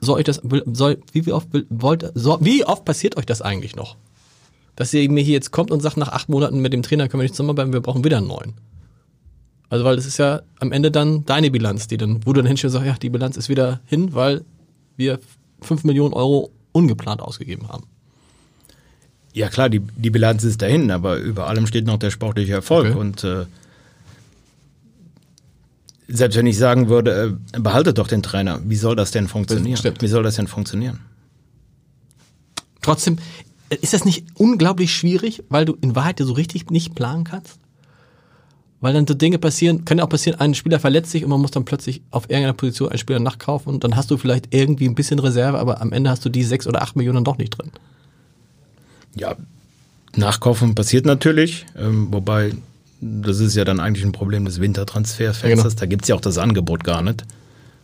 soll 0.01 0.19
euch 0.19 0.25
das, 0.25 0.41
soll, 0.73 0.99
wie, 1.13 1.27
wie 1.27 1.33
oft 1.33 1.49
wollt, 1.69 2.11
so, 2.15 2.39
wie 2.41 2.65
oft 2.65 2.85
passiert 2.85 3.17
euch 3.17 3.27
das 3.27 3.43
eigentlich 3.43 3.77
noch? 3.77 3.97
Dass 4.77 4.95
ihr 4.95 5.11
mir 5.11 5.23
hier 5.23 5.35
jetzt 5.35 5.51
kommt 5.51 5.71
und 5.71 5.81
sagt, 5.81 5.97
nach 5.97 6.09
acht 6.09 6.29
Monaten 6.29 6.61
mit 6.61 6.73
dem 6.73 6.83
Trainer 6.83 7.09
können 7.09 7.21
wir 7.21 7.25
nicht 7.25 7.35
zusammenarbeiten, 7.35 7.73
wir 7.73 7.81
brauchen 7.81 8.05
wieder 8.05 8.19
einen 8.19 8.29
neuen. 8.29 8.55
Also, 9.71 9.85
weil 9.85 9.97
das 9.97 10.07
ist 10.07 10.19
ja 10.19 10.43
am 10.61 10.73
Ende 10.73 10.91
dann 10.91 11.27
deine 11.27 11.51
Bilanz, 11.51 11.89
die 11.89 11.97
dann, 11.97 12.25
wo 12.25 12.33
du 12.33 12.41
dann 12.41 12.47
hinstehst 12.47 12.75
und 12.75 12.81
sagst, 12.81 12.87
ja, 12.87 12.99
die 12.99 13.11
Bilanz 13.11 13.37
ist 13.37 13.49
wieder 13.49 13.81
hin, 13.85 14.15
weil 14.15 14.45
wir 14.97 15.19
fünf 15.61 15.85
Millionen 15.85 16.15
Euro 16.15 16.51
ungeplant 16.73 17.21
ausgegeben 17.21 17.69
haben. 17.69 17.85
Ja 19.35 19.49
klar, 19.49 19.69
die, 19.69 19.81
die 19.81 20.11
Bilanz 20.11 20.43
ist 20.45 20.63
dahin, 20.63 20.91
aber 20.91 21.19
über 21.19 21.49
allem 21.49 21.67
steht 21.67 21.85
noch 21.85 21.99
der 21.99 22.11
sportliche 22.11 22.55
Erfolg. 22.55 22.91
Okay. 22.91 22.99
Und 22.99 23.25
äh, 23.25 23.45
selbst 26.09 26.37
wenn 26.37 26.47
ich 26.47 26.57
sagen 26.57 26.88
würde, 26.88 27.38
äh, 27.55 27.61
behaltet 27.61 27.99
doch 27.99 28.09
den 28.09 28.23
Trainer, 28.23 28.61
wie 28.64 28.77
soll 28.77 28.97
das 28.97 29.11
denn 29.11 29.29
funktionieren? 29.29 29.77
stimmt. 29.77 30.03
Wie 30.03 30.09
soll 30.09 30.23
das 30.23 30.37
denn 30.37 30.47
funktionieren? 30.47 31.01
Trotzdem, 32.81 33.18
äh, 33.68 33.77
ist 33.77 33.92
das 33.92 34.05
nicht 34.05 34.25
unglaublich 34.35 34.92
schwierig, 34.92 35.44
weil 35.51 35.66
du 35.66 35.77
in 35.81 35.94
Wahrheit 35.94 36.18
ja 36.18 36.27
so 36.27 36.33
richtig 36.33 36.71
nicht 36.71 36.94
planen 36.94 37.25
kannst? 37.25 37.59
Weil 38.81 38.94
dann 38.94 39.07
so 39.07 39.14
Dinge 39.14 39.38
passieren, 39.38 39.85
können 39.85 39.99
ja 39.99 40.05
auch 40.05 40.09
passieren, 40.09 40.40
ein 40.40 40.55
Spieler 40.55 40.81
verletzt 40.81 41.11
sich 41.11 41.25
und 41.25 41.31
man 41.31 41.40
muss 41.40 41.51
dann 41.51 41.64
plötzlich 41.64 42.01
auf 42.11 42.25
irgendeiner 42.25 42.55
Position 42.55 42.88
einen 42.88 42.99
Spieler 42.99 43.18
nachkaufen 43.18 43.75
und 43.75 43.85
dann 43.85 43.97
hast 43.97 44.11
du 44.11 44.16
vielleicht 44.16 44.55
irgendwie 44.55 44.88
ein 44.88 44.94
bisschen 44.94 45.18
Reserve, 45.18 45.59
aber 45.59 45.81
am 45.81 45.92
Ende 45.92 46.11
hast 46.11 46.25
du 46.25 46.29
die 46.29 46.44
sechs 46.44 46.66
oder 46.66 46.81
acht 46.81 46.97
Millionen 46.97 47.25
doch 47.25 47.38
nicht 47.38 47.59
drin. 47.59 47.73
Ja, 49.16 49.37
Nachkaufen 50.16 50.75
passiert 50.75 51.07
natürlich, 51.07 51.66
ähm, 51.77 52.09
wobei 52.12 52.53
das 53.01 53.41
ist 53.41 53.55
ja 53.55 53.65
dann 53.65 53.81
eigentlich 53.81 54.05
ein 54.05 54.13
Problem 54.13 54.45
des 54.45 54.61
Wintertransferfensters. 54.61 55.49
Ja, 55.49 55.65
genau. 55.65 55.81
Da 55.81 55.87
gibt's 55.87 56.09
ja 56.09 56.15
auch 56.15 56.21
das 56.21 56.39
Angebot 56.39 56.85
gar 56.85 57.03
nicht. 57.03 57.25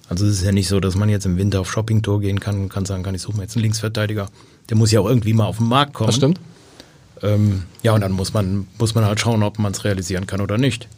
Also 0.08 0.26
es 0.26 0.38
ist 0.38 0.44
ja 0.44 0.52
nicht 0.52 0.68
so, 0.68 0.80
dass 0.80 0.96
man 0.96 1.08
jetzt 1.08 1.24
im 1.24 1.38
Winter 1.38 1.60
auf 1.60 1.70
Shoppingtour 1.70 2.20
gehen 2.20 2.40
kann 2.40 2.62
und 2.62 2.68
kann 2.68 2.84
sagen, 2.84 3.02
kann 3.02 3.14
ich 3.14 3.22
suche 3.22 3.36
mir 3.36 3.44
jetzt 3.44 3.56
einen 3.56 3.62
Linksverteidiger. 3.62 4.28
Der 4.68 4.76
muss 4.76 4.90
ja 4.90 5.00
auch 5.00 5.08
irgendwie 5.08 5.32
mal 5.32 5.46
auf 5.46 5.58
den 5.58 5.68
Markt 5.68 5.94
kommen. 5.94 6.08
Das 6.08 6.16
stimmt. 6.16 6.40
Ähm, 7.22 7.62
ja, 7.82 7.94
und 7.94 8.00
dann 8.00 8.12
muss 8.12 8.34
man, 8.34 8.66
muss 8.78 8.94
man 8.94 9.04
halt 9.04 9.20
schauen, 9.20 9.42
ob 9.42 9.58
man 9.58 9.72
es 9.72 9.84
realisieren 9.84 10.26
kann 10.26 10.40
oder 10.40 10.58
nicht. 10.58 10.88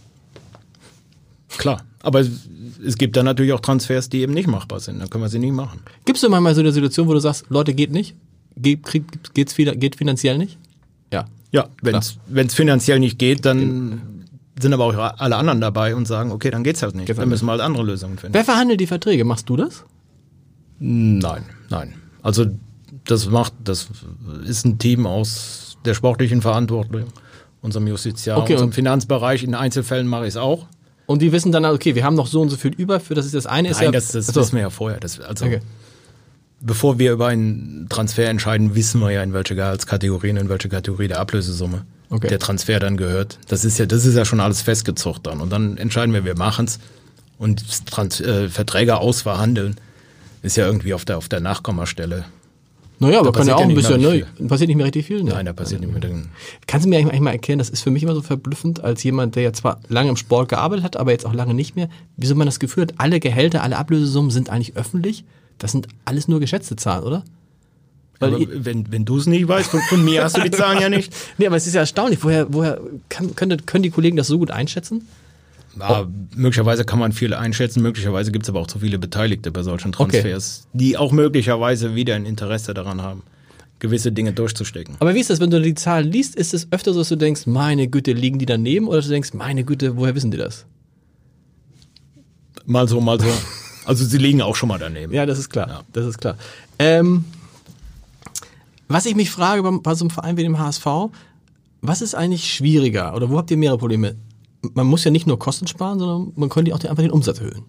Klar. 1.56 1.84
Aber 2.02 2.20
es, 2.20 2.30
es 2.84 2.96
gibt 2.98 3.16
dann 3.16 3.26
natürlich 3.26 3.52
auch 3.52 3.60
Transfers, 3.60 4.08
die 4.08 4.20
eben 4.20 4.32
nicht 4.32 4.48
machbar 4.48 4.80
sind. 4.80 4.98
Dann 5.00 5.10
können 5.10 5.22
wir 5.24 5.28
sie 5.28 5.38
nicht 5.38 5.52
machen. 5.52 5.80
Gibst 6.04 6.22
du 6.22 6.28
manchmal 6.28 6.54
so 6.54 6.60
eine 6.60 6.72
Situation, 6.72 7.06
wo 7.06 7.12
du 7.12 7.20
sagst, 7.20 7.46
Leute, 7.48 7.74
geht 7.74 7.92
nicht? 7.92 8.14
Geht, 8.56 8.82
krieg, 8.82 9.04
geht's 9.34 9.54
geht 9.54 9.96
finanziell 9.96 10.38
nicht? 10.38 10.58
Ja. 11.56 11.68
Wenn 12.28 12.46
es 12.46 12.54
finanziell 12.54 12.98
nicht 12.98 13.18
geht, 13.18 13.44
dann 13.44 14.24
sind 14.60 14.72
aber 14.72 14.84
auch 14.84 14.94
alle 15.18 15.36
anderen 15.36 15.60
dabei 15.60 15.94
und 15.94 16.06
sagen, 16.06 16.32
okay, 16.32 16.50
dann 16.50 16.64
geht's 16.64 16.82
halt 16.82 16.94
nicht. 16.94 17.08
Dann 17.08 17.16
halt 17.18 17.28
müssen 17.28 17.46
wir 17.46 17.52
halt 17.52 17.60
andere 17.60 17.82
Lösungen 17.84 18.18
finden. 18.18 18.34
Wer 18.34 18.44
verhandelt 18.44 18.80
die 18.80 18.86
Verträge? 18.86 19.24
Machst 19.24 19.48
du 19.48 19.56
das? 19.56 19.84
Nein, 20.78 21.44
nein. 21.70 21.94
Also 22.22 22.46
das 23.04 23.28
macht, 23.30 23.52
das 23.64 23.88
ist 24.44 24.64
ein 24.66 24.78
Team 24.78 25.06
aus 25.06 25.78
der 25.84 25.94
sportlichen 25.94 26.42
Verantwortung, 26.42 27.04
unserem 27.62 27.86
Justiziar, 27.86 28.38
Okay, 28.38 28.54
unserem 28.54 28.72
Finanzbereich. 28.72 29.44
In 29.44 29.54
Einzelfällen 29.54 30.06
mache 30.06 30.24
ich 30.24 30.30
es 30.30 30.36
auch. 30.36 30.66
Und 31.06 31.22
die 31.22 31.30
wissen 31.32 31.52
dann, 31.52 31.64
okay, 31.64 31.94
wir 31.94 32.04
haben 32.04 32.16
noch 32.16 32.26
so 32.26 32.40
und 32.40 32.48
so 32.48 32.56
viel 32.56 32.74
über, 32.74 32.98
für 32.98 33.14
das 33.14 33.26
ist 33.26 33.34
das 33.34 33.46
eine. 33.46 33.68
ist 33.70 33.76
Nein, 33.76 33.86
ja, 33.86 33.90
das, 33.92 34.08
das 34.08 34.28
Achso. 34.28 34.40
wissen 34.40 34.56
wir 34.56 34.62
ja 34.62 34.70
vorher. 34.70 34.98
Das, 34.98 35.20
also 35.20 35.44
Okay. 35.46 35.60
Bevor 36.60 36.98
wir 36.98 37.12
über 37.12 37.28
einen 37.28 37.86
Transfer 37.88 38.28
entscheiden, 38.28 38.74
wissen 38.74 39.00
wir 39.00 39.10
ja, 39.10 39.22
in 39.22 39.32
welche 39.32 39.54
Gehaltskategorien, 39.54 40.36
in 40.36 40.48
welche 40.48 40.68
Kategorie 40.68 41.08
der 41.08 41.20
Ablösesumme 41.20 41.84
Okay. 42.08 42.28
der 42.28 42.38
Transfer 42.38 42.78
dann 42.78 42.96
gehört. 42.96 43.36
Das 43.48 43.64
ist 43.64 43.78
ja, 43.78 43.86
das 43.86 44.04
ist 44.04 44.14
ja 44.14 44.24
schon 44.24 44.38
alles 44.38 44.62
festgezogen 44.62 45.24
dann. 45.24 45.40
Und 45.40 45.50
dann 45.50 45.76
entscheiden 45.76 46.14
wir, 46.14 46.24
wir 46.24 46.36
machen's. 46.36 46.78
Und 47.36 47.84
Trans 47.86 48.20
äh, 48.20 48.48
Verträge 48.48 48.98
ausverhandeln 48.98 49.74
ist 50.42 50.56
ja 50.56 50.66
irgendwie 50.66 50.94
auf 50.94 51.04
der, 51.04 51.18
auf 51.18 51.28
der 51.28 51.40
Nachkommastelle. 51.40 52.24
Naja, 52.98 53.18
aber 53.18 53.32
kann 53.32 53.46
ja 53.46 53.56
auch 53.56 53.60
ein 53.62 53.74
bisschen, 53.74 54.00
ne? 54.00 54.24
Passiert 54.48 54.68
nicht 54.68 54.76
mehr 54.76 54.86
richtig 54.86 55.04
viel, 55.04 55.22
ne? 55.22 55.30
Nein, 55.32 55.46
da 55.46 55.52
passiert 55.52 55.80
nicht 55.80 55.90
mehr. 55.90 56.00
drin. 56.00 56.28
Kannst 56.66 56.86
du 56.86 56.88
mir 56.90 56.98
eigentlich 56.98 57.20
mal 57.20 57.32
erklären, 57.32 57.58
das 57.58 57.68
ist 57.68 57.82
für 57.82 57.90
mich 57.90 58.02
immer 58.04 58.14
so 58.14 58.22
verblüffend, 58.22 58.82
als 58.84 59.02
jemand, 59.02 59.34
der 59.34 59.42
ja 59.42 59.52
zwar 59.52 59.80
lange 59.88 60.08
im 60.08 60.16
Sport 60.16 60.48
gearbeitet 60.48 60.84
hat, 60.84 60.96
aber 60.96 61.10
jetzt 61.10 61.26
auch 61.26 61.34
lange 61.34 61.52
nicht 61.52 61.76
mehr, 61.76 61.88
wieso 62.16 62.34
man 62.36 62.46
das 62.46 62.58
Gefühl 62.58 62.84
hat, 62.84 62.94
alle 62.98 63.20
Gehälter, 63.20 63.62
alle 63.62 63.76
Ablösesummen 63.76 64.30
sind 64.30 64.48
eigentlich 64.48 64.76
öffentlich? 64.76 65.24
Das 65.58 65.72
sind 65.72 65.88
alles 66.04 66.28
nur 66.28 66.40
geschätzte 66.40 66.76
Zahlen, 66.76 67.04
oder? 67.04 67.24
Ihr- 68.20 68.64
wenn, 68.64 68.90
wenn 68.92 69.04
du 69.04 69.18
es 69.18 69.26
nicht 69.26 69.46
weißt, 69.46 69.70
von, 69.70 69.80
von 69.88 70.04
mir 70.04 70.24
hast 70.24 70.36
du 70.36 70.42
die 70.42 70.50
Zahlen 70.52 70.80
ja 70.80 70.88
nicht. 70.88 71.14
Nee, 71.38 71.46
aber 71.46 71.56
es 71.56 71.66
ist 71.66 71.74
ja 71.74 71.80
erstaunlich. 71.80 72.22
Woher, 72.22 72.52
woher 72.52 72.80
kann, 73.10 73.34
können, 73.36 73.64
können 73.66 73.82
die 73.82 73.90
Kollegen 73.90 74.16
das 74.16 74.26
so 74.28 74.38
gut 74.38 74.50
einschätzen? 74.50 75.06
Ja, 75.78 76.06
möglicherweise 76.34 76.84
kann 76.86 76.98
man 76.98 77.12
viel 77.12 77.34
einschätzen, 77.34 77.82
möglicherweise 77.82 78.32
gibt 78.32 78.46
es 78.46 78.48
aber 78.48 78.60
auch 78.60 78.66
zu 78.66 78.78
viele 78.78 78.98
Beteiligte 78.98 79.50
bei 79.52 79.62
solchen 79.62 79.92
Transfers, 79.92 80.66
die 80.72 80.96
auch 80.96 81.12
möglicherweise 81.12 81.94
wieder 81.94 82.14
ein 82.14 82.24
Interesse 82.24 82.72
daran 82.72 83.02
haben, 83.02 83.22
gewisse 83.78 84.10
Dinge 84.10 84.32
durchzustecken. 84.32 84.96
Aber 85.00 85.14
wie 85.14 85.20
ist 85.20 85.28
das, 85.28 85.38
wenn 85.38 85.50
du 85.50 85.60
die 85.60 85.74
Zahlen 85.74 86.10
liest, 86.10 86.34
ist 86.34 86.54
es 86.54 86.68
öfter 86.72 86.94
so, 86.94 87.00
dass 87.00 87.10
du 87.10 87.16
denkst, 87.16 87.42
meine 87.46 87.88
Güte, 87.88 88.12
liegen 88.12 88.38
die 88.38 88.46
daneben? 88.46 88.88
Oder 88.88 89.02
du 89.02 89.08
denkst, 89.08 89.34
meine 89.34 89.64
Güte, 89.64 89.98
woher 89.98 90.14
wissen 90.14 90.30
die 90.30 90.38
das? 90.38 90.64
Mal 92.64 92.88
so, 92.88 92.98
mal 93.02 93.20
so. 93.20 93.26
Also 93.86 94.04
sie 94.04 94.18
liegen 94.18 94.42
auch 94.42 94.56
schon 94.56 94.68
mal 94.68 94.78
daneben. 94.78 95.12
Ja, 95.12 95.24
das 95.26 95.38
ist 95.38 95.48
klar. 95.48 95.84
Das 95.92 96.04
ist 96.04 96.18
klar. 96.18 96.36
Ähm, 96.78 97.24
was 98.88 99.06
ich 99.06 99.14
mich 99.14 99.30
frage 99.30 99.62
bei, 99.62 99.70
bei 99.70 99.94
so 99.94 100.04
einem 100.04 100.10
Verein 100.10 100.36
wie 100.36 100.42
dem 100.42 100.58
HSV, 100.58 100.86
was 101.80 102.02
ist 102.02 102.14
eigentlich 102.14 102.52
schwieriger 102.52 103.14
oder 103.14 103.30
wo 103.30 103.38
habt 103.38 103.50
ihr 103.50 103.56
mehrere 103.56 103.78
Probleme? 103.78 104.16
Man 104.74 104.86
muss 104.86 105.04
ja 105.04 105.10
nicht 105.10 105.26
nur 105.26 105.38
Kosten 105.38 105.66
sparen, 105.66 105.98
sondern 105.98 106.32
man 106.34 106.48
könnte 106.48 106.74
auch 106.74 106.80
einfach 106.80 106.96
den 106.96 107.12
Umsatz 107.12 107.38
erhöhen. 107.38 107.62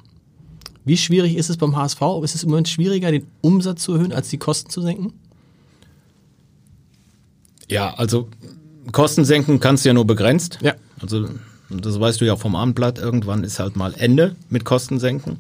Wie 0.85 0.97
schwierig 0.97 1.35
ist 1.35 1.49
es 1.49 1.57
beim 1.57 1.75
HSV? 1.75 2.01
Ist 2.23 2.33
es 2.33 2.43
im 2.43 2.49
Moment 2.49 2.67
schwieriger, 2.67 3.11
den 3.11 3.27
Umsatz 3.41 3.83
zu 3.83 3.93
erhöhen, 3.93 4.13
als 4.13 4.29
die 4.29 4.37
Kosten 4.37 4.69
zu 4.69 4.81
senken? 4.81 5.13
Ja, 7.69 7.93
also 7.95 8.29
Kosten 8.91 9.25
senken 9.25 9.59
kannst 9.59 9.83
du 9.83 9.89
ja 9.89 9.93
nur 9.93 10.07
begrenzt. 10.07 10.59
Ja. 10.61 10.75
Also 11.01 11.27
das 11.69 11.99
weißt 11.99 12.21
du 12.21 12.25
ja 12.25 12.37
vom 12.37 12.55
Abendblatt, 12.55 12.97
irgendwann 12.97 13.43
ist 13.43 13.59
halt 13.59 13.75
mal 13.75 13.93
Ende 13.97 14.35
mit 14.49 14.63
Kosten 14.63 14.99
senken. 14.99 15.37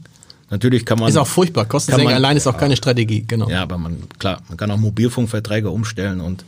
Natürlich 0.49 0.85
kann 0.85 0.99
man. 0.99 1.09
Ist 1.09 1.17
auch 1.17 1.27
furchtbar. 1.27 1.65
Kosten 1.65 1.91
kann 1.91 1.99
senken 1.99 2.13
man- 2.13 2.23
allein 2.23 2.37
ist 2.37 2.47
auch 2.47 2.57
keine 2.57 2.75
Strategie, 2.77 3.23
genau. 3.27 3.49
Ja, 3.49 3.63
aber 3.63 3.77
man, 3.77 3.97
klar, 4.17 4.41
man 4.47 4.57
kann 4.57 4.71
auch 4.71 4.77
Mobilfunkverträge 4.77 5.69
umstellen 5.69 6.21
und 6.21 6.45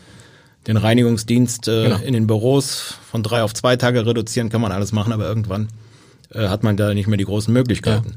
den 0.67 0.77
Reinigungsdienst 0.77 1.67
äh, 1.67 1.83
Genau. 1.83 1.97
in 1.97 2.13
den 2.13 2.27
Büros 2.27 2.95
von 3.11 3.23
drei 3.23 3.43
auf 3.43 3.53
zwei 3.53 3.75
Tage 3.75 4.05
reduzieren, 4.05 4.49
kann 4.49 4.61
man 4.61 4.71
alles 4.71 4.91
machen, 4.91 5.11
aber 5.13 5.25
irgendwann 5.27 5.67
äh, 6.33 6.47
hat 6.47 6.63
man 6.63 6.77
da 6.77 6.93
nicht 6.93 7.07
mehr 7.07 7.17
die 7.17 7.25
großen 7.25 7.53
Möglichkeiten. 7.53 8.15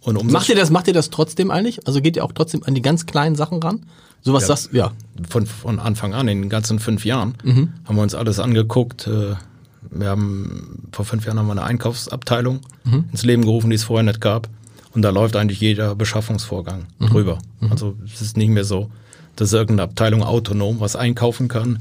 Und 0.00 0.16
Umsatz 0.16 0.32
Macht 0.32 0.48
ihr 0.48 0.54
das, 0.56 0.70
macht 0.70 0.88
ihr 0.88 0.94
das 0.94 1.10
trotzdem 1.10 1.50
eigentlich? 1.50 1.86
Also 1.86 2.00
geht 2.00 2.16
ihr 2.16 2.24
auch 2.24 2.32
trotzdem 2.32 2.62
an 2.64 2.74
die 2.74 2.80
ganz 2.82 3.04
kleinen 3.06 3.36
Sachen 3.36 3.62
ran? 3.62 3.80
Sowas 4.22 4.42
Ja. 4.44 4.46
sagst 4.48 4.72
ja. 4.72 4.92
von, 5.28 5.46
von 5.46 5.78
Anfang 5.78 6.14
an, 6.14 6.26
in 6.28 6.40
den 6.42 6.48
ganzen 6.50 6.78
fünf 6.78 7.04
Jahren, 7.04 7.34
Mhm. 7.44 7.72
haben 7.84 7.96
wir 7.96 8.02
uns 8.02 8.14
alles 8.14 8.38
angeguckt. 8.40 9.06
Äh, 9.06 9.34
Wir 9.92 10.08
haben 10.08 10.88
vor 10.92 11.04
fünf 11.04 11.24
Jahren 11.26 11.38
haben 11.38 11.46
wir 11.46 11.52
eine 11.52 11.62
Einkaufsabteilung 11.64 12.60
Mhm. 12.84 13.04
ins 13.12 13.24
Leben 13.24 13.42
gerufen, 13.42 13.70
die 13.70 13.76
es 13.76 13.84
vorher 13.84 14.04
nicht 14.04 14.20
gab. 14.20 14.48
Und 14.92 15.02
da 15.02 15.10
läuft 15.10 15.36
eigentlich 15.36 15.60
jeder 15.60 15.94
Beschaffungsvorgang 15.94 16.86
Mhm. 16.98 17.06
drüber. 17.06 17.38
Also 17.70 17.96
es 18.04 18.20
ist 18.20 18.36
nicht 18.36 18.48
mehr 18.50 18.64
so, 18.64 18.90
dass 19.36 19.52
irgendeine 19.52 19.82
Abteilung 19.82 20.22
autonom 20.22 20.80
was 20.80 20.96
einkaufen 20.96 21.48
kann, 21.48 21.78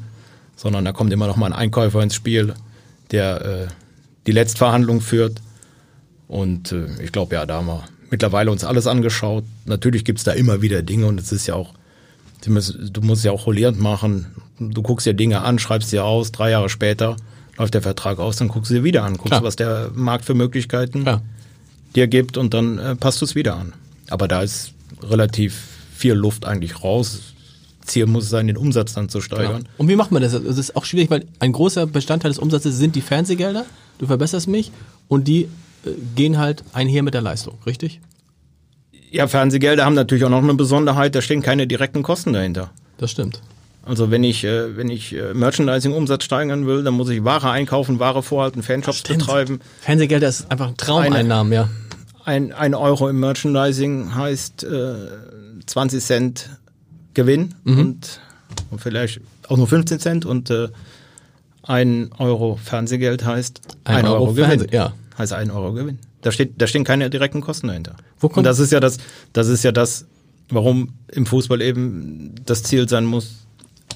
sondern 0.56 0.86
da 0.86 0.92
kommt 0.92 1.12
immer 1.12 1.28
noch 1.28 1.36
mal 1.38 1.48
ein 1.48 1.54
Einkäufer 1.54 2.02
ins 2.04 2.14
Spiel, 2.16 2.54
der 3.12 3.46
äh, 3.46 3.68
die 4.28 4.32
Letztverhandlung 4.32 5.02
führt. 5.02 5.42
Und 6.28 6.72
äh, 6.72 6.86
ich 7.04 7.12
glaube, 7.12 7.36
ja, 7.36 7.46
da 7.46 7.56
haben 7.58 7.68
wir 7.68 7.84
mittlerweile 8.12 8.52
uns 8.52 8.64
alles 8.64 8.86
angeschaut. 8.88 9.44
Natürlich 9.66 10.06
gibt's 10.06 10.24
da 10.24 10.32
immer 10.32 10.62
wieder 10.62 10.82
Dinge 10.84 11.08
und 11.08 11.20
es 11.20 11.32
ist 11.32 11.48
ja 11.48 11.56
auch, 11.56 11.74
du 12.44 12.52
musst, 12.52 12.78
du 12.92 13.02
musst 13.02 13.26
ja 13.26 13.32
auch 13.32 13.48
rollierend 13.48 13.80
machen. 13.80 14.28
Du 14.60 14.82
guckst 14.82 15.08
dir 15.08 15.14
Dinge 15.14 15.42
an, 15.42 15.58
schreibst 15.58 15.90
sie 15.90 16.00
aus, 16.00 16.32
drei 16.32 16.52
Jahre 16.52 16.70
später 16.70 17.16
läuft 17.58 17.74
der 17.74 17.82
Vertrag 17.82 18.20
aus, 18.20 18.38
dann 18.38 18.48
guckst 18.48 18.72
du 18.72 18.76
dir 18.76 18.84
wieder 18.86 19.04
an, 19.04 19.14
guckst, 19.18 19.32
Klar. 19.32 19.44
was 19.44 19.58
der 19.58 19.90
Markt 19.94 20.24
für 20.24 20.34
Möglichkeiten 20.34 21.02
Klar. 21.04 21.22
Dir 21.96 22.08
gibt 22.08 22.38
und 22.38 22.54
dann 22.54 22.78
äh, 22.78 22.96
passt 22.96 23.22
du 23.22 23.26
es 23.26 23.36
wieder 23.36 23.56
an. 23.56 23.74
Aber 24.10 24.28
da 24.28 24.42
ist 24.42 24.74
relativ 25.02 25.56
viel 25.94 26.14
Luft 26.14 26.46
eigentlich 26.46 26.84
raus. 26.84 27.34
Ziel 27.86 28.06
muss 28.06 28.26
es 28.26 28.30
sein, 28.30 28.48
den 28.48 28.58
Umsatz 28.58 28.94
dann 28.94 29.10
zu 29.10 29.22
steigern. 29.22 29.68
Und 29.78 29.88
wie 29.88 29.96
macht 29.96 30.12
man 30.12 30.22
das? 30.22 30.34
Es 30.34 30.58
ist 30.58 30.76
auch 30.76 30.86
schwierig, 30.86 31.10
weil 31.10 31.26
ein 31.40 31.52
großer 31.52 31.88
Bestandteil 31.88 32.32
des 32.32 32.40
Umsatzes 32.40 32.78
sind 32.78 32.96
die 32.96 33.02
Fernsehgelder. 33.02 33.66
Du 33.98 34.08
verbesserst 34.08 34.48
mich 34.48 34.72
und 35.08 35.28
die 35.28 35.44
äh, 35.44 35.92
gehen 36.16 36.38
halt 36.38 36.64
einher 36.74 37.04
mit 37.04 37.14
der 37.14 37.22
Leistung, 37.22 37.58
richtig? 37.66 38.00
Ja, 39.12 39.28
Fernsehgelder 39.28 39.86
haben 39.86 39.96
natürlich 39.96 40.24
auch 40.24 40.30
noch 40.30 40.44
eine 40.44 40.54
Besonderheit, 40.54 41.16
da 41.16 41.22
stehen 41.22 41.42
keine 41.42 41.66
direkten 41.66 42.04
Kosten 42.04 42.32
dahinter. 42.32 42.70
Das 42.98 43.10
stimmt. 43.10 43.42
Also 43.84 44.12
wenn 44.12 44.24
ich, 44.24 44.44
äh, 44.44 44.76
wenn 44.78 44.90
ich 44.90 45.16
äh, 45.16 45.34
Merchandising-Umsatz 45.34 46.24
steigern 46.24 46.68
will, 46.68 46.84
dann 46.84 46.94
muss 46.94 47.10
ich 47.10 47.24
Ware 47.24 47.50
einkaufen, 47.50 48.00
Ware 48.00 48.22
vorhalten, 48.22 48.62
Fanshops 48.62 49.02
betreiben. 49.04 49.60
Fernsehgelder 49.82 50.28
ist 50.30 50.52
einfach 50.52 50.68
ein 50.68 50.78
Traumeinnahmen, 50.78 51.52
ja. 51.54 51.70
Ein, 52.26 52.52
ein 52.52 52.76
Euro 52.76 53.10
im 53.10 53.20
Merchandising 53.20 54.14
heißt 54.14 54.64
äh, 54.64 54.94
20 55.66 56.04
Cent 56.04 56.50
Gewinn 57.16 57.56
und, 57.66 58.20
und 58.70 58.80
vielleicht 58.82 59.22
auch 59.48 59.58
nur 59.58 59.68
15 59.68 60.00
Cent 60.00 60.26
und 60.26 60.50
äh, 60.52 60.68
ein 61.64 62.12
Euro 62.20 62.60
Fernsehgeld 62.64 63.26
heißt 63.26 63.62
Ein 63.84 63.98
ein, 63.98 64.06
Euro 64.06 64.16
Euro, 64.26 64.34
Gewinn. 64.34 64.46
Fernseh- 64.62 64.74
ja. 64.74 64.94
Heißt 65.18 65.34
ein 65.34 65.50
Euro 65.52 65.74
Gewinn. 65.74 66.00
Da 66.22 66.32
steht, 66.32 66.62
da 66.62 66.68
stehen 66.68 66.84
keine 66.84 67.10
direkten 67.10 67.42
Kosten 67.42 67.68
dahinter. 67.68 67.96
Wo 68.20 68.28
kommt- 68.28 68.38
und 68.40 68.44
das 68.44 68.60
ist 68.60 68.72
ja 68.72 68.80
das, 68.80 68.98
das 69.34 69.48
ist 69.48 69.64
ja 69.64 69.72
das, 69.72 70.06
warum 70.50 70.94
im 71.12 71.26
Fußball 71.26 71.62
eben 71.62 72.36
das 72.46 72.64
Ziel 72.64 72.88
sein 72.88 73.06
muss, 73.06 73.48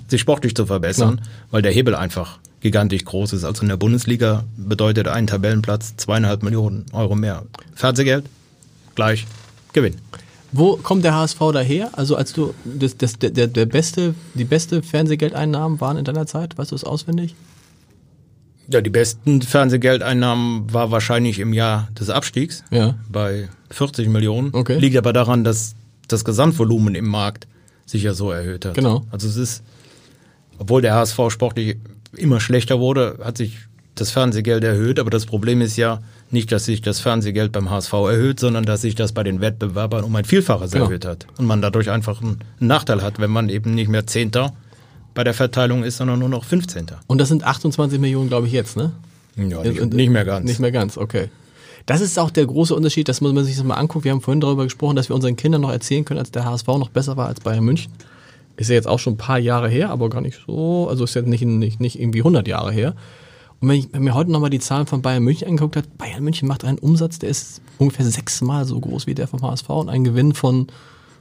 sich 0.08 0.22
sportlich 0.22 0.56
zu 0.56 0.66
verbessern, 0.66 1.22
weil 1.52 1.62
der 1.62 1.72
Hebel 1.72 1.96
einfach 1.96 2.40
gigantisch 2.60 3.04
groß 3.04 3.34
ist. 3.34 3.44
Also 3.44 3.62
in 3.64 3.70
der 3.70 3.78
Bundesliga 3.78 4.44
bedeutet 4.58 5.08
ein 5.08 5.28
Tabellenplatz 5.28 5.96
zweieinhalb 5.98 6.44
Millionen 6.44 6.86
Euro 6.94 7.16
mehr. 7.16 7.44
Fernsehgeld 7.76 8.26
gleich 8.96 9.26
Gewinn. 9.74 9.96
Wo 10.52 10.78
kommt 10.78 11.04
der 11.04 11.16
HSV 11.16 11.40
daher? 11.52 11.90
Also 11.98 12.16
als 12.16 12.32
du 12.32 12.54
das, 12.64 12.96
das, 12.96 13.18
der, 13.18 13.48
der 13.48 13.66
beste, 13.66 14.14
die 14.36 14.44
beste 14.46 14.84
Fernsehgeldeinnahmen 14.84 15.82
waren 15.82 15.98
in 15.98 16.06
deiner 16.06 16.28
Zeit, 16.28 16.58
weißt 16.58 16.72
du 16.72 16.76
es 16.76 16.84
auswendig? 16.84 17.36
Ja, 18.70 18.80
die 18.80 18.92
besten 18.92 19.42
Fernsehgeldeinnahmen 19.42 20.72
war 20.74 20.92
wahrscheinlich 20.92 21.40
im 21.40 21.54
Jahr 21.54 21.90
des 22.00 22.10
Abstiegs 22.10 22.64
Ja. 22.72 22.96
bei 23.12 23.50
40 23.72 24.08
Millionen. 24.08 24.54
Okay. 24.54 24.78
Liegt 24.80 24.96
aber 24.96 25.12
daran, 25.12 25.44
dass 25.44 25.76
das 26.08 26.24
Gesamtvolumen 26.24 26.96
im 26.96 27.08
Markt 27.08 27.48
sich 27.86 28.04
ja 28.04 28.14
so 28.14 28.32
erhöht 28.32 28.66
hat. 28.66 28.76
Genau. 28.76 29.04
Also 29.12 29.28
es 29.28 29.36
ist, 29.36 29.64
obwohl 30.60 30.82
der 30.82 30.94
HSV 30.96 31.20
sportlich 31.30 31.78
immer 32.16 32.40
schlechter 32.40 32.80
wurde, 32.80 33.20
hat 33.24 33.38
sich 33.38 33.58
das 33.96 34.12
Fernsehgeld 34.12 34.64
erhöht. 34.64 35.00
Aber 35.00 35.10
das 35.10 35.26
Problem 35.26 35.62
ist 35.62 35.78
ja 35.78 36.00
nicht, 36.32 36.52
dass 36.52 36.66
sich 36.66 36.82
das 36.82 37.00
Fernsehgeld 37.00 37.52
beim 37.52 37.70
HSV 37.70 37.94
erhöht, 37.94 38.40
sondern 38.40 38.66
dass 38.66 38.82
sich 38.82 38.96
das 38.96 39.12
bei 39.12 39.24
den 39.24 39.40
Wettbewerbern 39.42 40.04
um 40.04 40.16
ein 40.16 40.26
Vielfaches 40.26 40.72
Genau. 40.72 40.86
erhöht 40.86 41.06
hat. 41.06 41.28
Und 41.38 41.46
man 41.46 41.62
dadurch 41.62 41.90
einfach 41.92 42.22
einen 42.22 42.40
Nachteil 42.60 43.02
hat, 43.02 43.20
wenn 43.20 43.32
man 43.32 43.50
eben 43.50 43.76
nicht 43.76 43.90
mehr 43.90 44.08
Zehnter 44.08 44.54
bei 45.14 45.24
der 45.24 45.36
Verteilung 45.36 45.84
ist, 45.84 45.98
sondern 45.98 46.18
nur 46.20 46.30
noch 46.30 46.44
15. 46.44 46.88
Und 47.06 47.20
das 47.20 47.30
sind 47.30 47.44
28 47.44 48.00
Millionen, 48.00 48.30
glaube 48.30 48.48
ich, 48.48 48.54
jetzt, 48.54 48.78
ne? 48.78 48.94
Ja, 49.36 49.60
Und- 49.60 49.66
nicht, 49.68 49.94
nicht 49.94 50.10
mehr 50.10 50.26
ganz. 50.26 50.46
Nicht 50.48 50.60
mehr 50.60 50.72
ganz, 50.72 50.98
okay. 50.98 51.30
Das 51.86 52.02
ist 52.02 52.18
auch 52.18 52.32
der 52.32 52.46
große 52.46 52.74
Unterschied, 52.74 53.10
das 53.10 53.20
muss 53.22 53.34
man 53.34 53.44
sich 53.44 53.56
das 53.58 53.64
mal 53.66 53.76
angucken. 53.76 54.06
Wir 54.06 54.12
haben 54.14 54.22
vorhin 54.22 54.40
darüber 54.42 54.64
gesprochen, 54.64 54.96
dass 54.96 55.10
wir 55.10 55.16
unseren 55.16 55.36
Kindern 55.36 55.62
noch 55.62 55.72
erzählen 55.72 56.06
können, 56.06 56.20
als 56.20 56.32
der 56.32 56.46
HSV 56.46 56.66
noch 56.68 56.90
besser 56.90 57.18
war 57.18 57.28
als 57.28 57.42
Bayern 57.42 57.64
München. 57.64 57.92
Ist 58.56 58.70
ja 58.70 58.76
jetzt 58.76 58.88
auch 58.88 59.00
schon 59.00 59.14
ein 59.14 59.18
paar 59.18 59.40
Jahre 59.40 59.68
her, 59.70 59.90
aber 59.90 60.10
gar 60.10 60.22
nicht 60.22 60.40
so, 60.46 60.88
also 60.90 61.04
ist 61.06 61.16
ja 61.16 61.22
nicht, 61.24 61.44
nicht, 61.44 61.80
nicht 61.80 62.00
irgendwie 62.00 62.20
100 62.20 62.48
Jahre 62.48 62.72
her. 62.72 62.96
Und 63.60 63.70
wenn 63.70 63.78
ich 63.80 63.92
mir 63.94 64.14
heute 64.14 64.32
nochmal 64.32 64.50
die 64.50 64.60
Zahlen 64.60 64.86
von 64.88 65.02
Bayern 65.02 65.24
München 65.24 65.48
angeguckt 65.48 65.76
habe, 65.78 65.88
Bayern 65.98 66.24
München 66.24 66.48
macht 66.48 66.64
einen 66.66 66.78
Umsatz, 66.78 67.18
der 67.20 67.30
ist 67.30 67.62
ungefähr 67.80 68.06
sechsmal 68.06 68.66
so 68.66 68.80
groß 68.80 69.08
wie 69.08 69.16
der 69.16 69.28
vom 69.28 69.42
HSV 69.42 69.70
und 69.70 69.90
einen 69.90 70.04
Gewinn 70.04 70.34
von 70.34 70.68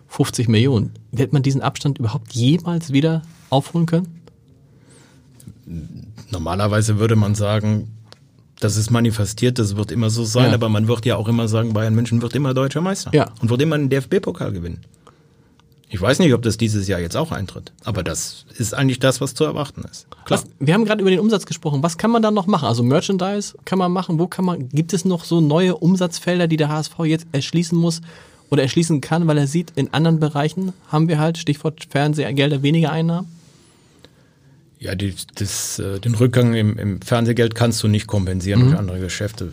50 0.09 0.49
Millionen. 0.49 0.91
Wird 1.11 1.33
man 1.33 1.43
diesen 1.43 1.63
Abstand 1.63 1.99
überhaupt 1.99 2.33
jemals 2.33 2.93
wieder 2.93 3.23
aufholen 3.49 3.87
können? 3.87 4.09
Normalerweise 6.31 6.99
würde 6.99 7.17
man 7.17 7.35
sagen, 7.35 7.93
das 8.61 8.77
ist 8.77 8.91
manifestiert, 8.91 9.59
das 9.59 9.77
wird 9.77 9.91
immer 9.91 10.11
so 10.11 10.25
sein, 10.25 10.49
Ja. 10.49 10.55
aber 10.55 10.69
man 10.69 10.87
wird 10.89 11.05
ja 11.07 11.17
auch 11.17 11.29
immer 11.29 11.49
sagen, 11.49 11.73
Bayern 11.73 11.95
München 11.95 12.23
wird 12.23 12.35
immer 12.35 12.55
deutscher 12.55 12.81
Meister 12.81 13.11
Ja. 13.15 13.31
und 13.41 13.51
wird 13.51 13.61
immer 13.63 13.75
einen 13.77 13.89
DFB-Pokal 13.89 14.53
gewinnen. 14.53 14.81
Ich 15.93 16.01
weiß 16.01 16.21
nicht, 16.21 16.33
ob 16.33 16.41
das 16.41 16.57
dieses 16.57 16.89
Jahr 16.89 17.01
jetzt 17.01 17.19
auch 17.19 17.33
eintritt, 17.33 17.71
aber 17.85 18.03
das 18.03 18.47
ist 18.57 18.73
eigentlich 18.73 18.99
das, 18.99 19.21
was 19.21 19.35
zu 19.35 19.45
erwarten 19.45 19.83
ist. 19.83 20.07
Klar. 20.25 20.41
Was, 20.41 20.47
wir 20.59 20.73
haben 20.73 20.87
gerade 20.87 21.03
über 21.03 21.11
den 21.11 21.21
Umsatz 21.21 21.45
gesprochen. 21.45 21.83
Was 21.83 21.99
kann 21.99 22.11
man 22.11 22.23
dann 22.23 22.33
noch 22.33 22.47
machen? 22.47 22.65
Also 22.65 22.83
Merchandise 22.83 23.55
kann 23.67 23.79
man 23.79 23.93
machen. 23.93 24.19
Wo 24.19 24.27
kann 24.27 24.47
man? 24.47 24.71
Gibt 24.71 24.95
es 24.95 25.05
noch 25.05 25.27
so 25.27 25.43
neue 25.43 25.77
Umsatzfelder, 25.77 26.49
die 26.49 26.57
der 26.57 26.71
HSV 26.71 26.99
jetzt 27.05 27.27
erschließen 27.33 27.77
muss 27.77 28.01
oder 28.49 28.63
erschließen 28.63 29.03
kann, 29.03 29.27
weil 29.27 29.37
er 29.37 29.47
sieht, 29.47 29.73
in 29.77 29.93
anderen 29.93 30.19
Bereichen 30.19 30.73
haben 30.89 31.09
wir 31.09 31.19
halt 31.19 31.37
Stichwort 31.37 31.87
Fernsehgelder 31.91 32.63
weniger 32.63 32.91
Einnahmen. 32.91 33.29
Ja, 34.79 34.95
die, 34.95 35.15
das, 35.35 35.79
äh, 35.79 36.01
den 36.01 36.15
Rückgang 36.15 36.55
im, 36.55 36.79
im 36.79 37.03
Fernsehgeld 37.03 37.55
kannst 37.55 37.83
du 37.83 37.89
nicht 37.89 38.07
kompensieren 38.07 38.63
durch 38.63 38.79
andere 38.79 38.99
Geschäfte, 38.99 39.53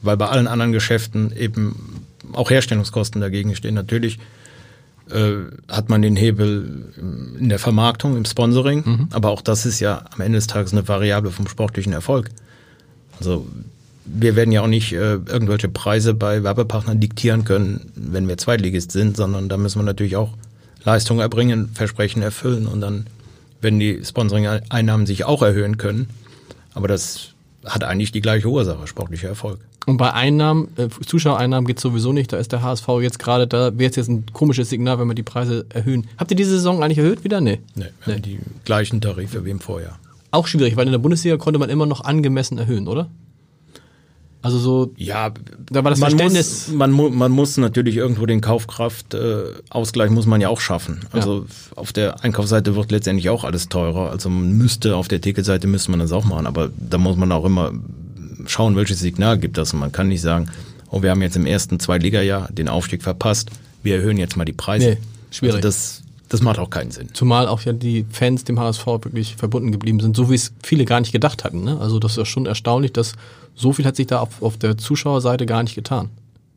weil 0.00 0.16
bei 0.16 0.28
allen 0.28 0.46
anderen 0.46 0.70
Geschäften 0.70 1.36
eben 1.36 2.04
auch 2.34 2.50
Herstellungskosten 2.50 3.20
dagegen 3.20 3.56
stehen. 3.56 3.74
Natürlich 3.74 4.20
hat 5.68 5.88
man 5.88 6.00
den 6.00 6.16
Hebel 6.16 6.92
in 7.38 7.48
der 7.48 7.58
Vermarktung, 7.58 8.16
im 8.16 8.24
Sponsoring, 8.24 9.08
aber 9.10 9.30
auch 9.30 9.42
das 9.42 9.66
ist 9.66 9.80
ja 9.80 10.04
am 10.14 10.20
Ende 10.20 10.38
des 10.38 10.46
Tages 10.46 10.72
eine 10.72 10.86
Variable 10.88 11.30
vom 11.30 11.46
sportlichen 11.48 11.92
Erfolg. 11.92 12.30
Also 13.18 13.46
wir 14.04 14.36
werden 14.36 14.52
ja 14.52 14.62
auch 14.62 14.68
nicht 14.68 14.92
äh, 14.92 15.14
irgendwelche 15.14 15.68
Preise 15.68 16.14
bei 16.14 16.42
Werbepartnern 16.42 16.98
diktieren 16.98 17.44
können, 17.44 17.92
wenn 17.94 18.26
wir 18.26 18.36
Zweitligist 18.38 18.92
sind, 18.92 19.16
sondern 19.16 19.48
da 19.48 19.56
müssen 19.56 19.78
wir 19.78 19.84
natürlich 19.84 20.16
auch 20.16 20.30
Leistungen 20.84 21.20
erbringen, 21.20 21.70
Versprechen 21.74 22.22
erfüllen 22.22 22.66
und 22.66 22.80
dann 22.80 23.06
werden 23.60 23.78
die 23.78 24.04
Sponsoring-Einnahmen 24.04 25.06
sich 25.06 25.24
auch 25.24 25.42
erhöhen 25.42 25.76
können. 25.78 26.08
Aber 26.74 26.88
das 26.88 27.30
hat 27.64 27.84
eigentlich 27.84 28.10
die 28.10 28.20
gleiche 28.20 28.48
Ursache, 28.48 28.86
sportlicher 28.86 29.28
Erfolg. 29.28 29.60
Und 29.86 29.96
bei 29.96 30.12
Einnahmen, 30.12 30.68
äh, 30.76 30.88
Zuschauereinnahmen 31.04 31.66
geht 31.66 31.80
sowieso 31.80 32.12
nicht. 32.12 32.32
Da 32.32 32.36
ist 32.38 32.52
der 32.52 32.62
HSV 32.62 32.86
jetzt 33.00 33.18
gerade, 33.18 33.46
da 33.48 33.76
wäre 33.76 33.90
es 33.90 33.96
jetzt 33.96 34.08
ein 34.08 34.24
komisches 34.32 34.70
Signal, 34.70 34.98
wenn 35.00 35.08
wir 35.08 35.14
die 35.14 35.24
Preise 35.24 35.66
erhöhen. 35.70 36.06
Habt 36.18 36.30
ihr 36.30 36.36
diese 36.36 36.50
Saison 36.52 36.82
eigentlich 36.82 36.98
erhöht 36.98 37.24
wieder? 37.24 37.40
Nee. 37.40 37.58
Nee, 37.74 37.86
wir 38.04 38.14
haben 38.14 38.22
die 38.22 38.38
gleichen 38.64 39.00
Tarife 39.00 39.44
wie 39.44 39.50
im 39.50 39.58
Vorjahr. 39.60 39.98
Auch 40.30 40.46
schwierig, 40.46 40.76
weil 40.76 40.86
in 40.86 40.92
der 40.92 40.98
Bundesliga 40.98 41.36
konnte 41.36 41.58
man 41.58 41.68
immer 41.68 41.86
noch 41.86 42.02
angemessen 42.04 42.58
erhöhen, 42.58 42.86
oder? 42.86 43.08
Also 44.40 44.58
so, 44.58 44.92
Ja, 44.96 45.30
Da 45.70 45.84
war 45.84 45.90
das 45.90 46.00
man 46.00 46.10
Verständnis- 46.10 46.68
Muss, 46.68 46.76
man, 46.76 46.90
mu- 46.90 47.10
man 47.10 47.30
muss 47.30 47.56
natürlich 47.58 47.96
irgendwo 47.96 48.26
den 48.26 48.40
Kaufkraftausgleich 48.40 50.10
muss 50.10 50.26
man 50.26 50.40
ja 50.40 50.48
auch 50.48 50.60
schaffen. 50.60 51.00
Also 51.12 51.46
auf 51.76 51.92
der 51.92 52.24
Einkaufsseite 52.24 52.74
wird 52.74 52.90
letztendlich 52.90 53.30
auch 53.30 53.44
alles 53.44 53.68
teurer. 53.68 54.10
Also 54.10 54.30
man 54.30 54.52
müsste 54.52 54.96
auf 54.96 55.06
der 55.08 55.20
Ticketseite 55.20 55.66
müsste 55.68 55.90
man 55.92 56.00
das 56.00 56.10
auch 56.12 56.24
machen, 56.24 56.46
aber 56.46 56.70
da 56.76 56.98
muss 56.98 57.16
man 57.16 57.30
auch 57.30 57.44
immer 57.44 57.72
schauen, 58.46 58.76
welches 58.76 59.00
Signal 59.00 59.38
gibt 59.38 59.58
das. 59.58 59.72
Und 59.72 59.80
man 59.80 59.92
kann 59.92 60.08
nicht 60.08 60.20
sagen, 60.20 60.50
oh, 60.90 61.02
wir 61.02 61.10
haben 61.10 61.22
jetzt 61.22 61.36
im 61.36 61.46
ersten 61.46 61.80
Zweitligajahr 61.80 62.48
den 62.52 62.68
Aufstieg 62.68 63.02
verpasst, 63.02 63.50
wir 63.82 63.96
erhöhen 63.96 64.16
jetzt 64.16 64.36
mal 64.36 64.44
die 64.44 64.52
Preise. 64.52 64.90
Nee, 64.90 64.98
schwierig. 65.30 65.56
Also 65.56 65.68
das, 65.68 66.02
das 66.28 66.40
macht 66.40 66.58
auch 66.58 66.70
keinen 66.70 66.90
Sinn. 66.90 67.08
zumal 67.12 67.48
auch 67.48 67.60
ja 67.62 67.72
die 67.72 68.06
Fans 68.10 68.44
dem 68.44 68.58
HSV 68.58 68.86
wirklich 68.86 69.36
verbunden 69.36 69.72
geblieben 69.72 70.00
sind, 70.00 70.16
so 70.16 70.30
wie 70.30 70.34
es 70.34 70.52
viele 70.62 70.84
gar 70.84 71.00
nicht 71.00 71.12
gedacht 71.12 71.44
hatten. 71.44 71.64
Ne? 71.64 71.78
Also 71.80 71.98
das 71.98 72.12
ist 72.12 72.18
ja 72.18 72.24
schon 72.24 72.46
erstaunlich, 72.46 72.92
dass 72.92 73.14
so 73.54 73.72
viel 73.72 73.84
hat 73.84 73.96
sich 73.96 74.06
da 74.06 74.20
auf, 74.20 74.42
auf 74.42 74.56
der 74.56 74.78
Zuschauerseite 74.78 75.46
gar 75.46 75.62
nicht 75.62 75.74
getan. 75.74 76.10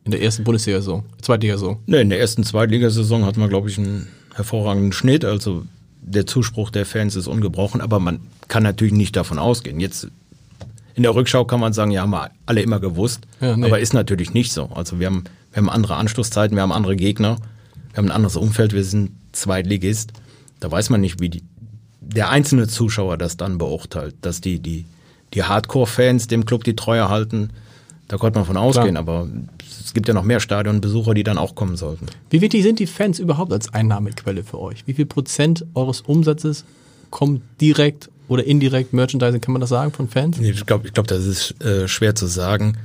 In 0.06 0.12
der 0.12 0.22
ersten 0.22 0.44
Bundesliga-Saison, 0.44 1.04
Zweitliga-Saison. 1.22 1.80
Ne, 1.88 2.02
in 2.02 2.10
der 2.10 2.20
ersten 2.20 2.44
Zweitligasaison 2.44 3.26
hatten 3.26 3.42
wir, 3.42 3.48
glaube 3.48 3.70
ich, 3.70 3.78
einen 3.80 4.08
hervorragenden 4.36 4.92
Schnitt. 4.92 5.26
Also 5.26 5.66
der 6.02 6.28
Zuspruch 6.28 6.70
der 6.70 6.86
Fans 6.86 7.16
ist 7.16 7.28
ungebrochen, 7.28 7.82
aber 7.82 8.00
man 8.00 8.20
kann 8.48 8.62
natürlich 8.62 8.94
nicht 8.94 9.16
davon 9.16 9.40
ausgehen. 9.40 9.80
Jetzt 9.80 10.08
in 10.96 11.04
der 11.04 11.14
Rückschau 11.14 11.46
kann 11.46 11.60
man 11.60 11.74
sagen, 11.74 11.92
ja, 11.92 12.02
haben 12.02 12.12
wir 12.12 12.32
alle 12.46 12.62
immer 12.62 12.80
gewusst, 12.80 13.22
Ja, 13.42 13.56
nee. 13.56 13.66
aber 13.66 13.80
ist 13.80 13.94
natürlich 13.94 14.34
nicht 14.34 14.52
so. 14.54 14.70
Also 14.74 15.00
wir 15.00 15.08
haben, 15.08 15.26
wir 15.52 15.58
haben 15.58 15.70
andere 15.70 15.96
Anschlusszeiten, 15.96 16.56
wir 16.56 16.64
haben 16.64 16.72
andere 16.72 16.96
Gegner, 16.96 17.38
wir 17.92 17.98
haben 17.98 18.06
ein 18.08 18.12
anderes 18.16 18.38
Umfeld, 18.38 18.74
wir 18.74 18.84
sind 18.84 19.12
Zweitligist. 19.34 20.14
Da 20.62 20.72
weiß 20.72 20.90
man 20.90 21.02
nicht, 21.02 21.20
wie 21.20 21.30
die, 21.30 21.44
der 22.00 22.30
einzelne 22.30 22.68
Zuschauer 22.68 23.18
das 23.18 23.36
dann 23.36 23.58
beurteilt, 23.58 24.16
dass 24.22 24.40
die, 24.40 24.60
die, 24.60 24.86
die 25.34 25.44
Hardcore-Fans 25.44 26.28
dem 26.28 26.46
Club 26.46 26.64
die 26.64 26.76
Treue 26.76 27.10
halten. 27.10 27.50
Da 28.08 28.18
konnte 28.18 28.40
man 28.40 28.46
von 28.46 28.56
ausgehen, 28.56 28.98
aber 28.98 29.28
es 29.68 29.94
gibt 29.94 30.08
ja 30.08 30.14
noch 30.14 30.24
mehr 30.24 30.40
Stadionbesucher, 30.40 31.14
die 31.14 31.24
dann 31.24 31.38
auch 31.38 31.56
kommen 31.56 31.76
sollten. 31.76 32.06
Wie 32.30 32.40
wichtig 32.40 32.64
sind 32.64 32.80
die 32.80 32.88
Fans 32.88 33.20
überhaupt 33.20 33.52
als 33.52 33.74
Einnahmequelle 33.74 34.44
für 34.44 34.60
euch? 34.60 34.86
Wie 34.88 34.94
viel 34.94 35.08
Prozent 35.08 35.66
eures 35.74 36.02
Umsatzes 36.02 36.64
kommt 37.10 37.42
direkt 37.60 38.10
oder 38.28 38.44
indirekt 38.44 38.94
Merchandising, 38.94 39.42
kann 39.42 39.54
man 39.54 39.62
das 39.62 39.70
sagen, 39.70 39.92
von 39.92 40.08
Fans? 40.08 40.38
Nee, 40.38 40.52
Ich 40.52 40.66
glaube, 40.66 40.88
ich 40.88 40.94
glaub, 40.94 41.08
das 41.08 41.26
ist 41.26 41.62
äh, 41.64 41.88
schwer 41.88 42.16
zu 42.16 42.28
sagen. 42.28 42.78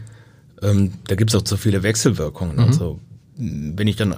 Ähm, 0.63 0.93
da 1.07 1.15
gibt 1.15 1.31
es 1.31 1.37
auch 1.37 1.43
zu 1.43 1.57
viele 1.57 1.83
Wechselwirkungen. 1.83 2.59
Also 2.59 2.99
mh, 3.39 3.73
wenn 3.77 3.87
ich 3.87 3.97
dann, 3.97 4.13
äh, 4.13 4.17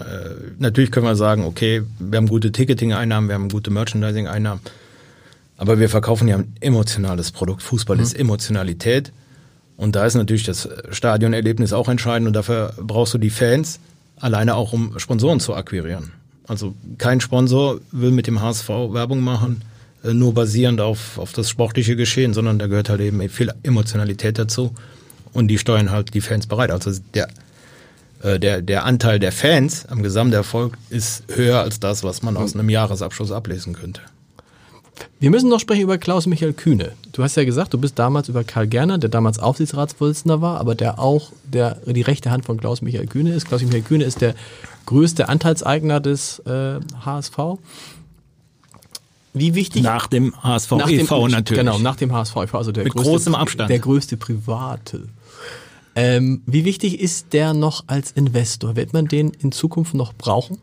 natürlich 0.59 0.91
können 0.91 1.07
wir 1.07 1.17
sagen, 1.17 1.45
okay, 1.45 1.83
wir 1.99 2.17
haben 2.17 2.27
gute 2.29 2.51
Ticketing-Einnahmen, 2.53 3.29
wir 3.29 3.35
haben 3.35 3.49
gute 3.49 3.71
Merchandising-Einnahmen, 3.71 4.61
aber 5.57 5.79
wir 5.79 5.89
verkaufen 5.89 6.27
ja 6.29 6.39
ein 6.39 6.53
emotionales 6.61 7.31
Produkt. 7.31 7.63
Fußball 7.63 8.01
ist 8.01 8.15
Emotionalität. 8.15 9.13
Und 9.77 9.97
da 9.97 10.05
ist 10.07 10.15
natürlich 10.15 10.45
das 10.45 10.69
Stadionerlebnis 10.91 11.73
auch 11.73 11.89
entscheidend 11.89 12.27
und 12.29 12.35
dafür 12.35 12.75
brauchst 12.81 13.15
du 13.15 13.19
die 13.19 13.31
Fans 13.31 13.81
alleine 14.17 14.55
auch, 14.55 14.73
um 14.73 14.99
Sponsoren 14.99 15.41
zu 15.41 15.55
akquirieren. 15.55 16.13
Also 16.47 16.75
kein 16.99 17.21
Sponsor 17.21 17.81
will 17.91 18.11
mit 18.11 18.27
dem 18.27 18.41
HSV 18.41 18.69
Werbung 18.69 19.21
machen, 19.21 19.63
nur 20.05 20.35
basierend 20.35 20.81
auf, 20.81 21.19
auf 21.19 21.33
das 21.33 21.49
sportliche 21.49 21.97
Geschehen, 21.97 22.35
sondern 22.35 22.59
da 22.59 22.67
gehört 22.67 22.89
halt 22.89 23.01
eben 23.01 23.29
viel 23.29 23.53
Emotionalität 23.63 24.39
dazu 24.39 24.75
und 25.33 25.49
die 25.49 25.59
steuern 25.59 25.91
halt 25.91 26.15
die 26.15 26.21
Fans 26.21 26.47
bereit. 26.47 26.71
Also 26.71 26.91
der, 27.15 27.29
äh, 28.23 28.39
der, 28.39 28.63
der 28.63 28.85
Anteil 28.85 29.19
der 29.19 29.33
Fans 29.33 29.87
am 29.87 30.03
Gesamterfolg 30.03 30.77
ist 30.91 31.25
höher 31.35 31.61
als 31.61 31.81
das, 31.81 32.03
was 32.03 32.23
man 32.23 32.37
aus 32.37 32.55
einem 32.55 32.69
Jahresabschluss 32.69 33.33
ablesen 33.33 33.75
könnte. 33.75 34.01
Wir 35.21 35.31
müssen 35.31 35.49
noch 35.49 35.61
sprechen 35.61 35.83
über 35.83 35.99
Klaus-Michael 35.99 36.53
Kühne. 36.53 36.93
Du 37.13 37.23
hast 37.23 37.37
ja 37.37 37.45
gesagt, 37.45 37.73
du 37.73 37.79
bist 37.79 37.99
damals 37.99 38.29
über 38.29 38.45
Karl 38.45 38.67
Gerner, 38.67 38.99
der 38.99 39.09
damals 39.09 39.39
Aufsichtsratsvorsitzender 39.39 40.41
war, 40.41 40.61
aber 40.61 40.75
der 40.75 40.99
auch 40.99 41.33
der, 41.45 41.79
die 41.87 42.03
rechte 42.03 42.31
Hand 42.31 42.45
von 42.45 42.59
Klaus-Michael 42.59 43.07
Kühne 43.07 43.33
ist. 43.33 43.47
Klaus-Michael 43.49 43.83
Kühne 43.83 44.05
ist 44.05 44.21
der 44.21 44.35
größte 44.87 45.29
Anteilseigner 45.29 46.01
des 46.01 46.41
äh, 46.41 46.81
HSV. 47.05 47.37
Wie 49.35 49.55
wichtig 49.55 49.83
Nach 49.83 50.07
dem 50.09 50.35
HSV 50.43 50.71
nach 50.73 50.89
dem, 50.89 51.01
e.V. 51.01 51.29
natürlich. 51.29 51.59
Genau, 51.61 51.79
nach 51.79 51.97
dem 51.97 52.13
HSV 52.13 52.37
e.V., 52.37 52.59
also 52.59 52.73
der 52.73 52.85
Mit 52.85 52.93
größte, 52.93 53.11
großem 53.11 53.35
Abstand. 53.35 53.71
Der 53.71 53.79
größte 53.79 54.17
Private. 54.19 55.09
Ähm, 55.95 56.43
wie 56.47 56.65
wichtig 56.65 57.01
ist 57.01 57.33
der 57.33 57.55
noch 57.55 57.85
als 57.87 58.13
Investor? 58.13 58.77
Wird 58.77 58.93
man 58.93 59.09
den 59.09 59.31
in 59.31 59.53
Zukunft 59.53 59.95
noch 59.95 60.13
brauchen? 60.15 60.59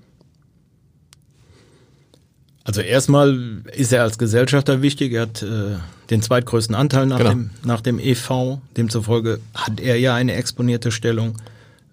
Also 2.64 2.82
erstmal 2.82 3.64
ist 3.76 3.92
er 3.92 4.04
als 4.04 4.18
Gesellschafter 4.20 4.82
wichtig. 4.84 5.14
Er 5.14 5.24
hat 5.24 5.42
äh, 5.42 5.78
den 6.12 6.22
zweitgrößten 6.22 6.76
Anteil 6.76 7.08
nach, 7.08 7.18
Genau. 7.18 7.30
dem, 7.32 7.50
nach 7.64 7.82
dem 7.82 7.98
EV. 8.00 8.60
Demzufolge 8.78 9.40
hat 9.56 9.80
er 9.80 9.98
ja 10.00 10.14
eine 10.14 10.34
exponierte 10.34 10.92
Stellung. 10.92 11.34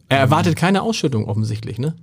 Er 0.09 0.19
erwartet 0.19 0.57
keine 0.57 0.83
Ausschüttung 0.83 1.25
offensichtlich, 1.27 1.79
ne? 1.79 1.95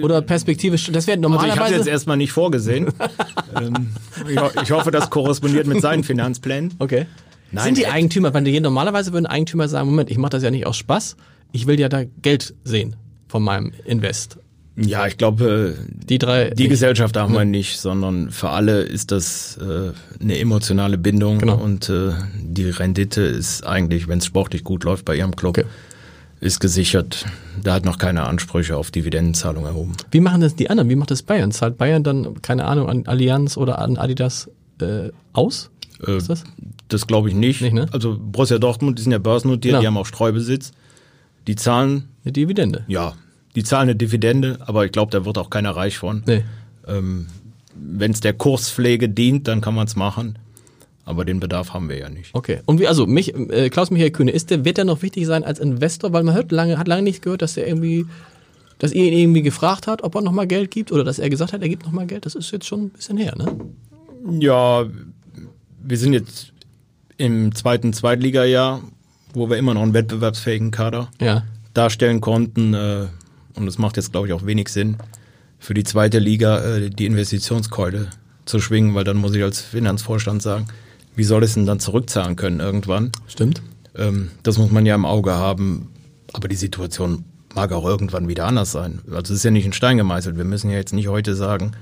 Oder 0.00 0.22
perspektivisch, 0.22 0.90
das 0.92 1.06
wäre 1.06 1.18
Also 1.18 1.28
ich 1.28 1.34
habe 1.34 1.46
normalerweise... 1.46 1.74
jetzt 1.76 1.86
erstmal 1.88 2.16
nicht 2.16 2.32
vorgesehen. 2.32 2.86
ähm, 3.60 3.88
ich, 4.28 4.38
ho- 4.40 4.50
ich 4.62 4.70
hoffe, 4.70 4.90
das 4.90 5.10
korrespondiert 5.10 5.66
mit 5.66 5.80
seinen 5.82 6.04
Finanzplänen. 6.04 6.72
Okay. 6.78 7.06
Nein, 7.50 7.64
Sind 7.64 7.78
die 7.78 7.84
er- 7.84 7.92
Eigentümer, 7.92 8.32
weil 8.32 8.44
die 8.44 8.58
normalerweise 8.60 9.12
würden 9.12 9.26
Eigentümer 9.26 9.68
sagen, 9.68 9.88
Moment, 9.90 10.10
ich 10.10 10.16
mache 10.18 10.30
das 10.30 10.42
ja 10.42 10.50
nicht 10.50 10.66
aus 10.66 10.76
Spaß, 10.78 11.16
ich 11.52 11.66
will 11.66 11.78
ja 11.78 11.88
da 11.90 12.04
Geld 12.22 12.54
sehen 12.64 12.96
von 13.28 13.42
meinem 13.42 13.72
Invest. 13.84 14.38
Ja, 14.74 15.06
ich 15.06 15.18
glaube, 15.18 15.76
Die 16.08 16.16
drei. 16.16 16.48
die 16.48 16.62
nicht. 16.62 16.70
Gesellschaft 16.70 17.14
haben 17.18 17.34
wir 17.34 17.44
nicht, 17.44 17.78
sondern 17.78 18.30
für 18.30 18.48
alle 18.48 18.80
ist 18.80 19.12
das 19.12 19.58
äh, 19.60 19.90
eine 20.22 20.38
emotionale 20.38 20.96
Bindung 20.96 21.40
Genau. 21.40 21.56
und 21.58 21.90
äh, 21.90 22.12
die 22.42 22.70
Rendite 22.70 23.20
ist 23.20 23.66
eigentlich, 23.66 24.08
wenn 24.08 24.20
es 24.20 24.24
sportlich 24.24 24.64
gut 24.64 24.84
läuft 24.84 25.04
bei 25.04 25.14
ihrem 25.16 25.36
Club, 25.36 25.58
Okay. 25.58 25.66
Ist 26.42 26.60
gesichert. 26.60 27.24
Da 27.62 27.72
hat 27.74 27.84
noch 27.84 27.98
keine 27.98 28.24
Ansprüche 28.24 28.76
auf 28.76 28.90
Dividendenzahlung 28.90 29.64
erhoben. 29.64 29.92
Wie 30.10 30.20
machen 30.20 30.40
das 30.40 30.56
die 30.56 30.68
anderen? 30.68 30.88
Wie 30.90 30.96
macht 30.96 31.10
das 31.12 31.22
Bayern? 31.22 31.52
Zahlt 31.52 31.78
Bayern 31.78 32.02
dann, 32.02 32.42
keine 32.42 32.64
Ahnung, 32.66 32.88
an 32.88 33.06
Allianz 33.06 33.56
oder 33.56 33.78
an 33.78 33.96
Adidas 33.96 34.50
äh, 34.80 35.10
aus? 35.32 35.70
Äh, 36.06 36.16
Ist 36.16 36.28
das? 36.28 36.42
Das 36.88 37.06
glaube 37.06 37.28
ich 37.28 37.34
nicht. 37.34 37.62
Nicht, 37.62 37.72
ne? 37.74 37.86
Also 37.92 38.18
Borussia 38.20 38.58
Dortmund, 38.58 38.98
die 38.98 39.02
sind 39.04 39.12
ja 39.12 39.18
börsennotiert, 39.18 39.72
Genau. 39.72 39.80
die 39.80 39.86
haben 39.86 39.96
auch 39.96 40.06
Streubesitz. 40.06 40.72
Die 41.46 41.54
zahlen, 41.56 42.08
Eine 42.24 42.32
Dividende. 42.32 42.84
ja, 42.88 43.14
die 43.54 43.62
zahlen 43.64 43.82
eine 43.88 43.96
Dividende, 43.96 44.58
aber 44.66 44.84
ich 44.84 44.92
glaube, 44.92 45.10
da 45.12 45.24
wird 45.24 45.38
auch 45.38 45.48
keiner 45.50 45.70
reich 45.76 45.96
von. 45.98 46.22
Nee. 46.26 46.42
Ähm, 46.88 47.28
Wenn 47.74 48.10
es 48.10 48.20
der 48.20 48.32
Kurspflege 48.32 49.08
dient, 49.08 49.46
dann 49.46 49.60
kann 49.60 49.74
man 49.74 49.86
es 49.86 49.94
machen. 49.96 50.38
Aber 51.04 51.24
den 51.24 51.40
Bedarf 51.40 51.74
haben 51.74 51.88
wir 51.88 51.98
ja 51.98 52.08
nicht. 52.08 52.30
Okay. 52.32 52.60
Und 52.64 52.78
wie, 52.78 52.86
also 52.86 53.06
mich, 53.06 53.34
äh, 53.34 53.70
Klaus-Michael 53.70 54.10
Kühne, 54.12 54.30
ist 54.30 54.50
der, 54.50 54.64
wird 54.64 54.76
der 54.76 54.84
noch 54.84 55.02
wichtig 55.02 55.26
sein 55.26 55.42
als 55.42 55.58
Investor? 55.58 56.12
Weil 56.12 56.22
man 56.22 56.34
hört 56.34 56.52
lange, 56.52 56.78
hat 56.78 56.86
lange 56.86 57.02
nicht 57.02 57.22
gehört, 57.22 57.42
dass 57.42 57.56
er 57.56 57.66
irgendwie, 57.66 58.06
dass 58.78 58.92
ihr 58.92 59.04
ihn 59.06 59.12
irgendwie 59.18 59.42
gefragt 59.42 59.86
hat, 59.88 60.02
ob 60.04 60.14
er 60.14 60.20
nochmal 60.22 60.46
Geld 60.46 60.70
gibt 60.70 60.92
oder 60.92 61.02
dass 61.02 61.18
er 61.18 61.28
gesagt 61.28 61.52
hat, 61.52 61.60
er 61.62 61.68
gibt 61.68 61.84
nochmal 61.84 62.06
Geld. 62.06 62.24
Das 62.24 62.34
ist 62.36 62.52
jetzt 62.52 62.66
schon 62.66 62.84
ein 62.84 62.88
bisschen 62.90 63.16
her, 63.18 63.34
ne? 63.36 63.56
Ja, 64.38 64.86
wir 65.84 65.98
sind 65.98 66.12
jetzt 66.12 66.52
im 67.18 67.52
zweiten 67.54 67.92
Zweitligajahr, 67.92 68.80
wo 69.34 69.50
wir 69.50 69.56
immer 69.56 69.74
noch 69.74 69.82
einen 69.82 69.94
wettbewerbsfähigen 69.94 70.70
Kader 70.70 71.08
Ja. 71.20 71.42
darstellen 71.74 72.20
konnten. 72.20 72.74
Äh, 72.74 73.06
und 73.54 73.66
es 73.66 73.76
macht 73.78 73.96
jetzt, 73.96 74.12
glaube 74.12 74.28
ich, 74.28 74.32
auch 74.32 74.46
wenig 74.46 74.68
Sinn, 74.68 74.96
für 75.58 75.74
die 75.74 75.84
zweite 75.84 76.20
Liga 76.20 76.60
äh, 76.76 76.90
die 76.90 77.06
Investitionskeule 77.06 78.08
zu 78.44 78.60
schwingen, 78.60 78.94
weil 78.94 79.04
dann 79.04 79.16
muss 79.16 79.34
ich 79.34 79.42
als 79.42 79.60
Finanzvorstand 79.60 80.42
sagen, 80.42 80.66
wie 81.14 81.24
soll 81.24 81.42
es 81.42 81.54
denn 81.54 81.66
dann 81.66 81.80
zurückzahlen 81.80 82.36
können 82.36 82.60
irgendwann? 82.60 83.12
Stimmt. 83.26 83.62
Ähm, 83.96 84.30
das 84.42 84.58
muss 84.58 84.70
man 84.70 84.86
ja 84.86 84.94
im 84.94 85.04
Auge 85.04 85.32
haben. 85.32 85.88
Aber 86.32 86.48
die 86.48 86.56
Situation 86.56 87.24
mag 87.54 87.72
auch 87.72 87.84
irgendwann 87.84 88.28
wieder 88.28 88.46
anders 88.46 88.72
sein. 88.72 89.00
Also 89.06 89.34
es 89.34 89.40
ist 89.40 89.44
ja 89.44 89.50
nicht 89.50 89.66
in 89.66 89.72
Stein 89.72 89.98
gemeißelt. 89.98 90.36
Wir 90.36 90.44
müssen 90.44 90.70
ja 90.70 90.76
jetzt 90.76 90.94
nicht 90.94 91.08
heute 91.08 91.34
sagen, 91.34 91.72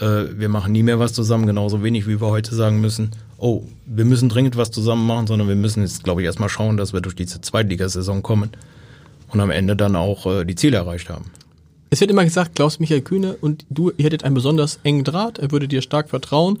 äh, 0.00 0.24
wir 0.36 0.48
machen 0.48 0.72
nie 0.72 0.82
mehr 0.82 0.98
was 0.98 1.12
zusammen, 1.12 1.46
genauso 1.46 1.82
wenig 1.82 2.06
wie 2.06 2.20
wir 2.20 2.28
heute 2.28 2.54
sagen 2.54 2.80
müssen, 2.80 3.12
oh, 3.38 3.64
wir 3.86 4.04
müssen 4.04 4.28
dringend 4.28 4.56
was 4.56 4.70
zusammen 4.70 5.06
machen, 5.06 5.26
sondern 5.26 5.48
wir 5.48 5.56
müssen 5.56 5.82
jetzt, 5.82 6.04
glaube 6.04 6.22
ich, 6.22 6.26
erstmal 6.26 6.48
schauen, 6.48 6.76
dass 6.76 6.92
wir 6.92 7.00
durch 7.00 7.14
diese 7.14 7.40
Zweitligasaison 7.40 8.22
kommen 8.22 8.50
und 9.28 9.40
am 9.40 9.50
Ende 9.50 9.76
dann 9.76 9.96
auch 9.96 10.26
äh, 10.26 10.44
die 10.44 10.54
Ziele 10.54 10.78
erreicht 10.78 11.10
haben. 11.10 11.26
Es 11.90 12.00
wird 12.00 12.10
immer 12.10 12.24
gesagt, 12.24 12.56
Klaus-Michael 12.56 13.02
Kühne 13.02 13.36
und 13.40 13.64
du, 13.70 13.92
ihr 13.96 14.06
hättet 14.06 14.24
einen 14.24 14.34
besonders 14.34 14.80
engen 14.82 15.04
Draht, 15.04 15.38
er 15.38 15.52
würde 15.52 15.68
dir 15.68 15.82
stark 15.82 16.08
vertrauen. 16.10 16.58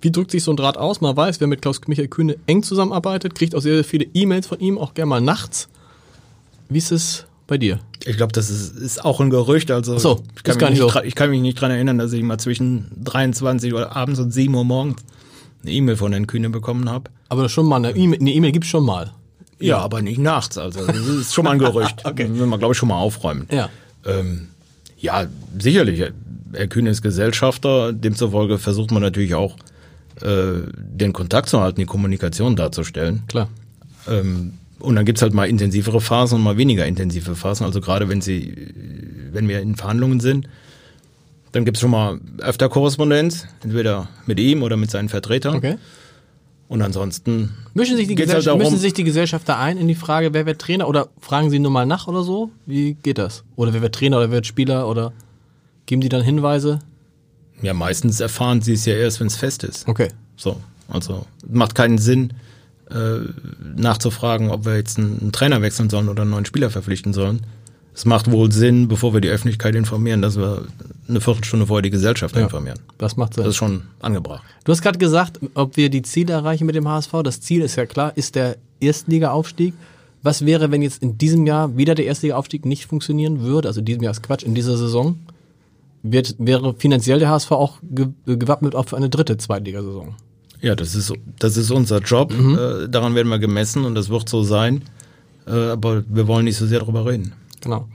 Wie 0.00 0.10
drückt 0.10 0.30
sich 0.30 0.42
so 0.42 0.52
ein 0.52 0.56
Draht 0.56 0.76
aus? 0.76 1.00
Man 1.00 1.16
weiß, 1.16 1.40
wer 1.40 1.46
mit 1.46 1.62
Klaus-Michael 1.62 2.08
Kühne 2.08 2.36
eng 2.46 2.62
zusammenarbeitet, 2.62 3.34
kriegt 3.34 3.54
auch 3.54 3.60
sehr, 3.60 3.74
sehr 3.74 3.84
viele 3.84 4.06
E-Mails 4.14 4.46
von 4.46 4.60
ihm, 4.60 4.78
auch 4.78 4.94
gerne 4.94 5.08
mal 5.08 5.20
nachts. 5.20 5.68
Wie 6.68 6.78
ist 6.78 6.92
es 6.92 7.26
bei 7.46 7.58
dir? 7.58 7.80
Ich 8.04 8.16
glaube, 8.16 8.32
das 8.32 8.50
ist, 8.50 8.76
ist 8.76 9.04
auch 9.04 9.20
ein 9.20 9.30
Gerücht. 9.30 9.70
Also 9.70 9.98
so, 9.98 10.22
ich, 10.36 10.42
kann 10.42 10.58
gar 10.58 10.70
mich 10.70 10.80
nicht 10.80 10.94
nicht 10.94 11.04
ich 11.06 11.14
kann 11.14 11.30
mich 11.30 11.40
nicht 11.40 11.60
dran 11.60 11.70
erinnern, 11.70 11.98
dass 11.98 12.12
ich 12.12 12.22
mal 12.22 12.38
zwischen 12.38 12.86
23 13.02 13.72
Uhr 13.72 13.96
abends 13.96 14.20
und 14.20 14.32
7 14.32 14.54
Uhr 14.54 14.64
morgens 14.64 15.02
eine 15.62 15.72
E-Mail 15.72 15.96
von 15.96 16.12
Herrn 16.12 16.26
Kühne 16.26 16.50
bekommen 16.50 16.88
habe. 16.90 17.10
Aber 17.28 17.48
schon 17.48 17.66
mal 17.66 17.76
eine 17.76 17.96
E-Mail, 17.96 18.20
eine 18.20 18.32
E-Mail 18.32 18.52
gibt's 18.52 18.68
schon 18.68 18.84
mal. 18.84 19.12
Ja, 19.58 19.78
aber 19.78 20.02
nicht 20.02 20.18
nachts. 20.18 20.58
Also 20.58 20.86
das 20.86 20.96
ist 20.98 21.34
schon 21.34 21.44
mal 21.44 21.52
ein 21.52 21.58
Gerücht. 21.58 22.00
okay. 22.04 22.28
Müssen 22.28 22.48
wir, 22.48 22.58
glaube 22.58 22.72
ich, 22.72 22.78
schon 22.78 22.90
mal 22.90 22.98
aufräumen. 22.98 23.48
Ja. 23.50 23.70
Ähm, 24.04 24.48
ja, 24.98 25.26
sicherlich. 25.58 26.12
Herr 26.52 26.66
Kühne 26.68 26.90
ist 26.90 27.02
Gesellschafter. 27.02 27.92
Demzufolge 27.92 28.58
versucht 28.58 28.90
man 28.90 29.02
natürlich 29.02 29.34
auch, 29.34 29.56
äh, 30.22 30.70
den 30.76 31.12
Kontakt 31.12 31.48
zu 31.48 31.60
halten, 31.60 31.80
die 31.80 31.86
Kommunikation 31.86 32.56
darzustellen. 32.56 33.22
Klar. 33.28 33.48
Ähm, 34.08 34.54
Und 34.78 34.94
dann 34.94 35.04
gibt's 35.04 35.22
halt 35.22 35.34
mal 35.34 35.48
intensivere 35.48 36.00
Phasen 36.00 36.36
und 36.36 36.44
mal 36.44 36.56
weniger 36.58 36.86
intensive 36.86 37.34
Phasen. 37.34 37.64
Also 37.64 37.80
gerade 37.80 38.08
wenn 38.08 38.20
sie, 38.20 38.54
wenn 39.32 39.48
wir 39.48 39.60
in 39.60 39.74
Verhandlungen 39.74 40.20
sind, 40.20 40.48
dann 41.52 41.64
gibt's 41.64 41.80
schon 41.80 41.90
mal 41.90 42.20
öfter 42.38 42.68
Korrespondenz, 42.68 43.46
entweder 43.62 44.08
mit 44.26 44.38
ihm 44.38 44.62
oder 44.62 44.76
mit 44.76 44.90
seinen 44.90 45.08
Vertretern. 45.08 45.56
Okay. 45.56 45.76
Und 46.68 46.82
ansonsten 46.82 47.54
Mischen 47.74 47.96
sich, 47.96 48.08
die 48.08 48.14
halt 48.14 48.24
Gesellschaft, 48.24 48.48
darum, 48.48 48.60
mischen 48.60 48.76
sich 48.78 48.92
die 48.92 49.04
Gesellschafter 49.04 49.56
ein 49.56 49.78
in 49.78 49.88
die 49.88 49.94
Frage, 49.94 50.34
wer 50.34 50.46
wird 50.46 50.60
Trainer 50.60 50.88
oder 50.88 51.08
fragen 51.20 51.48
sie 51.48 51.58
nur 51.60 51.70
mal 51.70 51.86
nach 51.86 52.08
oder 52.08 52.22
so? 52.22 52.50
Wie 52.66 52.94
geht 52.94 53.18
das? 53.18 53.44
Oder 53.54 53.72
wer 53.72 53.82
wird 53.82 53.94
Trainer 53.94 54.18
oder 54.18 54.26
wer 54.30 54.38
wird 54.38 54.46
Spieler 54.46 54.88
oder 54.88 55.12
geben 55.86 56.00
die 56.00 56.08
dann 56.08 56.22
Hinweise? 56.22 56.80
Ja 57.62 57.74
meistens 57.74 58.20
erfahren 58.20 58.60
sie 58.62 58.74
es 58.74 58.84
ja 58.84 58.94
erst, 58.94 59.20
wenn 59.20 59.26
es 59.28 59.36
fest 59.36 59.64
ist. 59.64 59.86
Okay. 59.88 60.08
So, 60.36 60.60
also 60.88 61.26
macht 61.48 61.74
keinen 61.74 61.98
Sinn, 61.98 62.32
äh, 62.90 63.18
nachzufragen, 63.76 64.50
ob 64.50 64.64
wir 64.64 64.76
jetzt 64.76 64.98
einen, 64.98 65.18
einen 65.20 65.32
Trainer 65.32 65.62
wechseln 65.62 65.90
sollen 65.90 66.08
oder 66.08 66.22
einen 66.22 66.30
neuen 66.30 66.44
Spieler 66.44 66.70
verpflichten 66.70 67.12
sollen. 67.12 67.40
Es 67.94 68.04
macht 68.04 68.30
wohl 68.30 68.52
Sinn, 68.52 68.88
bevor 68.88 69.14
wir 69.14 69.22
die 69.22 69.28
Öffentlichkeit 69.30 69.74
informieren, 69.74 70.20
dass 70.20 70.36
wir 70.36 70.66
eine 71.08 71.20
Viertelstunde 71.20 71.66
vorher 71.66 71.82
die 71.82 71.90
Gesellschaft 71.90 72.36
Ja. 72.36 72.42
informieren. 72.42 72.78
Das 72.98 73.16
macht 73.16 73.34
Sinn. 73.34 73.44
Das 73.44 73.50
ist 73.52 73.56
schon 73.56 73.82
angebracht. 74.00 74.42
Du 74.64 74.72
hast 74.72 74.82
gerade 74.82 74.98
gesagt, 74.98 75.40
ob 75.54 75.76
wir 75.78 75.88
die 75.88 76.02
Ziele 76.02 76.34
erreichen 76.34 76.66
mit 76.66 76.74
dem 76.74 76.86
HSV. 76.86 77.10
Das 77.24 77.40
Ziel 77.40 77.62
ist 77.62 77.76
ja 77.76 77.86
klar, 77.86 78.12
ist 78.16 78.34
der 78.34 78.56
Erstliga-Aufstieg. 78.80 79.72
Was 80.22 80.44
wäre, 80.44 80.70
wenn 80.70 80.82
jetzt 80.82 81.02
in 81.02 81.16
diesem 81.18 81.46
Jahr 81.46 81.76
wieder 81.76 81.94
der 81.94 82.04
Erstliga-Aufstieg 82.06 82.66
nicht 82.66 82.84
funktionieren 82.86 83.40
würde? 83.40 83.68
Also 83.68 83.80
in 83.80 83.86
diesem 83.86 84.02
Jahr 84.02 84.10
ist 84.10 84.22
Quatsch, 84.22 84.42
in 84.42 84.54
dieser 84.54 84.76
Saison. 84.76 85.18
Wird, 86.12 86.36
wäre 86.38 86.74
finanziell 86.78 87.18
der 87.18 87.30
HSV 87.30 87.52
auch 87.52 87.78
ge 87.82 88.08
gewappnet 88.26 88.74
auch 88.74 88.86
für 88.86 88.96
eine 88.96 89.08
dritte 89.08 89.36
Zweitligasaison? 89.36 90.14
Ja, 90.60 90.74
das 90.74 90.94
ist, 90.94 91.12
das 91.38 91.56
ist 91.56 91.70
unser 91.70 92.00
Job. 92.00 92.32
Äh, 92.32 92.88
daran 92.88 93.14
werden 93.14 93.28
wir 93.28 93.38
gemessen 93.38 93.84
und 93.84 93.94
das 93.94 94.08
wird 94.08 94.28
so 94.28 94.42
sein. 94.42 94.82
Äh, 95.46 95.70
aber 95.70 96.04
wir 96.08 96.26
wollen 96.26 96.44
nicht 96.44 96.56
so 96.56 96.66
sehr 96.66 96.80
darüber 96.80 97.06
reden. 97.06 97.32
Genau. 97.60 97.88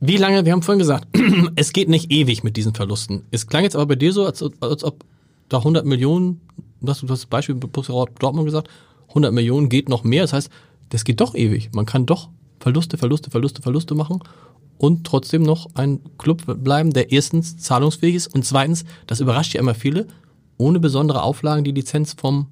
Wie 0.00 0.16
lange, 0.16 0.44
wir 0.44 0.52
haben 0.52 0.62
vorhin 0.62 0.78
gesagt, 0.78 1.06
es 1.56 1.72
geht 1.72 1.88
nicht 1.88 2.10
ewig 2.10 2.44
mit 2.44 2.56
diesen 2.56 2.74
Verlusten. 2.74 3.22
Es 3.30 3.46
klang 3.46 3.62
jetzt 3.62 3.76
aber 3.76 3.86
bei 3.86 3.96
dir 3.96 4.12
so, 4.12 4.26
als, 4.26 4.42
als 4.60 4.84
ob 4.84 5.04
da 5.48 5.58
100 5.58 5.84
Millionen, 5.84 6.40
du 6.80 6.90
hast 6.90 7.02
du 7.02 7.08
hast 7.08 7.20
das 7.20 7.26
Beispiel 7.26 7.54
bei 7.54 7.68
Borussia 7.68 8.04
Dortmund 8.18 8.46
gesagt, 8.46 8.68
100 9.08 9.32
Millionen 9.32 9.68
geht 9.68 9.88
noch 9.88 10.04
mehr. 10.04 10.22
Das 10.22 10.32
heißt, 10.32 10.50
das 10.90 11.04
geht 11.04 11.20
doch 11.20 11.34
ewig. 11.34 11.70
Man 11.72 11.86
kann 11.86 12.06
doch 12.06 12.28
Verluste, 12.60 12.96
Verluste, 12.96 13.30
Verluste, 13.30 13.62
Verluste 13.62 13.94
machen 13.94 14.20
und 14.78 15.04
trotzdem 15.06 15.42
noch 15.42 15.68
ein 15.74 16.00
Club 16.18 16.42
bleiben, 16.62 16.92
der 16.92 17.12
erstens 17.12 17.56
zahlungsfähig 17.58 18.14
ist 18.16 18.26
und 18.34 18.44
zweitens, 18.44 18.84
das 19.06 19.20
überrascht 19.20 19.54
ja 19.54 19.60
immer 19.60 19.74
viele, 19.74 20.06
ohne 20.58 20.80
besondere 20.80 21.22
Auflagen 21.22 21.64
die 21.64 21.72
Lizenz 21.72 22.14
vom 22.14 22.46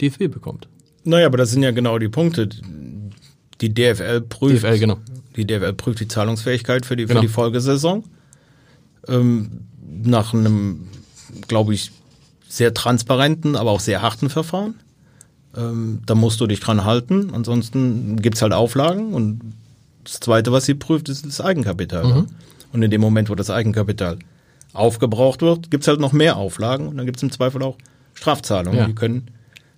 DFB 0.00 0.30
bekommt. 0.30 0.68
Naja, 1.04 1.26
aber 1.26 1.38
das 1.38 1.50
sind 1.50 1.62
ja 1.62 1.70
genau 1.70 1.98
die 1.98 2.08
Punkte. 2.08 2.48
Die 3.60 3.74
DFL 3.74 4.22
prüft, 4.22 4.64
DFL, 4.64 4.78
genau. 4.78 4.98
die 5.36 5.46
DFL 5.46 5.72
prüft 5.74 6.00
die 6.00 6.08
Zahlungsfähigkeit 6.08 6.86
für 6.86 6.96
die, 6.96 7.06
Genau. 7.06 7.20
für 7.20 7.26
die 7.26 7.32
Folgesaison. 7.32 8.04
Ähm, 9.08 9.62
nach 10.02 10.34
einem, 10.34 10.88
glaube 11.48 11.74
ich, 11.74 11.90
sehr 12.48 12.74
transparenten, 12.74 13.56
aber 13.56 13.70
auch 13.70 13.80
sehr 13.80 14.02
harten 14.02 14.30
Verfahren. 14.30 14.74
Ähm, 15.56 16.00
da 16.06 16.14
musst 16.14 16.40
du 16.40 16.46
dich 16.46 16.60
dran 16.60 16.84
halten. 16.84 17.30
Ansonsten 17.32 18.20
gibt's 18.20 18.42
halt 18.42 18.52
Auflagen. 18.52 19.12
Und 19.12 19.40
das 20.10 20.20
Zweite, 20.20 20.52
was 20.52 20.66
sie 20.66 20.74
prüft, 20.74 21.08
ist 21.08 21.24
das 21.24 21.40
Eigenkapital. 21.40 22.04
Mhm. 22.04 22.26
Und 22.72 22.82
in 22.82 22.90
dem 22.90 23.00
Moment, 23.00 23.30
wo 23.30 23.34
das 23.34 23.50
Eigenkapital 23.50 24.18
aufgebraucht 24.72 25.42
wird, 25.42 25.70
gibt's 25.70 25.88
halt 25.88 26.00
noch 26.00 26.12
mehr 26.12 26.36
Auflagen. 26.36 26.88
Und 26.88 26.96
dann 26.96 27.06
gibt's 27.06 27.22
im 27.22 27.30
Zweifel 27.30 27.62
auch 27.62 27.76
Strafzahlungen. 28.14 28.78
Ja. 28.78 28.86
Die 28.86 28.94
können 28.94 29.28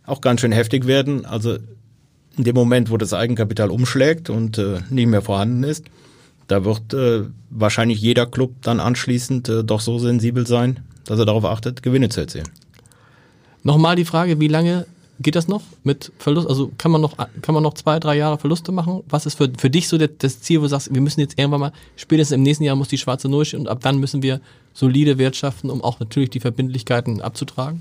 auch 0.07 0.21
ganz 0.21 0.41
schön 0.41 0.53
heftig 0.53 0.87
werden. 0.87 1.25
Also 1.25 1.59
in 2.37 2.45
dem 2.45 2.55
Moment, 2.55 2.91
wo 2.91 2.97
das 2.97 3.13
Eigenkapital 3.13 3.71
umschlägt 3.71 4.31
und 4.31 4.59
äh, 4.59 4.81
nicht 4.91 5.07
mehr 5.07 5.23
vorhanden 5.23 5.65
ist, 5.65 5.85
da 6.49 6.65
wird 6.65 6.93
äh, 6.95 7.25
wahrscheinlich 7.51 8.01
jeder 8.01 8.27
Club 8.27 8.55
dann 8.63 8.81
anschließend 8.81 9.49
äh, 9.49 9.65
doch 9.65 9.81
so 9.81 9.99
sensibel 9.99 10.47
sein, 10.47 10.81
dass 11.05 11.19
er 11.19 11.27
darauf 11.27 11.45
achtet, 11.45 11.83
Gewinne 11.83 12.09
zu 12.09 12.21
erzielen. 12.21 12.49
Nochmal 13.63 13.97
die 13.97 14.05
Frage, 14.05 14.41
wie 14.41 14.49
lange 14.49 14.87
geht 15.21 15.37
das 15.37 15.49
noch 15.49 15.63
mit 15.85 16.13
Verlust? 16.19 16.49
Also 16.49 16.73
kann 16.79 16.91
man 16.91 17.01
noch, 17.01 17.17
kann 17.17 17.55
man 17.55 17.63
noch 17.63 17.75
zwei, 17.75 17.99
drei 18.01 18.17
Jahre 18.17 18.39
Verluste 18.39 18.73
machen? 18.73 19.03
Was 19.09 19.27
ist 19.27 19.37
für, 19.37 19.51
für 19.57 19.71
dich 19.71 19.89
so 19.89 19.99
das, 19.99 20.41
Ziel, 20.41 20.59
wo 20.59 20.63
du 20.63 20.69
sagst, 20.69 20.93
wir 20.93 21.01
müssen 21.01 21.21
jetzt 21.21 21.39
irgendwann 21.39 21.61
mal, 21.61 21.73
spätestens 21.97 22.35
im 22.35 22.43
nächsten 22.43 22.65
Jahr 22.65 22.77
muss 22.77 22.89
die 22.89 22.99
schwarze 22.99 23.29
Null 23.29 23.45
stehen 23.45 23.61
und 23.61 23.69
ab 23.69 23.81
dann 23.83 23.99
müssen 23.99 24.23
wir 24.23 24.41
solide 24.73 25.19
wirtschaften, 25.19 25.71
um 25.71 25.83
auch 25.83 26.01
natürlich 26.01 26.31
die 26.31 26.41
Verbindlichkeiten 26.41 27.21
abzutragen? 27.21 27.81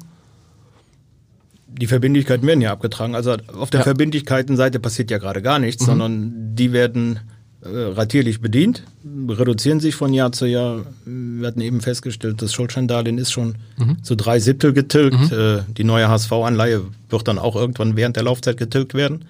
Die 1.67 1.87
Verbindlichkeiten 1.87 2.45
werden 2.45 2.61
ja 2.61 2.73
abgetragen. 2.73 3.15
Also 3.15 3.37
auf 3.57 3.69
der 3.69 3.79
Ja. 3.79 3.83
Verbindlichkeitenseite 3.85 4.79
passiert 4.79 5.09
ja 5.09 5.19
gerade 5.19 5.41
gar 5.41 5.57
nichts, 5.57 5.85
sondern 5.85 6.53
die 6.53 6.73
werden 6.73 7.21
ratierlich 7.63 8.41
bedient, 8.41 8.83
reduzieren 9.29 9.79
sich 9.79 9.95
von 9.95 10.13
Jahr 10.13 10.31
zu 10.31 10.45
Jahr. 10.45 10.85
Wir 11.05 11.47
hatten 11.47 11.61
eben 11.61 11.81
festgestellt, 11.81 12.41
das 12.41 12.53
Schuldscheindarlehen 12.53 13.17
ist 13.17 13.31
schon 13.31 13.55
zu 14.01 14.15
drei 14.15 14.39
Siebtel 14.39 14.73
getilgt. 14.73 15.31
Äh, 15.31 15.63
die 15.77 15.83
neue 15.83 16.09
HSV-Anleihe 16.09 16.81
wird 17.09 17.27
dann 17.27 17.37
auch 17.37 17.55
irgendwann 17.55 17.95
während 17.95 18.15
der 18.15 18.23
Laufzeit 18.23 18.57
getilgt 18.57 18.93
werden. 18.93 19.25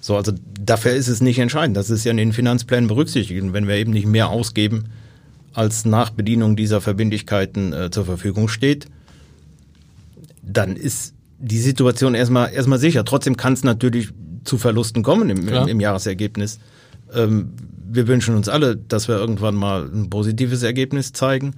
So, 0.00 0.16
also 0.16 0.32
dafür 0.60 0.92
ist 0.92 1.08
es 1.08 1.20
nicht 1.20 1.38
entscheidend. 1.38 1.76
Das 1.76 1.90
ist 1.90 2.04
ja 2.04 2.10
in 2.10 2.16
den 2.16 2.32
Finanzplänen 2.32 2.88
berücksichtigt. 2.88 3.42
Und 3.42 3.52
wenn 3.52 3.68
wir 3.68 3.76
eben 3.76 3.92
nicht 3.92 4.06
mehr 4.06 4.30
ausgeben, 4.30 4.86
als 5.54 5.84
nach 5.84 6.10
Bedienung 6.10 6.56
dieser 6.56 6.80
Verbindlichkeiten 6.80 7.72
äh, 7.72 7.90
zur 7.90 8.04
Verfügung 8.04 8.48
steht, 8.48 8.86
dann 10.42 10.76
ist 10.76 11.14
die 11.38 11.58
Situation 11.58 12.14
erstmal 12.14 12.52
erstmal 12.52 12.78
sicher. 12.78 13.04
Trotzdem 13.04 13.36
kann 13.36 13.52
es 13.52 13.64
natürlich 13.64 14.10
zu 14.44 14.58
Verlusten 14.58 15.02
kommen 15.02 15.30
im, 15.30 15.48
im, 15.48 15.68
im 15.68 15.80
Jahresergebnis. 15.80 16.58
Ähm, 17.14 17.52
wir 17.90 18.06
wünschen 18.06 18.34
uns 18.36 18.48
alle, 18.48 18.76
dass 18.76 19.08
wir 19.08 19.16
irgendwann 19.16 19.54
mal 19.54 19.84
ein 19.92 20.10
positives 20.10 20.62
Ergebnis 20.62 21.12
zeigen. 21.12 21.54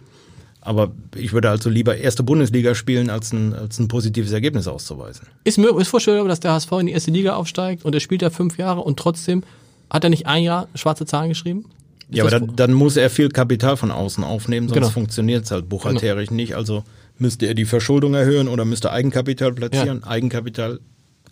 Aber 0.62 0.92
ich 1.16 1.32
würde 1.32 1.48
also 1.48 1.70
lieber 1.70 1.96
erste 1.96 2.22
Bundesliga 2.22 2.74
spielen, 2.74 3.08
als 3.08 3.32
ein, 3.32 3.54
als 3.54 3.78
ein 3.78 3.88
positives 3.88 4.30
Ergebnis 4.32 4.68
auszuweisen. 4.68 5.26
Ist 5.44 5.58
ist 5.58 5.88
vorstellbar, 5.88 6.28
dass 6.28 6.40
der 6.40 6.52
HSV 6.52 6.72
in 6.72 6.86
die 6.86 6.92
erste 6.92 7.10
Liga 7.10 7.34
aufsteigt 7.34 7.84
und 7.84 7.94
er 7.94 8.00
spielt 8.00 8.22
da 8.22 8.30
fünf 8.30 8.58
Jahre 8.58 8.80
und 8.82 8.98
trotzdem 8.98 9.42
hat 9.88 10.04
er 10.04 10.10
nicht 10.10 10.26
ein 10.26 10.42
Jahr 10.42 10.68
schwarze 10.74 11.06
Zahlen 11.06 11.30
geschrieben? 11.30 11.64
Ist 12.10 12.16
Ja, 12.16 12.24
aber 12.24 12.30
dann, 12.30 12.56
dann 12.56 12.72
muss 12.74 12.96
er 12.96 13.08
viel 13.08 13.30
Kapital 13.30 13.76
von 13.76 13.90
außen 13.90 14.22
aufnehmen, 14.22 14.68
sonst 14.68 14.76
Genau. 14.78 14.90
funktioniert 14.90 15.44
es 15.44 15.50
halt 15.50 15.68
buchhalterisch 15.68 16.30
nicht. 16.30 16.54
Also 16.56 16.84
müsste 17.18 17.46
er 17.46 17.54
die 17.54 17.64
Verschuldung 17.64 18.14
erhöhen 18.14 18.46
oder 18.46 18.64
müsste 18.66 18.92
Eigenkapital 18.92 19.52
platzieren. 19.54 20.04
Eigenkapital 20.04 20.80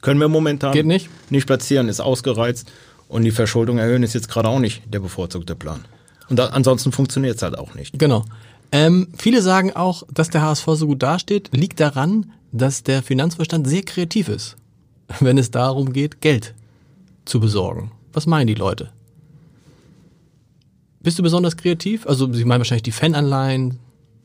können 0.01 0.21
wir 0.21 0.29
momentan 0.29 0.73
Geht 0.73 0.87
nicht? 0.87 1.09
nicht 1.31 1.47
platzieren, 1.47 1.89
ist 1.89 2.01
ausgereizt. 2.01 2.71
Und 3.09 3.25
die 3.25 3.31
Verschuldung 3.31 3.79
erhöhen 3.79 4.03
ist 4.03 4.15
jetzt 4.15 4.29
gerade 4.29 4.49
auch 4.49 4.59
nicht 4.59 4.83
der 4.93 5.01
bevorzugte 5.01 5.55
Plan. 5.55 5.85
Und 6.29 6.39
da, 6.39 6.47
ansonsten 6.47 6.93
funktioniert 6.93 7.37
es 7.37 7.43
halt 7.43 7.57
auch 7.57 7.75
nicht. 7.75 7.99
Genau. 7.99 8.25
Ähm, 8.71 9.09
viele 9.17 9.41
sagen 9.41 9.73
auch, 9.75 10.03
dass 10.13 10.29
der 10.29 10.43
HSV 10.43 10.67
so 10.75 10.87
gut 10.87 11.03
dasteht, 11.03 11.51
liegt 11.57 11.81
daran, 11.81 12.33
dass 12.53 12.83
der 12.83 13.03
Finanzvorstand 13.03 13.67
sehr 13.67 13.83
kreativ 13.83 14.29
ist, 14.29 14.57
wenn 15.21 15.39
es 15.39 15.51
darum 15.51 15.93
geht, 15.93 16.21
Geld 16.21 16.55
zu 17.25 17.41
besorgen. 17.41 17.93
Was 18.13 18.27
meinen 18.27 18.47
die 18.47 18.55
Leute? 18.55 18.91
Bist 21.01 21.19
du 21.19 21.23
besonders 21.23 21.57
kreativ? 21.57 22.07
Also, 22.07 22.31
sie 22.33 22.45
meinen 22.45 22.61
wahrscheinlich 22.61 22.83
die 22.83 22.93
Fananleihen. 22.93 23.79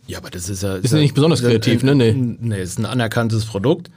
Ja, 0.08 0.18
aber 0.18 0.30
das 0.30 0.50
ist 0.50 0.64
ja. 0.64 0.76
Ist 0.76 0.92
ja 0.92 1.00
nicht 1.00 1.14
besonders 1.14 1.42
kreativ, 1.42 1.84
ne? 1.84 1.96
Nee. 1.96 2.14
Nee, 2.14 2.62
ist 2.62 2.80
ein 2.80 2.86
anerkanntes 2.86 3.46
Produkt. 3.46 3.90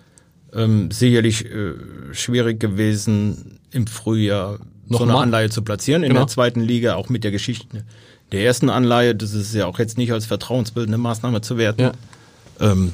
Ähm, 0.53 0.91
sicherlich 0.91 1.47
äh, 1.47 1.73
schwierig 2.13 2.61
gewesen, 2.61 3.59
im 3.71 3.87
Frühjahr 3.87 4.61
so 4.89 4.99
eine 4.99 5.07
Nochmal? 5.07 5.23
Anleihe 5.25 5.51
zu 5.51 5.63
platzieren 5.63 6.03
in 6.03 6.11
Genau. 6.11 6.23
der 6.23 6.29
zweiten 6.29 6.61
Liga, 6.61 6.95
auch 6.95 7.09
mit 7.09 7.25
der 7.25 7.31
Geschichte 7.31 7.85
der 8.33 8.45
ersten 8.45 8.71
Anleihe. 8.71 9.15
Das 9.15 9.33
ist 9.35 9.55
ja 9.55 9.67
auch 9.67 9.79
jetzt 9.79 9.99
nicht 9.99 10.13
als 10.13 10.27
vertrauensbildende 10.27 10.99
Maßnahme 10.99 11.41
zu 11.41 11.57
werten. 11.59 11.83
Ja. 11.83 11.93
Ähm, 12.61 12.93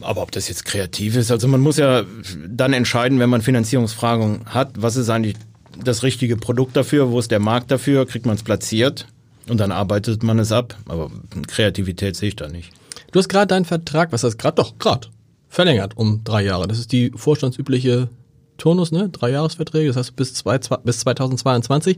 aber 0.00 0.22
ob 0.22 0.32
das 0.32 0.48
jetzt 0.48 0.64
kreativ 0.64 1.16
ist, 1.16 1.30
also 1.30 1.48
man 1.48 1.60
muss 1.60 1.76
ja 1.78 2.02
dann 2.46 2.72
entscheiden, 2.72 3.18
wenn 3.20 3.30
man 3.30 3.40
Finanzierungsfragen 3.42 4.40
hat, 4.46 4.70
was 4.76 4.96
ist 4.96 5.08
eigentlich 5.08 5.36
das 5.82 6.02
richtige 6.02 6.36
Produkt 6.36 6.76
dafür, 6.76 7.10
wo 7.10 7.18
ist 7.18 7.30
der 7.30 7.40
Markt 7.40 7.70
dafür, 7.70 8.06
kriegt 8.06 8.26
man 8.26 8.36
es 8.36 8.42
platziert 8.42 9.06
und 9.48 9.58
dann 9.58 9.72
arbeitet 9.72 10.22
man 10.22 10.38
es 10.38 10.52
ab. 10.52 10.76
Aber 10.88 11.10
Kreativität 11.46 12.16
sehe 12.16 12.28
ich 12.28 12.36
da 12.36 12.48
nicht. 12.48 12.70
Du 13.12 13.18
hast 13.18 13.28
gerade 13.28 13.46
deinen 13.46 13.64
Vertrag, 13.64 14.12
was 14.12 14.24
heißt 14.24 14.38
gerade? 14.38 14.56
Doch, 14.56 14.78
gerade. 14.78 15.08
Verlängert 15.48 15.96
um 15.96 16.22
drei 16.24 16.42
Jahre. 16.44 16.66
Das 16.66 16.78
ist 16.78 16.90
die 16.92 17.12
vorstandsübliche 17.14 18.08
Turnus, 18.58 18.92
ne? 18.92 19.08
Drei 19.08 19.30
Jahresverträge, 19.30 19.88
das 19.88 19.96
heißt 19.96 20.16
bis, 20.16 20.34
zwei, 20.34 20.58
zwei, 20.58 20.76
bis 20.78 21.00
2022. 21.00 21.96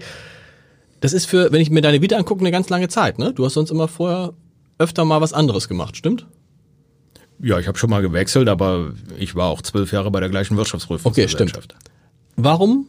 Das 1.00 1.12
ist 1.12 1.26
für, 1.26 1.52
wenn 1.52 1.60
ich 1.60 1.70
mir 1.70 1.82
deine 1.82 2.00
Vita 2.00 2.16
angucke, 2.16 2.40
eine 2.40 2.50
ganz 2.50 2.68
lange 2.68 2.88
Zeit, 2.88 3.18
ne? 3.18 3.32
Du 3.32 3.44
hast 3.44 3.54
sonst 3.54 3.70
immer 3.70 3.88
vorher 3.88 4.32
öfter 4.78 5.04
mal 5.04 5.20
was 5.20 5.32
anderes 5.32 5.68
gemacht, 5.68 5.96
stimmt? 5.96 6.26
Ja, 7.38 7.58
ich 7.58 7.68
habe 7.68 7.76
schon 7.76 7.90
mal 7.90 8.00
gewechselt, 8.00 8.48
aber 8.48 8.92
ich 9.18 9.34
war 9.34 9.48
auch 9.48 9.60
zwölf 9.60 9.92
Jahre 9.92 10.10
bei 10.10 10.20
der 10.20 10.30
gleichen 10.30 10.56
Wirtschaftsprüfungsgesellschaft. 10.56 11.74
Warum, 12.36 12.86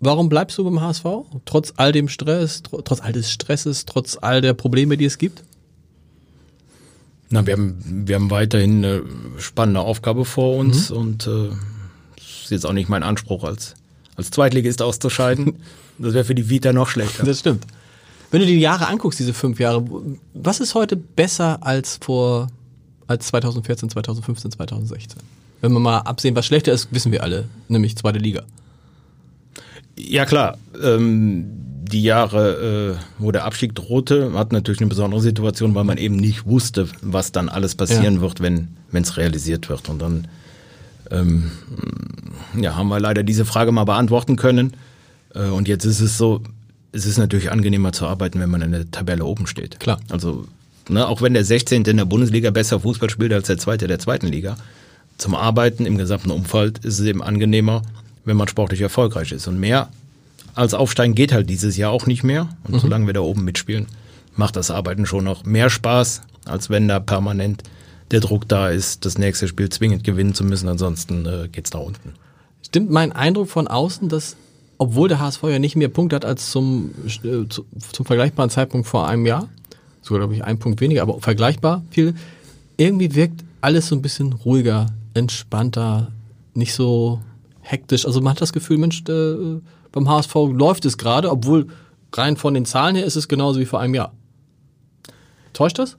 warum 0.00 0.28
bleibst 0.28 0.58
du 0.58 0.64
beim 0.64 0.80
HSV? 0.80 1.04
Trotz 1.44 1.72
all 1.76 1.92
dem 1.92 2.08
Stress, 2.08 2.62
tr 2.62 2.82
trotz 2.84 3.00
all 3.00 3.12
des 3.12 3.30
Stresses, 3.30 3.86
trotz 3.86 4.18
all 4.20 4.40
der 4.40 4.54
Probleme, 4.54 4.96
die 4.96 5.04
es 5.04 5.18
gibt? 5.18 5.44
Na, 7.30 7.46
wir 7.46 7.54
haben, 7.54 8.06
wir 8.06 8.16
haben 8.16 8.30
weiterhin 8.30 8.84
eine 8.84 9.02
spannende 9.38 9.80
Aufgabe 9.80 10.24
vor 10.24 10.56
uns 10.56 10.90
und 10.90 11.26
äh, 11.26 11.50
ist 12.44 12.50
jetzt 12.50 12.66
auch 12.66 12.72
nicht 12.72 12.88
mein 12.88 13.02
Anspruch, 13.02 13.44
als, 13.44 13.74
als 14.16 14.30
Zweitligist 14.30 14.82
auszuscheiden. 14.82 15.54
Das 15.98 16.14
wäre 16.14 16.24
für 16.24 16.34
die 16.34 16.48
Vita 16.48 16.72
noch 16.72 16.88
schlechter. 16.88 17.22
Das 17.22 17.40
stimmt. 17.40 17.66
Wenn 18.30 18.40
du 18.40 18.46
die 18.46 18.58
Jahre 18.58 18.88
anguckst, 18.88 19.20
diese 19.20 19.34
fünf 19.34 19.60
Jahre, 19.60 19.84
was 20.32 20.58
ist 20.58 20.74
heute 20.74 20.96
besser 20.96 21.58
als 21.60 21.98
vor, 22.02 22.48
als 23.06 23.26
2014, 23.26 23.90
2015, 23.90 24.52
2016? 24.52 25.20
Wenn 25.60 25.72
wir 25.72 25.80
mal 25.80 25.98
absehen, 25.98 26.34
was 26.34 26.46
schlechter 26.46 26.72
ist, 26.72 26.88
wissen 26.92 27.12
wir 27.12 27.22
alle, 27.22 27.44
nämlich 27.68 27.94
zweite 27.94 28.18
Liga. 28.18 28.42
Ja 29.96 30.24
klar, 30.24 30.56
ähm, 30.82 31.44
die 31.92 32.02
Jahre, 32.02 32.96
äh, 32.98 33.22
wo 33.22 33.32
der 33.32 33.44
Abstieg 33.44 33.74
drohte, 33.74 34.32
hat 34.32 34.50
natürlich 34.50 34.80
eine 34.80 34.88
besondere 34.88 35.20
Situation, 35.20 35.74
weil 35.74 35.84
man 35.84 35.98
eben 35.98 36.16
nicht 36.16 36.46
wusste, 36.46 36.88
was 37.02 37.32
dann 37.32 37.50
alles 37.50 37.74
passieren 37.74 38.14
ja. 38.14 38.20
wird, 38.22 38.40
wenn 38.40 38.68
es 38.92 39.16
realisiert 39.18 39.68
wird. 39.68 39.90
Und 39.90 40.00
dann 40.00 40.26
ähm, 41.10 41.52
ja, 42.56 42.76
haben 42.76 42.88
wir 42.88 43.00
leider 43.00 43.22
diese 43.22 43.44
Frage 43.44 43.72
mal 43.72 43.84
beantworten 43.84 44.36
können. 44.36 44.74
Äh, 45.34 45.44
und 45.44 45.68
jetzt 45.68 45.84
ist 45.84 46.00
es 46.00 46.18
so, 46.18 46.42
es 46.92 47.06
ist 47.06 47.18
natürlich 47.18 47.50
angenehmer 47.50 47.92
zu 47.92 48.06
arbeiten, 48.06 48.40
wenn 48.40 48.50
man 48.50 48.62
in 48.62 48.72
der 48.72 48.90
Tabelle 48.90 49.24
oben 49.24 49.46
steht. 49.46 49.80
Klar. 49.80 49.98
Also, 50.10 50.46
ne, 50.88 51.06
auch 51.06 51.22
wenn 51.22 51.34
der 51.34 51.44
16. 51.44 51.84
in 51.84 51.96
der 51.96 52.04
Bundesliga 52.04 52.50
besser 52.50 52.80
Fußball 52.80 53.10
spielt 53.10 53.32
als 53.32 53.46
der 53.46 53.58
zweite 53.58 53.86
der 53.86 53.98
zweiten 53.98 54.26
Liga, 54.26 54.56
zum 55.18 55.34
Arbeiten 55.34 55.86
im 55.86 55.98
gesamten 55.98 56.30
Umfeld 56.30 56.78
ist 56.78 56.98
es 56.98 57.06
eben 57.06 57.22
angenehmer, 57.22 57.82
wenn 58.24 58.36
man 58.36 58.48
sportlich 58.48 58.80
erfolgreich 58.80 59.32
ist. 59.32 59.46
Und 59.46 59.58
mehr 59.58 59.88
als 60.54 60.74
Aufsteigen 60.74 61.14
geht 61.14 61.32
halt 61.32 61.48
dieses 61.48 61.76
Jahr 61.76 61.92
auch 61.92 62.06
nicht 62.06 62.24
mehr. 62.24 62.48
Und 62.64 62.74
mhm. 62.74 62.78
solange 62.80 63.06
wir 63.06 63.14
da 63.14 63.20
oben 63.20 63.44
mitspielen, 63.44 63.86
macht 64.36 64.56
das 64.56 64.70
Arbeiten 64.70 65.06
schon 65.06 65.24
noch 65.24 65.44
mehr 65.44 65.70
Spaß, 65.70 66.22
als 66.44 66.70
wenn 66.70 66.88
da 66.88 67.00
permanent 67.00 67.62
der 68.10 68.20
Druck 68.20 68.48
da 68.48 68.68
ist, 68.68 69.04
das 69.04 69.16
nächste 69.18 69.48
Spiel 69.48 69.68
zwingend 69.70 70.04
gewinnen 70.04 70.34
zu 70.34 70.44
müssen. 70.44 70.68
Ansonsten 70.68 71.26
äh, 71.26 71.48
geht's 71.48 71.72
nach 71.72 71.80
unten. 71.80 72.12
Stimmt 72.72 72.90
mein 72.90 73.12
Eindruck 73.12 73.50
von 73.50 73.68
außen, 73.68 74.08
dass 74.08 74.34
obwohl 74.78 75.06
der 75.06 75.20
HSV 75.20 75.42
ja 75.42 75.58
nicht 75.58 75.76
mehr 75.76 75.88
Punkte 75.88 76.16
hat 76.16 76.24
als 76.24 76.50
zum, 76.50 76.90
äh, 77.22 77.46
zu, 77.46 77.66
zum 77.92 78.06
vergleichbaren 78.06 78.48
Zeitpunkt 78.48 78.86
vor 78.86 79.06
einem 79.06 79.26
Jahr, 79.26 79.50
sogar 80.00 80.20
glaube 80.20 80.36
ich 80.36 80.42
ein 80.42 80.58
Punkt 80.58 80.80
weniger, 80.80 81.02
aber 81.02 81.20
vergleichbar 81.20 81.84
viel, 81.90 82.14
irgendwie 82.78 83.14
wirkt 83.14 83.44
alles 83.60 83.88
so 83.88 83.94
ein 83.94 84.00
bisschen 84.00 84.32
ruhiger, 84.32 84.86
entspannter, 85.12 86.12
nicht 86.54 86.72
so 86.72 87.20
hektisch. 87.60 88.06
Also 88.06 88.22
man 88.22 88.30
hat 88.30 88.40
das 88.40 88.54
Gefühl, 88.54 88.78
Mensch, 88.78 89.04
äh, 89.06 89.60
beim 89.92 90.08
HSV 90.08 90.34
läuft 90.54 90.86
es 90.86 90.96
gerade, 90.96 91.30
obwohl 91.30 91.66
rein 92.14 92.38
von 92.38 92.54
den 92.54 92.64
Zahlen 92.64 92.96
her 92.96 93.04
ist 93.04 93.16
es 93.16 93.28
genauso 93.28 93.60
wie 93.60 93.66
vor 93.66 93.80
einem 93.80 93.94
Jahr. 93.94 94.14
Täuscht 95.52 95.78
das? 95.78 95.98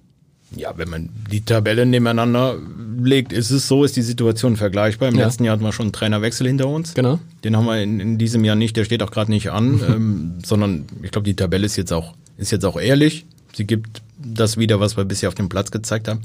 Ja, 0.56 0.74
wenn 0.78 0.90
man 0.90 1.10
die 1.32 1.42
Tabelle 1.42 1.86
nebeneinander 1.86 2.58
legt, 3.00 3.34
ist 3.34 3.52
es 3.52 3.68
so, 3.68 3.84
ist 3.84 3.96
die 3.96 4.02
Situation 4.02 4.56
vergleichbar. 4.56 5.10
Im 5.10 5.16
ja. 5.16 5.26
letzten 5.26 5.44
Jahr 5.44 5.54
hatten 5.54 5.64
wir 5.64 5.72
schon 5.72 5.88
einen 5.88 5.94
Trainerwechsel 5.94 6.48
hinter 6.48 6.68
uns. 6.68 6.94
Genau. 6.94 7.20
Den 7.44 7.58
haben 7.58 7.66
wir 7.66 7.82
in, 7.82 8.00
in 8.00 8.18
diesem 8.18 8.44
Jahr 8.44 8.56
nicht, 8.56 8.78
der 8.78 8.86
steht 8.86 9.04
auch 9.04 9.12
gerade 9.12 9.32
nicht 9.32 9.52
an, 9.52 9.82
ähm, 9.88 10.34
sondern 10.46 10.86
ich 11.02 11.12
glaube, 11.12 11.26
die 11.26 11.36
Tabelle 11.36 11.66
ist 11.66 11.76
jetzt 11.76 11.92
auch, 11.92 12.14
ist 12.38 12.52
jetzt 12.52 12.66
auch 12.66 12.80
ehrlich. 12.80 13.26
Sie 13.56 13.66
gibt 13.66 14.02
das 14.18 14.58
wieder, 14.58 14.80
was 14.80 14.98
wir 14.98 15.06
bisher 15.06 15.30
auf 15.30 15.36
dem 15.36 15.50
Platz 15.50 15.72
gezeigt 15.72 16.08
haben. 16.08 16.22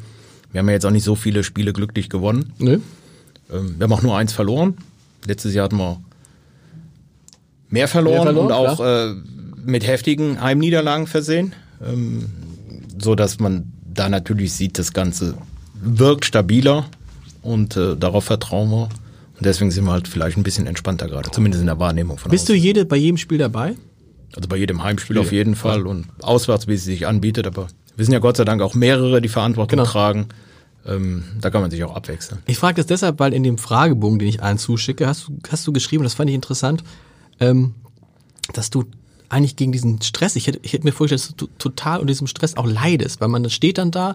Wir 0.53 0.61
haben 0.61 0.69
ja 0.69 0.75
jetzt 0.75 0.87
auch 0.87 0.91
nicht 0.91 1.05
so 1.05 1.15
viele 1.15 1.45
Spiele 1.45 1.73
glücklich 1.73 2.09
gewonnen. 2.09 2.53
Nö. 2.59 2.81
Ähm, 3.53 3.75
wir 3.79 3.85
haben 3.85 3.93
auch 3.93 4.03
nur 4.03 4.17
eins 4.17 4.33
verloren. 4.33 4.77
Letztes 5.27 5.55
Jahr 5.55 5.65
hatten 5.65 5.77
wir 5.77 6.01
mehr 7.71 7.89
verloren, 7.89 8.25
mehr 8.25 8.35
verloren 8.35 8.47
und 8.47 8.53
auch 8.53 8.81
äh, 8.81 9.15
mit 9.65 9.87
heftigen 9.87 10.41
Heimniederlagen 10.41 11.07
versehen, 11.07 11.55
ähm, 11.85 12.27
so 12.99 13.15
dass 13.15 13.39
man 13.39 13.73
da 13.99 14.09
natürlich 14.09 14.53
sieht, 14.53 14.79
das 14.79 14.93
Ganze 14.93 15.35
wirkt 15.81 16.25
stabiler 16.25 16.87
und 17.43 17.77
äh, 17.77 17.97
darauf 17.97 18.25
vertrauen 18.25 18.71
wir. 18.71 18.83
Und 18.85 19.45
deswegen 19.47 19.71
sind 19.71 19.85
wir 19.85 19.93
halt 19.93 20.09
vielleicht 20.09 20.37
ein 20.37 20.43
bisschen 20.43 20.67
entspannter 20.67 21.09
gerade, 21.09 21.31
zumindest 21.31 21.61
in 21.61 21.67
der 21.67 21.79
Wahrnehmung 21.79 22.19
von 22.19 22.31
Bist 22.31 22.45
außen. 22.45 22.55
du 22.55 22.61
jede, 22.61 22.85
bei 22.85 22.97
jedem 22.97 23.17
Spiel 23.17 23.39
dabei? 23.39 23.77
Also 24.35 24.49
bei 24.49 24.57
jedem 24.57 24.83
Heimspiel 24.83 25.17
Spiel. 25.17 25.27
auf 25.27 25.33
jeden 25.33 25.55
Fall 25.55 25.87
und 25.87 26.07
auswärts, 26.23 26.67
wie 26.67 26.75
es 26.75 26.85
sich 26.85 27.07
anbietet, 27.07 27.47
aber 27.47 27.69
wir 27.97 28.05
sind 28.05 28.13
ja 28.13 28.19
Gott 28.19 28.37
sei 28.37 28.45
Dank 28.45 28.63
auch 28.63 28.75
mehrere, 28.75 29.21
die 29.21 29.29
Verantwortung 29.29 29.79
genau. 29.79 29.91
tragen. 29.91 30.29
Ähm, 30.87 31.25
da 31.41 31.51
kann 31.51 31.61
man 31.61 31.71
sich 31.71 31.83
auch 31.85 31.95
abwechseln. 31.95 32.41
Ich 32.47 32.59
frage 32.59 32.77
das 32.77 32.87
deshalb, 32.87 33.19
weil 33.19 33.33
in 33.35 33.43
dem 33.43 33.59
Fragebogen, 33.59 34.19
den 34.19 34.29
ich 34.29 34.43
allen 34.43 34.59
zuschicke, 34.59 35.07
hast 35.07 35.29
du, 35.29 35.39
hast 35.51 35.67
du 35.67 35.73
geschrieben, 35.73 36.05
das 36.05 36.15
fand 36.15 36.31
ich 36.31 36.35
interessant, 36.35 36.83
ähm, 37.41 37.75
dass 38.53 38.71
du 38.71 38.85
eigentlich 39.29 39.57
gegen 39.57 39.73
diesen 39.73 40.01
Stress, 40.03 40.37
ich 40.37 40.47
hätte, 40.47 40.61
ich 40.63 40.73
hätte 40.73 40.85
mir 40.85 40.93
vorgestellt, 40.93 41.23
dass 41.23 41.37
du 41.37 41.49
total 41.59 42.01
unter 42.01 42.13
diesem 42.13 42.27
Stress 42.27 42.57
auch 42.57 42.67
leidest, 42.67 43.21
weil 43.21 43.29
man 43.29 43.49
steht 43.51 43.79
dann 43.79 43.91
da 43.91 44.15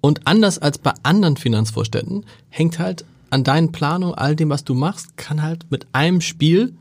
und 0.00 0.26
anders 0.26 0.58
als 0.58 0.78
bei 0.78 0.92
anderen 1.02 1.36
Finanzvorständen 1.36 2.24
hängt 2.48 2.78
halt 2.78 3.04
an 3.30 3.44
deinen 3.44 3.72
Planungen, 3.72 4.14
all 4.14 4.36
dem, 4.36 4.50
was 4.50 4.64
du 4.64 4.74
machst, 4.74 5.16
kann 5.16 5.42
halt 5.42 5.70
mit 5.70 5.86
einem 5.92 6.20
Spiel, 6.20 6.74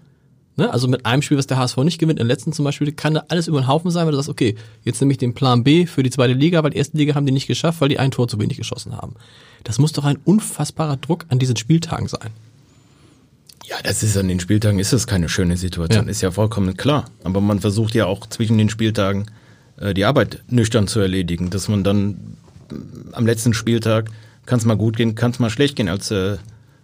ne, 0.57 0.71
also 0.71 0.87
mit 0.87 1.05
einem 1.05 1.21
Spiel, 1.21 1.37
was 1.37 1.47
der 1.47 1.57
HSV 1.57 1.77
nicht 1.77 1.97
gewinnt, 1.97 2.19
im 2.19 2.27
letzten 2.27 2.53
zum 2.53 2.65
Beispiel, 2.65 2.91
kann 2.91 3.15
da 3.15 3.23
alles 3.29 3.47
über 3.47 3.59
den 3.59 3.67
Haufen 3.67 3.91
sein, 3.91 4.05
weil 4.05 4.11
du 4.11 4.17
sagst, 4.17 4.29
okay, 4.29 4.55
jetzt 4.83 5.01
nehme 5.01 5.11
ich 5.11 5.17
den 5.17 5.33
Plan 5.33 5.63
B 5.63 5.85
für 5.85 6.03
die 6.03 6.11
zweite 6.11 6.33
Liga, 6.33 6.63
weil 6.63 6.71
die 6.71 6.77
erste 6.77 6.97
Liga 6.97 7.15
haben 7.15 7.25
die 7.25 7.31
nicht 7.31 7.47
geschafft, 7.47 7.81
weil 7.81 7.89
die 7.89 7.99
ein 7.99 8.11
Tor 8.11 8.27
zu 8.27 8.39
wenig 8.39 8.57
geschossen 8.57 8.95
haben. 8.95 9.15
Das 9.63 9.79
muss 9.79 9.91
doch 9.91 10.05
ein 10.05 10.19
unfassbarer 10.23 10.97
Druck 10.97 11.25
an 11.29 11.39
diesen 11.39 11.55
Spieltagen 11.55 12.07
sein. 12.07 12.29
Ja, 13.67 13.77
das 13.83 14.03
ist 14.03 14.15
an 14.17 14.27
den 14.27 14.39
Spieltagen 14.39 14.79
ist 14.79 14.93
das 14.93 15.07
keine 15.07 15.29
schöne 15.29 15.57
Situation, 15.57 16.05
ja. 16.05 16.11
ist 16.11 16.21
ja 16.21 16.31
vollkommen 16.31 16.77
klar. 16.77 17.05
Aber 17.23 17.41
man 17.41 17.59
versucht 17.59 17.95
ja 17.95 18.05
auch 18.05 18.27
zwischen 18.27 18.57
den 18.57 18.69
Spieltagen 18.69 19.25
äh, 19.77 19.93
die 19.93 20.05
Arbeit 20.05 20.43
nüchtern 20.49 20.87
zu 20.87 20.99
erledigen, 20.99 21.49
dass 21.49 21.67
man 21.67 21.83
dann 21.83 22.37
äh, 22.71 22.75
am 23.13 23.25
letzten 23.25 23.53
Spieltag 23.53 24.11
kann 24.45 24.59
es 24.59 24.65
mal 24.65 24.75
gut 24.75 24.97
gehen, 24.97 25.15
kann 25.15 25.31
es 25.31 25.39
mal 25.39 25.49
schlecht 25.49 25.75
gehen, 25.75 25.89
als 25.89 26.11
äh, 26.11 26.37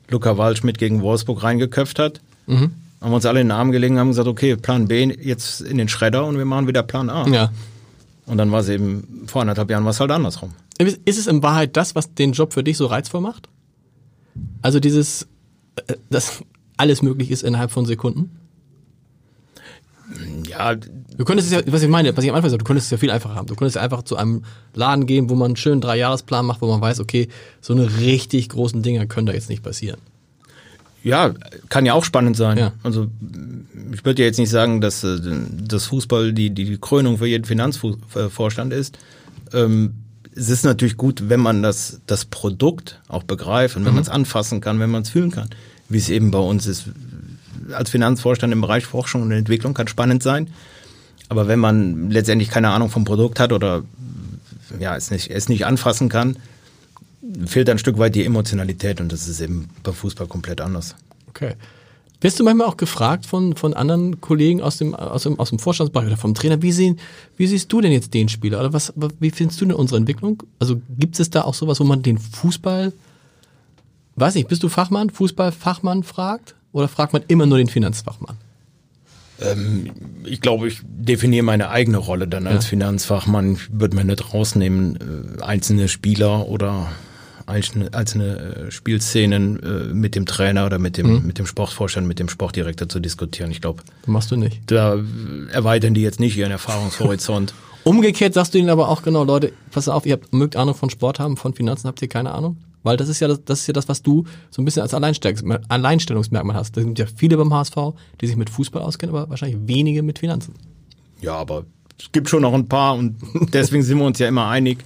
Luca 0.10 0.38
Waldschmidt 0.38 0.78
gegen 0.78 1.02
Wolfsburg 1.02 1.44
reingeköpft 1.44 2.00
hat. 2.00 2.22
Mhm. 2.48 2.72
Haben 3.00 3.12
wir 3.12 3.16
uns 3.16 3.26
alle 3.26 3.42
in 3.42 3.48
den 3.48 3.52
Arm 3.52 3.72
gelegen, 3.72 4.00
haben 4.00 4.10
gesagt, 4.10 4.28
okay, 4.28 4.56
Plan 4.56 4.88
B 4.88 5.04
jetzt 5.06 5.62
in 5.62 5.78
den 5.78 5.88
Schredder 5.88 6.26
und 6.26 6.38
wir 6.38 6.46
machen 6.46 6.68
wieder 6.68 6.84
Plan 6.84 7.10
A. 7.10 7.28
Ja. 7.28 7.52
Und 8.26 8.38
dann 8.38 8.52
war 8.52 8.62
es 8.62 8.70
eben, 8.70 9.26
vor 9.28 9.42
anderthalb 9.42 9.70
Jahren 9.70 9.84
war 9.84 9.92
es 9.92 10.00
halt 10.00 10.12
andersrum. 10.12 10.54
Ist 10.78 11.20
es 11.20 11.28
in 11.28 11.44
Wahrheit 11.44 11.78
das, 11.78 11.96
was 11.96 12.14
den 12.14 12.32
Job 12.32 12.54
für 12.54 12.64
dich 12.64 12.78
so 12.78 12.88
reizvoll 12.88 13.22
macht? 13.22 13.50
Also 14.62 14.80
dieses, 14.80 15.28
äh, 15.88 15.96
das 16.10 16.44
alles 16.82 17.04
möglich 17.04 17.30
ist 17.30 17.44
innerhalb 17.44 17.70
von 17.70 17.86
Sekunden? 17.86 18.32
Ja. 20.50 20.76
Du 20.76 21.26
könntest 21.26 21.52
es 21.52 21.54
ja, 21.54 21.62
was 21.72 21.84
ich 21.84 21.90
meine, 21.90 22.18
was 22.18 22.24
ich 22.24 22.30
am 22.32 22.36
Anfang 22.36 22.50
sagte, 22.50 22.64
du 22.64 22.68
könntest 22.68 22.88
es 22.88 22.92
ja 22.92 22.98
viel 22.98 23.12
einfacher 23.12 23.36
haben. 23.36 23.46
Du 23.46 23.56
könntest 23.56 23.76
ja 23.76 23.84
einfach 23.84 24.02
zu 24.02 24.18
einem 24.18 24.44
Laden 24.74 25.06
gehen, 25.06 25.30
wo 25.30 25.36
man 25.36 25.52
einen 25.52 25.56
schönen 25.58 25.80
Dreijahresplan 25.80 26.44
macht, 26.44 26.62
wo 26.62 26.68
man 26.68 26.82
weiß, 26.82 27.00
okay, 27.00 27.28
so 27.62 27.74
eine 27.74 28.00
richtig 28.00 28.50
großen 28.50 28.82
Dinger 28.82 29.06
können 29.06 29.28
da 29.28 29.34
jetzt 29.34 29.50
nicht 29.50 29.62
passieren. 29.62 30.00
Ja, 31.04 31.34
kann 31.70 31.86
ja 31.86 31.94
auch 31.94 32.04
spannend 32.04 32.36
sein. 32.36 32.58
Ja. 32.58 32.74
Also 32.82 33.08
ich 33.94 34.04
würde 34.04 34.24
ja 34.24 34.28
jetzt 34.28 34.40
nicht 34.40 34.50
sagen, 34.50 34.82
dass 34.82 35.04
äh, 35.04 35.20
das 35.68 35.86
Fußball 35.86 36.34
die, 36.34 36.50
die 36.50 36.78
Krönung 36.78 37.20
für 37.20 37.28
jeden 37.28 37.46
Finanzvorstand 37.46 38.74
ist. 38.74 38.98
Ähm, 39.54 39.94
es 40.36 40.50
ist 40.50 40.66
natürlich 40.66 40.98
gut, 40.98 41.30
wenn 41.30 41.40
man 41.40 41.62
das, 41.62 42.02
das 42.08 42.26
Produkt 42.26 43.02
auch 43.08 43.24
begreift 43.24 43.76
und 43.76 43.86
wenn 43.86 43.92
mhm. 43.92 43.98
man 43.98 44.04
es 44.04 44.10
anfassen 44.10 44.62
kann, 44.62 44.80
wenn 44.80 44.90
man 44.90 45.04
es 45.04 45.10
fühlen 45.10 45.32
kann 45.32 45.50
wie 45.92 45.98
es 45.98 46.10
eben 46.10 46.32
bei 46.32 46.39
uns 46.39 46.68
ist. 46.68 46.86
Als 47.74 47.89
Finanzvorstand 47.89 48.52
im 48.52 48.62
Bereich 48.62 48.86
Forschung 48.86 49.22
und 49.22 49.32
Entwicklung 49.32 49.74
kann 49.74 49.88
spannend 49.88 50.24
sein. 50.24 50.50
Aber 51.30 51.48
wenn 51.48 51.60
man 51.60 52.10
letztendlich 52.10 52.50
keine 52.50 52.70
Ahnung 52.70 52.89
vom 52.89 53.06
Produkt 53.06 53.39
hat 53.39 53.54
oder 53.54 53.84
ja, 54.80 54.96
es 54.96 55.12
nicht, 55.12 55.30
es 55.30 55.50
nicht 55.50 55.66
anfassen 55.66 56.10
kann, 56.10 56.38
fehlt 57.46 57.70
ein 57.70 57.78
Stück 57.78 57.98
weit 57.98 58.16
die 58.16 58.26
Emotionalität 58.26 59.00
und 59.00 59.12
das 59.12 59.28
ist 59.28 59.39
eben 59.42 59.70
bei 59.84 59.92
Fußball 59.92 60.28
komplett 60.28 60.62
anders. 60.62 60.96
Okay. 61.30 61.56
Wirst 62.20 62.39
du 62.39 62.44
manchmal 62.44 62.68
auch 62.68 62.78
gefragt 62.78 63.26
von, 63.26 63.56
von 63.56 63.74
anderen 63.74 64.22
Kollegen 64.22 64.62
aus 64.62 64.78
dem, 64.78 64.94
aus 64.94 65.24
dem, 65.24 65.39
aus 65.39 65.50
dem 65.50 65.58
Vorstandsbereich 65.58 66.08
oder 66.08 66.18
vom 66.18 66.36
Trainer, 66.36 66.62
wie, 66.62 66.72
sehen, 66.72 67.00
wie 67.36 67.48
siehst 67.48 67.72
du 67.74 67.82
denn 67.82 67.92
jetzt 67.92 68.14
den 68.14 68.30
Spieler? 68.30 68.60
Oder 68.60 68.74
was, 68.74 68.94
wie 69.20 69.32
findest 69.32 69.60
du 69.60 69.66
denn 69.66 69.74
unsere 69.74 69.98
Entwicklung? 69.98 70.44
Also 70.60 70.80
gibt 71.00 71.20
es 71.20 71.32
da 71.32 71.42
auch 71.42 71.56
sowas, 71.56 71.80
wo 71.80 71.84
man 71.84 72.04
den 72.04 72.20
Fußball 72.20 72.94
Weiß 74.16 74.36
nicht, 74.36 74.47
bist 74.47 74.64
du 74.64 74.70
Fachmann, 74.70 75.09
Fußballfachmann 75.09 76.03
fragt? 76.03 76.55
Oder 76.74 76.88
fragt 76.88 77.14
man 77.14 77.24
immer 77.28 77.45
nur 77.45 77.57
den 77.57 77.68
Finanzfachmann? 77.68 78.38
Ähm, 79.41 79.91
ich 80.26 80.41
glaube, 80.41 80.68
ich 80.68 80.82
definiere 80.84 81.43
meine 81.43 81.70
eigene 81.70 81.97
Rolle 81.97 82.28
dann 82.28 82.47
als 82.47 82.66
ja. 82.66 82.70
Finanzfachmann. 82.70 83.53
Ich 83.53 83.80
würde 83.80 83.95
mir 83.95 84.05
nicht 84.05 84.34
rausnehmen, 84.34 85.38
äh, 85.39 85.43
einzelne 85.43 85.88
Spieler 85.88 86.47
oder 86.47 86.89
einzelne, 87.47 87.93
einzelne 87.93 88.38
äh, 88.38 88.72
Spielszenen 88.72 89.62
äh, 89.62 89.93
mit 89.93 90.16
dem 90.16 90.26
Trainer 90.26 90.66
oder 90.66 90.80
mit 90.80 90.97
dem, 90.97 91.07
mhm. 91.07 91.28
mit 91.28 91.39
dem 91.39 91.45
Sportvorstand, 91.45 92.07
mit 92.07 92.20
dem 92.20 92.30
Sportdirektor 92.30 92.88
zu 92.88 92.99
diskutieren. 92.99 93.51
Ich 93.51 93.62
glaube. 93.62 93.84
Machst 94.05 94.32
du 94.32 94.36
nicht. 94.36 94.59
Da 94.68 94.97
erweitern 95.51 95.93
die 95.93 96.01
jetzt 96.01 96.20
nicht 96.20 96.38
ihren 96.38 96.51
Erfahrungshorizont. 96.51 97.53
Umgekehrt 97.84 98.36
sagst 98.36 98.53
du 98.53 98.59
ihnen 98.59 98.70
aber 98.70 98.89
auch 98.89 99.01
genau, 99.01 99.24
Leute, 99.24 99.53
pass 99.72 99.89
auf, 99.89 100.05
ihr 100.05 100.14
habt, 100.14 100.34
mögt 100.34 100.55
Ahnung 100.55 100.76
von 100.76 100.91
Sport 100.91 101.20
haben, 101.20 101.36
von 101.36 101.55
Finanzen 101.55 101.88
habt 101.88 102.01
ihr 102.01 102.07
keine 102.07 102.32
Ahnung? 102.32 102.57
Weil 102.84 102.98
das 102.98 103.10
ist 103.10 103.20
ja 103.20 103.28
das, 103.28 103.44
das 103.46 103.62
ist 103.62 103.68
ja 103.68 103.74
das, 103.74 103.88
was 103.88 104.02
du 104.02 104.26
so 104.50 104.62
ein 104.62 104.66
bisschen 104.66 104.82
als 104.82 104.94
Alleinstellungsmerkmal 104.94 106.56
hast. 106.56 106.76
Da 106.76 106.82
sind 106.82 106.98
ja 106.98 107.06
viele 107.06 107.38
beim 107.38 107.54
HSV, 107.54 107.76
die 108.20 108.28
sich 108.28 108.36
mit 108.36 108.50
Fußball 108.50 108.82
auskennen, 108.82 109.16
aber 109.16 109.30
wahrscheinlich 109.30 109.60
wenige 109.68 110.02
mit 110.02 110.20
Finanzen. 110.20 110.54
Ja, 111.22 111.36
aber 111.36 111.66
es 112.00 112.12
gibt 112.12 112.30
schon 112.30 112.42
noch 112.42 112.54
ein 112.54 112.68
paar 112.68 112.96
und 112.96 113.18
deswegen 113.54 113.84
sind 113.84 114.00
wir 114.00 114.06
uns 114.06 114.20
ja 114.20 114.28
immer 114.28 114.48
einig, 114.48 114.80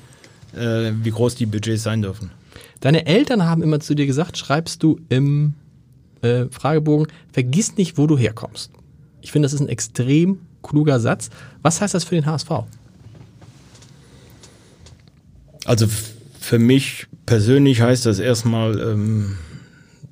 äh, 0.53 0.91
wie 1.01 1.11
groß 1.11 1.35
die 1.35 1.45
Budgets 1.45 1.83
sein 1.83 2.01
dürfen. 2.01 2.31
Deine 2.81 3.05
Eltern 3.05 3.45
haben 3.45 3.63
immer 3.63 3.79
zu 3.79 3.95
dir 3.95 4.05
gesagt, 4.05 4.37
schreibst 4.37 4.83
du 4.83 4.99
im 5.09 5.53
äh, 6.21 6.45
Fragebogen, 6.51 7.07
vergiss 7.31 7.77
nicht, 7.77 7.97
wo 7.97 8.07
du 8.07 8.17
herkommst. 8.17 8.71
Ich 9.21 9.31
finde, 9.31 9.45
das 9.45 9.53
ist 9.53 9.61
ein 9.61 9.69
extrem 9.69 10.39
kluger 10.61 10.99
Satz. 10.99 11.29
Was 11.61 11.81
heißt 11.81 11.93
das 11.93 12.03
für 12.03 12.15
den 12.15 12.25
HSV? 12.25 12.49
Also 15.65 15.87
für 16.45 16.59
mich 16.59 17.07
persönlich 17.25 17.81
heißt 17.81 18.05
das 18.05 18.19
erstmal, 18.19 18.79
ähm, 18.79 19.35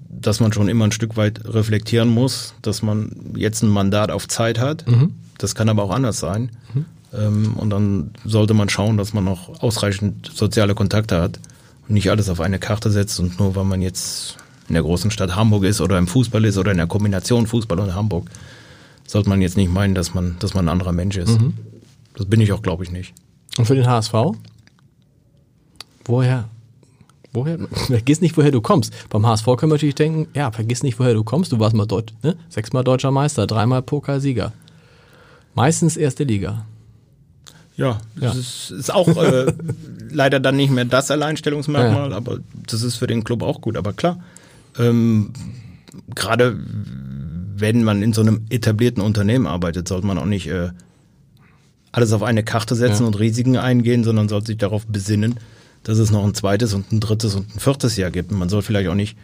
dass 0.09 0.39
man 0.39 0.51
schon 0.51 0.67
immer 0.67 0.85
ein 0.85 0.91
Stück 0.91 1.15
weit 1.15 1.45
reflektieren 1.45 2.09
muss, 2.09 2.55
dass 2.63 2.81
man 2.81 3.33
jetzt 3.35 3.61
ein 3.61 3.69
Mandat 3.69 4.09
auf 4.09 4.27
Zeit 4.27 4.57
hat. 4.57 4.87
Mhm. 4.87 5.13
Das 5.37 5.53
kann 5.53 5.69
aber 5.69 5.83
auch 5.83 5.91
anders 5.91 6.19
sein. 6.19 6.49
Mhm. 6.73 6.85
Ähm, 7.13 7.53
und 7.53 7.69
dann 7.69 8.11
sollte 8.25 8.55
man 8.55 8.67
schauen, 8.67 8.97
dass 8.97 9.13
man 9.13 9.25
noch 9.25 9.61
ausreichend 9.61 10.31
soziale 10.33 10.73
Kontakte 10.73 11.21
hat 11.21 11.39
und 11.87 11.93
nicht 11.93 12.09
alles 12.09 12.29
auf 12.29 12.41
eine 12.41 12.57
Karte 12.57 12.89
setzt 12.89 13.19
und 13.19 13.39
nur 13.39 13.55
weil 13.55 13.65
man 13.65 13.83
jetzt 13.83 14.37
in 14.69 14.73
der 14.73 14.81
großen 14.81 15.11
Stadt 15.11 15.35
Hamburg 15.35 15.65
ist 15.65 15.81
oder 15.81 15.99
im 15.99 16.07
Fußball 16.07 16.43
ist 16.45 16.57
oder 16.57 16.71
in 16.71 16.77
der 16.77 16.87
Kombination 16.87 17.45
Fußball 17.45 17.79
und 17.79 17.93
Hamburg, 17.93 18.31
sollte 19.05 19.29
man 19.29 19.39
jetzt 19.39 19.55
nicht 19.55 19.71
meinen, 19.71 19.93
dass 19.93 20.15
man, 20.15 20.37
dass 20.39 20.55
man 20.55 20.65
ein 20.65 20.69
anderer 20.69 20.93
Mensch 20.93 21.15
ist. 21.15 21.39
Mhm. 21.39 21.53
Das 22.15 22.25
bin 22.25 22.41
ich 22.41 22.53
auch, 22.53 22.63
glaube 22.63 22.83
ich, 22.83 22.89
nicht. 22.89 23.13
Und 23.59 23.65
für 23.65 23.75
den 23.75 23.85
HSV? 23.85 24.13
Woher? 26.05 26.49
Woher? 27.33 27.57
Vergiss 27.87 28.21
nicht, 28.21 28.37
woher 28.37 28.51
du 28.51 28.61
kommst. 28.61 28.93
Beim 29.09 29.25
HSV 29.25 29.45
können 29.45 29.71
wir 29.71 29.75
natürlich 29.75 29.95
denken, 29.95 30.27
ja, 30.35 30.51
vergiss 30.51 30.83
nicht, 30.83 30.99
woher 30.99 31.13
du 31.13 31.23
kommst. 31.23 31.51
Du 31.51 31.59
warst 31.59 31.75
mal 31.75 31.87
Deut 31.87 32.13
ne? 32.21 32.35
sechsmal 32.49 32.83
deutscher 32.83 33.11
Meister, 33.11 33.47
dreimal 33.47 33.81
Pokalsieger. 33.81 34.53
Meistens 35.55 35.97
erste 35.97 36.23
Liga. 36.23 36.65
Ja, 37.75 37.99
das 38.15 38.33
ja. 38.35 38.39
Ist, 38.39 38.71
ist, 38.71 38.93
auch 38.93 39.07
äh, 39.17 39.51
leider 40.11 40.39
dann 40.39 40.55
nicht 40.55 40.71
mehr 40.71 40.85
das 40.85 41.09
Alleinstellungsmerkmal, 41.09 42.11
ja. 42.11 42.15
aber 42.15 42.39
das 42.67 42.83
ist 42.83 42.97
für 42.97 43.07
den 43.07 43.23
Club 43.23 43.41
auch 43.41 43.61
gut. 43.61 43.77
Aber 43.77 43.93
klar, 43.93 44.19
ähm, 44.77 45.33
gerade 46.13 46.59
wenn 47.55 47.83
man 47.83 48.03
in 48.03 48.13
so 48.13 48.21
einem 48.21 48.45
etablierten 48.49 49.01
Unternehmen 49.01 49.47
arbeitet, 49.47 49.87
sollte 49.87 50.05
man 50.05 50.19
auch 50.19 50.25
nicht 50.25 50.47
äh, 50.47 50.69
alles 51.91 52.13
auf 52.13 52.23
eine 52.23 52.43
Karte 52.43 52.75
setzen 52.75 53.03
ja. 53.03 53.07
und 53.07 53.19
Risiken 53.19 53.57
eingehen, 53.57 54.03
sondern 54.03 54.29
sollte 54.29 54.47
sich 54.47 54.57
darauf 54.57 54.85
besinnen, 54.85 55.35
dass 55.83 55.97
es 55.97 56.11
noch 56.11 56.23
ein 56.23 56.33
zweites 56.33 56.73
und 56.73 56.91
ein 56.91 56.99
drittes 56.99 57.35
und 57.35 57.55
ein 57.55 57.59
viertes 57.59 57.97
Jahr 57.97 58.11
gibt. 58.11 58.31
Und 58.31 58.39
man 58.39 58.49
soll 58.49 58.61
vielleicht 58.61 58.89
auch 58.89 58.95
nicht 58.95 59.17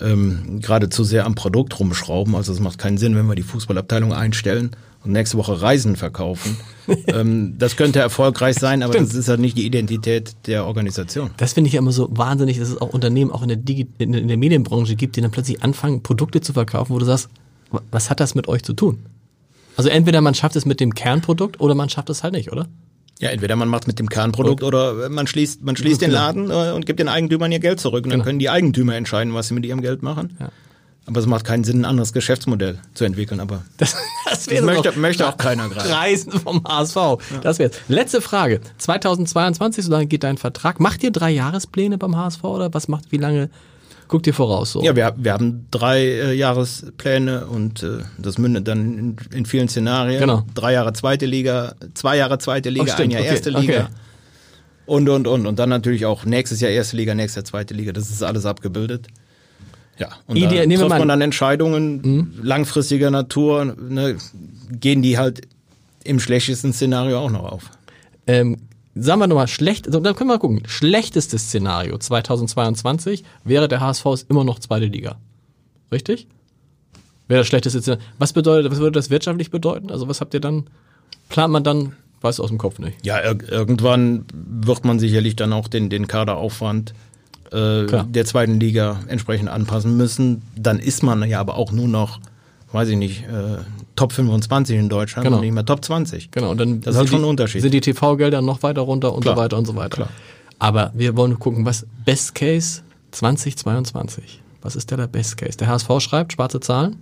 ähm, 0.00 0.60
gerade 0.60 0.88
zu 0.88 1.04
sehr 1.04 1.26
am 1.26 1.34
Produkt 1.34 1.78
rumschrauben. 1.78 2.34
Also 2.34 2.52
es 2.52 2.60
macht 2.60 2.78
keinen 2.78 2.98
Sinn, 2.98 3.14
wenn 3.16 3.26
wir 3.26 3.34
die 3.34 3.42
Fußballabteilung 3.42 4.12
einstellen 4.12 4.70
und 5.04 5.12
nächste 5.12 5.36
Woche 5.38 5.60
Reisen 5.60 5.96
verkaufen. 5.96 6.56
ähm, 7.06 7.54
das 7.58 7.76
könnte 7.76 8.00
erfolgreich 8.00 8.56
sein, 8.56 8.82
aber 8.82 8.94
Stimmt. 8.94 9.10
das 9.10 9.16
ist 9.16 9.28
halt 9.28 9.40
nicht 9.40 9.56
die 9.56 9.66
Identität 9.66 10.34
der 10.46 10.64
Organisation. 10.66 11.30
Das 11.36 11.52
finde 11.52 11.68
ich 11.68 11.74
immer 11.74 11.92
so 11.92 12.08
wahnsinnig, 12.10 12.58
dass 12.58 12.70
es 12.70 12.80
auch 12.80 12.90
Unternehmen 12.90 13.30
auch 13.30 13.42
in 13.42 13.48
der, 13.48 13.56
Digi 13.56 13.86
in 13.98 14.28
der 14.28 14.36
Medienbranche 14.36 14.96
gibt, 14.96 15.16
die 15.16 15.20
dann 15.20 15.30
plötzlich 15.30 15.62
anfangen, 15.62 16.02
Produkte 16.02 16.40
zu 16.40 16.52
verkaufen, 16.52 16.94
wo 16.94 16.98
du 16.98 17.04
sagst, 17.04 17.28
was 17.90 18.10
hat 18.10 18.20
das 18.20 18.34
mit 18.34 18.48
euch 18.48 18.62
zu 18.62 18.72
tun? 18.72 19.00
Also 19.76 19.90
entweder 19.90 20.20
man 20.20 20.34
schafft 20.34 20.56
es 20.56 20.64
mit 20.64 20.80
dem 20.80 20.94
Kernprodukt 20.94 21.60
oder 21.60 21.74
man 21.74 21.88
schafft 21.88 22.10
es 22.10 22.24
halt 22.24 22.34
nicht, 22.34 22.50
oder? 22.50 22.66
Ja, 23.20 23.30
entweder 23.30 23.56
man 23.56 23.68
macht 23.68 23.82
es 23.82 23.86
mit 23.88 23.98
dem 23.98 24.08
Kernprodukt 24.08 24.62
und 24.62 24.68
oder 24.68 25.08
man 25.08 25.26
schließt, 25.26 25.62
man 25.62 25.76
schließt 25.76 26.00
den 26.00 26.10
Laden 26.10 26.50
äh, 26.50 26.72
und 26.72 26.86
gibt 26.86 27.00
den 27.00 27.08
Eigentümern 27.08 27.50
ihr 27.50 27.58
Geld 27.58 27.80
zurück. 27.80 28.04
Und 28.04 28.10
dann 28.10 28.20
genau. 28.20 28.24
können 28.26 28.38
die 28.38 28.48
Eigentümer 28.48 28.94
entscheiden, 28.94 29.34
was 29.34 29.48
sie 29.48 29.54
mit 29.54 29.66
ihrem 29.66 29.80
Geld 29.80 30.02
machen. 30.02 30.36
Ja. 30.38 30.50
Aber 31.08 31.20
es 31.20 31.26
macht 31.26 31.44
keinen 31.44 31.64
Sinn, 31.64 31.80
ein 31.80 31.84
anderes 31.86 32.12
Geschäftsmodell 32.12 32.78
zu 32.94 33.04
entwickeln. 33.04 33.40
Aber 33.40 33.62
das, 33.78 33.96
das, 34.26 34.44
das 34.44 34.60
möchte, 34.62 34.92
möchte 34.98 35.26
auch 35.26 35.36
keiner 35.36 35.68
gerade. 35.70 35.88
Reisen 35.90 36.32
vom 36.32 36.62
HSV. 36.62 36.96
Ja. 36.96 37.16
Das 37.42 37.58
wär's. 37.58 37.72
Letzte 37.88 38.20
Frage. 38.20 38.60
2022, 38.76 39.86
so 39.86 39.90
lange 39.90 40.06
geht 40.06 40.22
dein 40.22 40.38
Vertrag. 40.38 40.78
Macht 40.78 41.02
ihr 41.02 41.10
drei 41.10 41.30
Jahrespläne 41.30 41.98
beim 41.98 42.16
HSV 42.16 42.44
oder 42.44 42.72
was 42.72 42.88
macht, 42.88 43.10
wie 43.10 43.16
lange 43.16 43.50
guckt 44.08 44.26
ihr 44.26 44.34
voraus 44.34 44.72
so? 44.72 44.82
Ja, 44.82 44.96
wir, 44.96 45.14
wir 45.16 45.32
haben 45.32 45.66
drei 45.70 46.00
äh, 46.00 46.32
Jahrespläne 46.34 47.46
und 47.46 47.82
äh, 47.82 47.98
das 48.18 48.38
mündet 48.38 48.66
dann 48.66 48.98
in, 48.98 49.16
in, 49.32 49.46
vielen 49.46 49.68
Szenarien. 49.68 50.20
Genau. 50.20 50.44
Drei 50.54 50.72
Jahre 50.72 50.92
zweite 50.92 51.26
Liga, 51.26 51.74
zwei 51.94 52.16
Jahre 52.16 52.38
zweite 52.38 52.70
Liga, 52.70 52.94
oh, 52.98 53.02
ein 53.02 53.10
Jahr 53.10 53.20
okay. 53.20 53.30
erste 53.30 53.50
Liga. 53.50 53.80
Okay. 53.84 53.86
Und, 54.86 55.08
und, 55.08 55.26
und. 55.26 55.46
Und 55.46 55.58
dann 55.58 55.68
natürlich 55.68 56.06
auch 56.06 56.24
nächstes 56.24 56.60
Jahr 56.60 56.70
erste 56.70 56.96
Liga, 56.96 57.14
nächstes 57.14 57.36
Jahr 57.36 57.44
zweite 57.44 57.74
Liga. 57.74 57.92
Das 57.92 58.10
ist 58.10 58.22
alles 58.22 58.46
abgebildet. 58.46 59.06
Ja, 59.98 60.08
und 60.26 60.36
Idee, 60.36 60.66
da 60.66 60.76
trifft 60.76 60.88
man 60.88 61.08
dann 61.08 61.20
Entscheidungen 61.20 62.00
mhm. 62.02 62.32
langfristiger 62.42 63.10
Natur, 63.10 63.76
ne, 63.76 64.16
gehen 64.70 65.02
die 65.02 65.18
halt 65.18 65.42
im 66.04 66.20
schlechtesten 66.20 66.72
Szenario 66.72 67.18
auch 67.18 67.30
noch 67.30 67.44
auf. 67.44 67.70
Ähm, 68.26 68.56
sagen 69.00 69.20
wir 69.20 69.26
nochmal, 69.26 69.48
schlecht, 69.48 69.86
also, 69.86 70.00
dann 70.00 70.14
können 70.14 70.30
wir 70.30 70.34
mal 70.34 70.40
gucken. 70.40 70.62
Schlechtestes 70.66 71.42
Szenario 71.42 71.98
2022 71.98 73.24
wäre 73.44 73.68
der 73.68 73.80
HSV 73.80 74.06
ist 74.06 74.30
immer 74.30 74.44
noch 74.44 74.58
zweite 74.58 74.86
Liga. 74.86 75.16
Richtig? 75.92 76.26
Wäre 77.28 77.40
das 77.40 77.46
schlechteste 77.46 77.80
Szenario. 77.80 78.04
Was 78.18 78.32
bedeutet, 78.32 78.70
was 78.70 78.78
würde 78.78 78.92
das 78.92 79.10
wirtschaftlich 79.10 79.50
bedeuten? 79.50 79.90
Also 79.90 80.08
was 80.08 80.20
habt 80.20 80.34
ihr 80.34 80.40
dann, 80.40 80.64
plant 81.28 81.52
man 81.52 81.64
dann, 81.64 81.92
weiß 82.20 82.40
aus 82.40 82.48
dem 82.48 82.58
Kopf 82.58 82.78
nicht? 82.78 83.04
Ja, 83.04 83.18
ir 83.20 83.38
irgendwann 83.48 84.24
wird 84.32 84.84
man 84.84 84.98
sicherlich 84.98 85.36
dann 85.36 85.52
auch 85.52 85.68
den, 85.68 85.90
den 85.90 86.08
Kaderaufwand 86.08 86.94
äh, 87.52 87.86
der 87.86 88.24
zweiten 88.24 88.60
Liga 88.60 89.00
entsprechend 89.08 89.48
anpassen 89.48 89.96
müssen. 89.96 90.42
Dann 90.56 90.78
ist 90.78 91.02
man 91.02 91.28
ja 91.28 91.40
aber 91.40 91.56
auch 91.56 91.72
nur 91.72 91.88
noch, 91.88 92.20
weiß 92.72 92.88
ich 92.90 92.96
nicht, 92.96 93.24
äh, 93.24 93.58
Top 93.98 94.12
25 94.12 94.78
in 94.78 94.88
Deutschland 94.88 95.24
genau. 95.24 95.38
und 95.38 95.42
nicht 95.42 95.52
mehr 95.52 95.64
Top 95.64 95.84
20. 95.84 96.30
Genau, 96.30 96.52
und 96.52 96.58
dann 96.58 96.80
das 96.80 96.94
ist 96.94 96.98
halt 96.98 97.08
schon 97.08 97.22
ein 97.22 97.24
Unterschied. 97.24 97.62
Sind 97.62 97.74
die 97.74 97.80
TV-Gelder 97.80 98.40
noch 98.42 98.62
weiter 98.62 98.82
runter 98.82 99.12
und 99.12 99.22
Klar. 99.22 99.34
so 99.34 99.42
weiter 99.42 99.58
und 99.58 99.66
so 99.66 99.74
weiter. 99.74 99.88
Klar. 99.88 100.08
Aber 100.60 100.92
wir 100.94 101.16
wollen 101.16 101.36
gucken, 101.40 101.66
was 101.66 101.84
Best 102.04 102.36
Case 102.36 102.82
2022. 103.10 104.40
Was 104.62 104.76
ist 104.76 104.90
der, 104.92 104.98
der 104.98 105.08
Best 105.08 105.36
Case? 105.36 105.58
Der 105.58 105.66
HSV 105.66 105.88
schreibt 105.98 106.32
schwarze 106.32 106.60
Zahlen. 106.60 106.96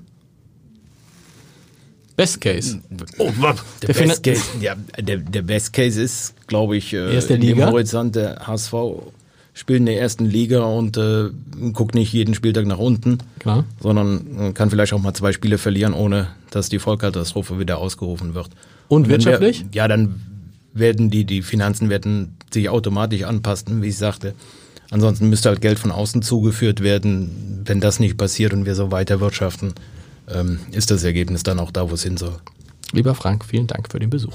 Best 2.17 2.41
Case. 2.41 2.81
Oh, 3.19 3.31
der, 3.43 3.55
der, 3.83 3.93
Best 3.93 4.23
Case 4.23 4.43
ja, 4.63 4.75
der, 4.99 5.19
der 5.19 5.43
Best 5.43 5.75
Case 5.75 6.01
ist, 6.01 6.35
glaube 6.47 6.79
ich, 6.79 6.95
äh, 6.95 7.19
in 7.19 7.41
dem 7.43 7.63
Horizont 7.63 8.17
der 8.17 8.47
HSV 8.47 8.73
spielt 9.57 9.81
in 9.81 9.87
der 9.87 9.99
ersten 9.99 10.27
Liga 10.27 10.65
und 10.65 10.99
äh, 10.99 11.31
guckt 11.73 11.95
nicht 11.95 12.13
jeden 12.13 12.35
Spieltag 12.35 12.67
nach 12.67 12.79
unten, 12.79 13.19
Klar. 13.39 13.65
sondern 13.81 14.53
kann 14.53 14.69
vielleicht 14.69 14.93
auch 14.93 15.01
mal 15.01 15.15
zwei 15.15 15.33
Spiele 15.33 15.57
verlieren, 15.57 15.95
ohne 15.95 16.29
dass 16.51 16.69
die 16.69 16.79
Vollkatastrophe 16.79 17.59
wieder 17.59 17.79
ausgerufen 17.79 18.35
wird. 18.35 18.51
Und, 18.89 19.05
und 19.05 19.09
wirtschaftlich? 19.09 19.65
Wir, 19.71 19.83
ja, 19.83 19.89
dann 19.89 20.21
werden 20.75 21.11
die, 21.11 21.25
die 21.25 21.41
Finanzen 21.41 21.89
werden 21.89 22.37
sich 22.53 22.69
automatisch 22.69 23.23
anpassen, 23.23 23.83
wie 23.83 23.89
ich 23.89 23.97
sagte. 23.97 24.35
Ansonsten 24.91 25.31
müsste 25.31 25.49
halt 25.49 25.63
Geld 25.63 25.79
von 25.79 25.91
außen 25.91 26.21
zugeführt 26.21 26.83
werden. 26.83 27.63
Wenn 27.65 27.81
das 27.81 27.99
nicht 27.99 28.19
passiert 28.19 28.53
und 28.53 28.67
wir 28.67 28.75
so 28.75 28.93
weiter 28.93 29.21
wirtschaften, 29.21 29.73
ähm, 30.29 30.59
ist 30.71 30.91
das 30.91 31.03
Ergebnis 31.03 31.43
dann 31.45 31.59
auch 31.61 31.71
da, 31.71 31.91
wo 31.91 31.95
es 31.95 32.03
hin 32.03 32.19
soll. 32.19 32.37
Lieber 32.93 33.15
Frank, 33.15 33.47
vielen 33.47 33.67
Dank 33.67 33.91
für 33.91 33.99
den 33.99 34.11
Besuch. 34.11 34.35